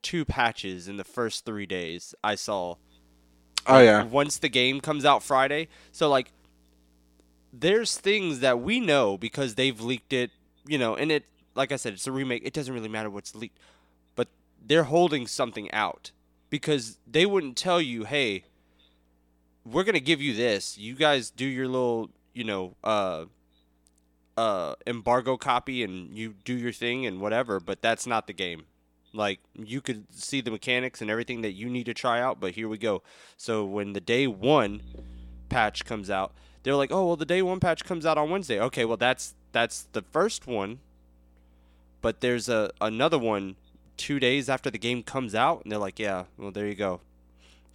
two 0.02 0.24
patches 0.24 0.88
in 0.88 0.96
the 0.96 1.04
first 1.04 1.46
3 1.46 1.66
days 1.66 2.16
I 2.24 2.36
saw 2.36 2.76
Oh 3.68 3.80
yeah, 3.80 4.04
once 4.04 4.38
the 4.38 4.50
game 4.50 4.80
comes 4.80 5.04
out 5.06 5.22
Friday. 5.22 5.68
So 5.92 6.10
like 6.10 6.32
there's 7.52 7.98
things 7.98 8.40
that 8.40 8.60
we 8.60 8.80
know 8.80 9.18
because 9.18 9.56
they've 9.56 9.80
leaked 9.80 10.14
it, 10.14 10.32
you 10.66 10.78
know, 10.78 10.96
and 10.96 11.12
it 11.12 11.26
like 11.60 11.74
I 11.74 11.76
said, 11.76 11.92
it's 11.92 12.08
a 12.08 12.12
remake. 12.14 12.44
It 12.46 12.54
doesn't 12.54 12.74
really 12.74 12.88
matter 12.88 13.10
what's 13.10 13.36
leaked. 13.36 13.60
But 14.16 14.30
they're 14.66 14.86
holding 14.86 15.28
something 15.28 15.70
out 15.72 16.12
because 16.50 16.98
they 17.06 17.26
wouldn't 17.26 17.58
tell 17.58 17.82
you, 17.82 18.06
"Hey, 18.06 18.46
we're 19.66 19.84
to 19.84 20.00
give 20.00 20.22
you 20.22 20.34
this. 20.34 20.78
You 20.78 20.96
guys 20.96 21.30
do 21.30 21.46
your 21.46 21.68
little, 21.68 22.12
you 22.34 22.46
know, 22.46 22.76
uh 22.84 23.26
uh 24.38 24.76
embargo 24.88 25.36
copy 25.36 25.84
and 25.84 26.16
you 26.18 26.36
do 26.46 26.54
your 26.54 26.72
thing 26.72 27.06
and 27.06 27.20
whatever, 27.20 27.60
but 27.60 27.82
that's 27.82 28.08
not 28.08 28.26
the 28.26 28.34
game. 28.34 28.64
Like 29.14 29.42
you 29.54 29.82
could 29.82 30.06
see 30.14 30.40
the 30.40 30.52
mechanics 30.52 31.02
and 31.02 31.12
everything 31.12 31.42
that 31.42 31.52
you 31.52 31.70
need 31.70 31.88
to 31.88 31.94
try 31.94 32.22
out, 32.22 32.40
but 32.40 32.54
here 32.54 32.70
we 32.70 32.78
go. 32.78 33.04
So 33.36 33.66
when 33.66 33.92
the 33.92 34.00
day 34.00 34.28
one 34.28 34.82
patch 35.50 35.84
comes 35.84 36.10
out, 36.10 36.32
they're 36.64 36.76
like, 36.76 36.92
"Oh, 36.92 37.06
well, 37.08 37.16
the 37.18 37.26
day 37.26 37.42
one 37.42 37.60
patch 37.60 37.84
comes 37.84 38.06
out 38.06 38.18
on 38.18 38.30
Wednesday." 38.30 38.62
Okay, 38.62 38.86
well 38.86 38.98
that's 38.98 39.36
that's 39.52 39.88
the 39.92 40.04
first 40.04 40.48
one, 40.48 40.80
but 42.02 42.22
there's 42.22 42.50
a 42.50 42.72
another 42.82 43.18
one 43.18 43.56
two 43.98 44.20
days 44.20 44.50
after 44.50 44.70
the 44.72 44.78
game 44.78 45.04
comes 45.04 45.36
out, 45.36 45.64
and 45.64 45.72
they're 45.72 45.80
like, 45.80 46.00
"Yeah, 46.00 46.26
well, 46.38 46.52
there 46.52 46.68
you 46.68 46.76
go." 46.76 47.02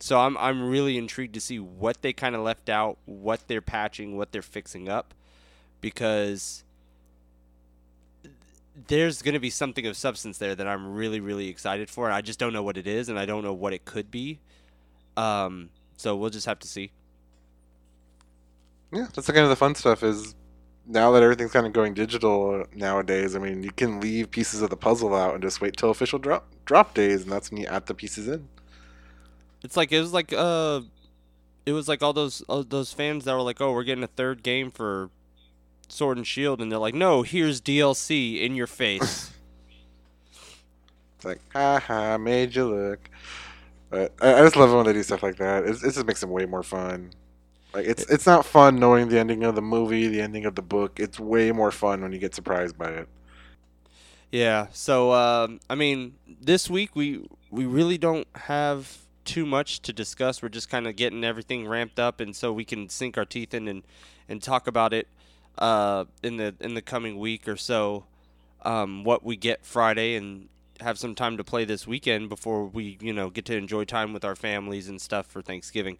So 0.00 0.20
I'm 0.20 0.36
I'm 0.38 0.68
really 0.68 0.98
intrigued 0.98 1.34
to 1.34 1.40
see 1.40 1.58
what 1.58 2.02
they 2.02 2.12
kind 2.12 2.34
of 2.34 2.42
left 2.42 2.68
out, 2.68 2.98
what 3.06 3.46
they're 3.48 3.60
patching, 3.62 4.16
what 4.16 4.32
they're 4.32 4.42
fixing 4.42 4.88
up, 4.88 5.14
because 5.80 6.64
there's 8.88 9.22
going 9.22 9.34
to 9.34 9.40
be 9.40 9.50
something 9.50 9.86
of 9.86 9.96
substance 9.96 10.38
there 10.38 10.54
that 10.54 10.66
I'm 10.66 10.94
really 10.94 11.20
really 11.20 11.48
excited 11.48 11.88
for. 11.90 12.10
I 12.10 12.20
just 12.22 12.38
don't 12.38 12.52
know 12.52 12.62
what 12.62 12.76
it 12.76 12.86
is, 12.86 13.08
and 13.08 13.18
I 13.18 13.26
don't 13.26 13.44
know 13.44 13.52
what 13.52 13.72
it 13.72 13.84
could 13.84 14.10
be. 14.10 14.40
Um, 15.16 15.70
so 15.96 16.16
we'll 16.16 16.30
just 16.30 16.46
have 16.46 16.58
to 16.60 16.68
see. 16.68 16.90
yeah. 18.92 19.06
That's 19.14 19.26
the 19.26 19.32
kind 19.32 19.44
of 19.44 19.50
the 19.50 19.56
fun 19.56 19.74
stuff 19.74 20.02
is 20.02 20.34
now 20.86 21.10
that 21.12 21.22
everything's 21.22 21.52
kind 21.52 21.66
of 21.66 21.72
going 21.72 21.94
digital 21.94 22.64
nowadays. 22.74 23.34
I 23.34 23.38
mean, 23.38 23.62
you 23.62 23.72
can 23.72 24.00
leave 24.00 24.30
pieces 24.30 24.62
of 24.62 24.70
the 24.70 24.76
puzzle 24.76 25.14
out 25.14 25.34
and 25.34 25.42
just 25.42 25.60
wait 25.60 25.76
till 25.76 25.90
official 25.90 26.18
drop 26.18 26.46
drop 26.64 26.94
days, 26.94 27.22
and 27.22 27.32
that's 27.32 27.50
when 27.50 27.60
you 27.60 27.66
add 27.66 27.86
the 27.86 27.94
pieces 27.94 28.28
in. 28.28 28.48
It's 29.62 29.76
like 29.76 29.92
it 29.92 30.00
was 30.00 30.12
like 30.12 30.32
uh, 30.32 30.82
it 31.66 31.72
was 31.72 31.88
like 31.88 32.02
all 32.02 32.12
those 32.12 32.42
all 32.42 32.62
those 32.62 32.92
fans 32.92 33.24
that 33.24 33.34
were 33.34 33.42
like, 33.42 33.60
"Oh, 33.60 33.72
we're 33.72 33.84
getting 33.84 34.04
a 34.04 34.08
third 34.08 34.42
game 34.42 34.70
for 34.70 35.10
Sword 35.88 36.18
and 36.18 36.26
Shield," 36.26 36.60
and 36.60 36.70
they're 36.70 36.78
like, 36.78 36.94
"No, 36.94 37.22
here's 37.22 37.60
DLC 37.60 38.40
in 38.40 38.54
your 38.54 38.66
face." 38.66 39.30
It's 41.16 41.24
like, 41.24 41.52
haha, 41.54 42.18
made 42.18 42.54
you 42.54 42.66
look. 42.66 43.08
But 43.88 44.12
I, 44.20 44.34
I 44.34 44.42
just 44.42 44.56
love 44.56 44.70
it 44.70 44.76
when 44.76 44.84
they 44.84 44.92
do 44.92 45.02
stuff 45.02 45.22
like 45.22 45.36
that. 45.36 45.64
It's, 45.64 45.82
it 45.82 45.94
just 45.94 46.04
makes 46.04 46.20
them 46.20 46.28
way 46.28 46.44
more 46.44 46.62
fun. 46.62 47.12
Like 47.74 47.86
it's 47.86 48.04
it's 48.10 48.26
not 48.26 48.46
fun 48.46 48.76
knowing 48.78 49.08
the 49.08 49.18
ending 49.18 49.44
of 49.44 49.56
the 49.56 49.62
movie, 49.62 50.08
the 50.08 50.20
ending 50.22 50.46
of 50.46 50.54
the 50.54 50.62
book. 50.62 51.00
It's 51.00 51.20
way 51.20 51.52
more 51.52 51.72
fun 51.72 52.02
when 52.02 52.12
you 52.12 52.18
get 52.20 52.34
surprised 52.34 52.78
by 52.78 52.90
it. 52.90 53.08
yeah. 54.32 54.68
So 54.72 55.12
um, 55.12 55.60
I 55.70 55.74
mean, 55.74 56.14
this 56.26 56.70
week 56.70 56.96
we 56.96 57.26
we 57.50 57.66
really 57.66 57.98
don't 57.98 58.28
have 58.36 58.98
too 59.24 59.46
much 59.46 59.80
to 59.82 59.92
discuss. 59.92 60.42
We're 60.42 60.48
just 60.50 60.68
kind 60.68 60.86
of 60.86 60.96
getting 60.96 61.24
everything 61.24 61.68
ramped 61.68 61.98
up, 61.98 62.20
and 62.20 62.36
so 62.36 62.52
we 62.52 62.64
can 62.64 62.88
sink 62.88 63.18
our 63.18 63.24
teeth 63.24 63.54
in 63.54 63.68
and 63.68 63.82
and 64.28 64.42
talk 64.42 64.66
about 64.66 64.92
it 64.92 65.08
uh, 65.58 66.04
in 66.22 66.36
the 66.36 66.54
in 66.60 66.74
the 66.74 66.82
coming 66.82 67.18
week 67.18 67.48
or 67.48 67.56
so. 67.56 68.06
Um, 68.62 69.04
what 69.04 69.24
we 69.24 69.36
get 69.36 69.66
Friday 69.66 70.16
and 70.16 70.48
have 70.80 70.98
some 70.98 71.14
time 71.14 71.36
to 71.36 71.44
play 71.44 71.64
this 71.64 71.86
weekend 71.86 72.28
before 72.28 72.66
we 72.66 72.98
you 73.00 73.12
know 73.12 73.30
get 73.30 73.44
to 73.46 73.56
enjoy 73.56 73.84
time 73.84 74.12
with 74.12 74.24
our 74.24 74.36
families 74.36 74.88
and 74.88 75.00
stuff 75.00 75.26
for 75.26 75.42
Thanksgiving. 75.42 75.98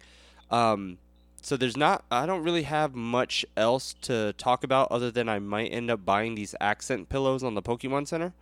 Um, 0.51 0.99
so 1.45 1.55
there's 1.55 1.77
not 1.77 2.03
I 2.09 2.25
don't 2.25 2.41
really 2.41 2.63
have 2.63 2.95
much 2.95 3.45
else 3.55 3.93
to 4.01 4.33
talk 4.33 4.63
about 4.63 4.91
other 4.91 5.11
than 5.11 5.29
I 5.29 5.37
might 5.37 5.67
end 5.67 5.91
up 5.91 6.03
buying 6.03 6.33
these 6.33 6.55
accent 6.59 7.07
pillows 7.07 7.43
on 7.43 7.53
the 7.53 7.61
Pokemon 7.61 8.07
Center. 8.07 8.33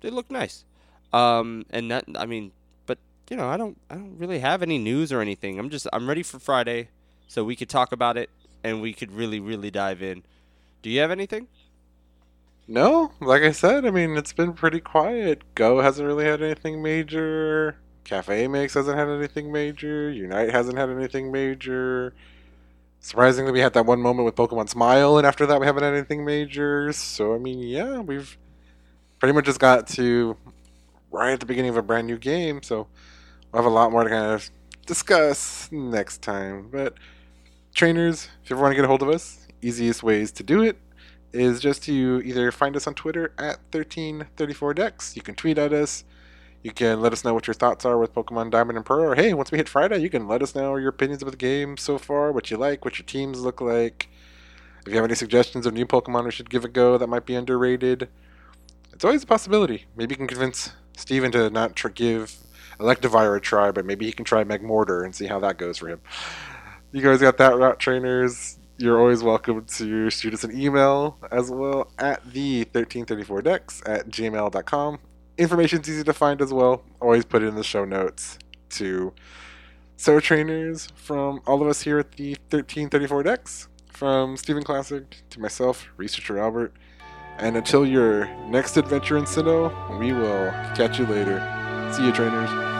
They 0.00 0.08
look 0.08 0.30
nice. 0.30 0.64
Um, 1.12 1.66
and 1.68 1.90
that 1.90 2.04
I 2.16 2.24
mean, 2.24 2.52
but 2.86 2.96
you 3.28 3.36
know, 3.36 3.46
I 3.46 3.58
don't 3.58 3.76
I 3.90 3.96
don't 3.96 4.16
really 4.16 4.38
have 4.38 4.62
any 4.62 4.78
news 4.78 5.12
or 5.12 5.20
anything. 5.20 5.58
I'm 5.58 5.68
just 5.68 5.86
I'm 5.92 6.08
ready 6.08 6.22
for 6.22 6.38
Friday 6.38 6.88
so 7.28 7.44
we 7.44 7.54
could 7.54 7.68
talk 7.68 7.92
about 7.92 8.16
it 8.16 8.30
and 8.64 8.80
we 8.80 8.94
could 8.94 9.12
really 9.12 9.38
really 9.38 9.70
dive 9.70 10.02
in. 10.02 10.22
Do 10.80 10.88
you 10.88 11.00
have 11.00 11.10
anything? 11.10 11.48
No, 12.66 13.12
like 13.20 13.42
I 13.42 13.52
said, 13.52 13.84
I 13.84 13.90
mean 13.90 14.16
it's 14.16 14.32
been 14.32 14.54
pretty 14.54 14.80
quiet. 14.80 15.42
Go 15.54 15.82
hasn't 15.82 16.06
really 16.08 16.24
had 16.24 16.40
anything 16.40 16.82
major. 16.82 17.76
Cafe 18.06 18.46
Mix 18.46 18.74
hasn't 18.74 18.96
had 18.96 19.08
anything 19.08 19.50
major. 19.50 20.08
Unite 20.10 20.50
hasn't 20.50 20.78
had 20.78 20.90
anything 20.90 21.32
major. 21.32 22.14
Surprisingly, 23.00 23.50
we 23.50 23.58
had 23.58 23.74
that 23.74 23.84
one 23.84 24.00
moment 24.00 24.24
with 24.24 24.36
Pokemon 24.36 24.68
Smile, 24.68 25.18
and 25.18 25.26
after 25.26 25.44
that, 25.46 25.58
we 25.58 25.66
haven't 25.66 25.82
had 25.82 25.92
anything 25.92 26.24
major. 26.24 26.92
So, 26.92 27.34
I 27.34 27.38
mean, 27.38 27.58
yeah, 27.58 27.98
we've 27.98 28.38
pretty 29.18 29.32
much 29.32 29.44
just 29.44 29.58
got 29.58 29.88
to 29.88 30.36
right 31.10 31.32
at 31.32 31.40
the 31.40 31.46
beginning 31.46 31.70
of 31.70 31.76
a 31.76 31.82
brand 31.82 32.06
new 32.06 32.16
game. 32.16 32.62
So, 32.62 32.86
we'll 33.50 33.62
have 33.62 33.70
a 33.70 33.74
lot 33.74 33.90
more 33.90 34.04
to 34.04 34.10
kind 34.10 34.32
of 34.32 34.50
discuss 34.86 35.68
next 35.72 36.22
time. 36.22 36.68
But, 36.70 36.94
trainers, 37.74 38.28
if 38.44 38.50
you 38.50 38.56
ever 38.56 38.62
want 38.62 38.72
to 38.72 38.76
get 38.76 38.84
a 38.84 38.88
hold 38.88 39.02
of 39.02 39.08
us, 39.08 39.48
easiest 39.62 40.04
ways 40.04 40.30
to 40.32 40.44
do 40.44 40.62
it 40.62 40.78
is 41.32 41.58
just 41.58 41.82
to 41.84 42.22
either 42.24 42.52
find 42.52 42.76
us 42.76 42.86
on 42.86 42.94
Twitter 42.94 43.32
at 43.36 43.58
1334dex. 43.72 45.16
You 45.16 45.22
can 45.22 45.34
tweet 45.34 45.58
at 45.58 45.72
us. 45.72 46.04
You 46.66 46.72
can 46.72 47.00
let 47.00 47.12
us 47.12 47.22
know 47.22 47.32
what 47.32 47.46
your 47.46 47.54
thoughts 47.54 47.84
are 47.84 47.96
with 47.96 48.12
Pokemon 48.12 48.50
Diamond 48.50 48.76
and 48.76 48.84
Pearl. 48.84 49.04
Or 49.04 49.14
hey, 49.14 49.32
once 49.34 49.52
we 49.52 49.58
hit 49.58 49.68
Friday, 49.68 49.98
you 49.98 50.10
can 50.10 50.26
let 50.26 50.42
us 50.42 50.56
know 50.56 50.74
your 50.74 50.88
opinions 50.88 51.22
of 51.22 51.30
the 51.30 51.36
game 51.36 51.76
so 51.76 51.96
far, 51.96 52.32
what 52.32 52.50
you 52.50 52.56
like, 52.56 52.84
what 52.84 52.98
your 52.98 53.06
teams 53.06 53.40
look 53.40 53.60
like. 53.60 54.08
If 54.80 54.88
you 54.88 54.96
have 54.96 55.04
any 55.04 55.14
suggestions 55.14 55.64
of 55.64 55.74
new 55.74 55.86
Pokemon 55.86 56.24
we 56.24 56.32
should 56.32 56.50
give 56.50 56.64
a 56.64 56.68
go 56.68 56.98
that 56.98 57.06
might 57.06 57.24
be 57.24 57.36
underrated, 57.36 58.08
it's 58.92 59.04
always 59.04 59.22
a 59.22 59.26
possibility. 59.28 59.84
Maybe 59.94 60.14
you 60.14 60.16
can 60.16 60.26
convince 60.26 60.72
Steven 60.96 61.30
to 61.30 61.50
not 61.50 61.76
tr- 61.76 61.86
give 61.86 62.34
Electivire 62.80 63.36
a 63.36 63.40
try, 63.40 63.70
but 63.70 63.84
maybe 63.84 64.04
he 64.04 64.10
can 64.10 64.24
try 64.24 64.42
Magmortar 64.42 65.04
and 65.04 65.14
see 65.14 65.28
how 65.28 65.38
that 65.38 65.58
goes 65.58 65.78
for 65.78 65.88
him. 65.88 66.00
You 66.90 67.00
guys 67.00 67.20
got 67.20 67.38
that 67.38 67.56
route, 67.56 67.78
trainers. 67.78 68.58
You're 68.76 68.98
always 68.98 69.22
welcome 69.22 69.66
to 69.66 70.10
shoot 70.10 70.34
us 70.34 70.42
an 70.42 70.60
email 70.60 71.16
as 71.30 71.48
well 71.48 71.92
at 71.96 72.28
the 72.32 72.64
1334dex 72.64 73.88
at 73.88 74.08
gmail.com. 74.08 74.98
Information's 75.38 75.88
easy 75.88 76.04
to 76.04 76.12
find 76.12 76.40
as 76.40 76.52
well. 76.52 76.82
Always 77.00 77.24
put 77.24 77.42
it 77.42 77.46
in 77.46 77.54
the 77.56 77.64
show 77.64 77.84
notes 77.84 78.38
to 78.70 79.12
so 79.96 80.20
trainers 80.20 80.88
from 80.94 81.40
all 81.46 81.62
of 81.62 81.68
us 81.68 81.82
here 81.82 81.98
at 81.98 82.12
the 82.12 82.36
1334dex, 82.50 83.68
from 83.90 84.36
Stephen 84.36 84.62
Classic 84.62 85.22
to 85.30 85.40
myself, 85.40 85.88
researcher 85.96 86.38
Albert. 86.38 86.74
And 87.38 87.56
until 87.56 87.86
your 87.86 88.28
next 88.46 88.76
adventure 88.76 89.16
in 89.18 89.24
Sinnoh, 89.24 89.98
we 89.98 90.12
will 90.12 90.50
catch 90.74 90.98
you 90.98 91.06
later. 91.06 91.40
See 91.92 92.04
you, 92.04 92.12
trainers. 92.12 92.75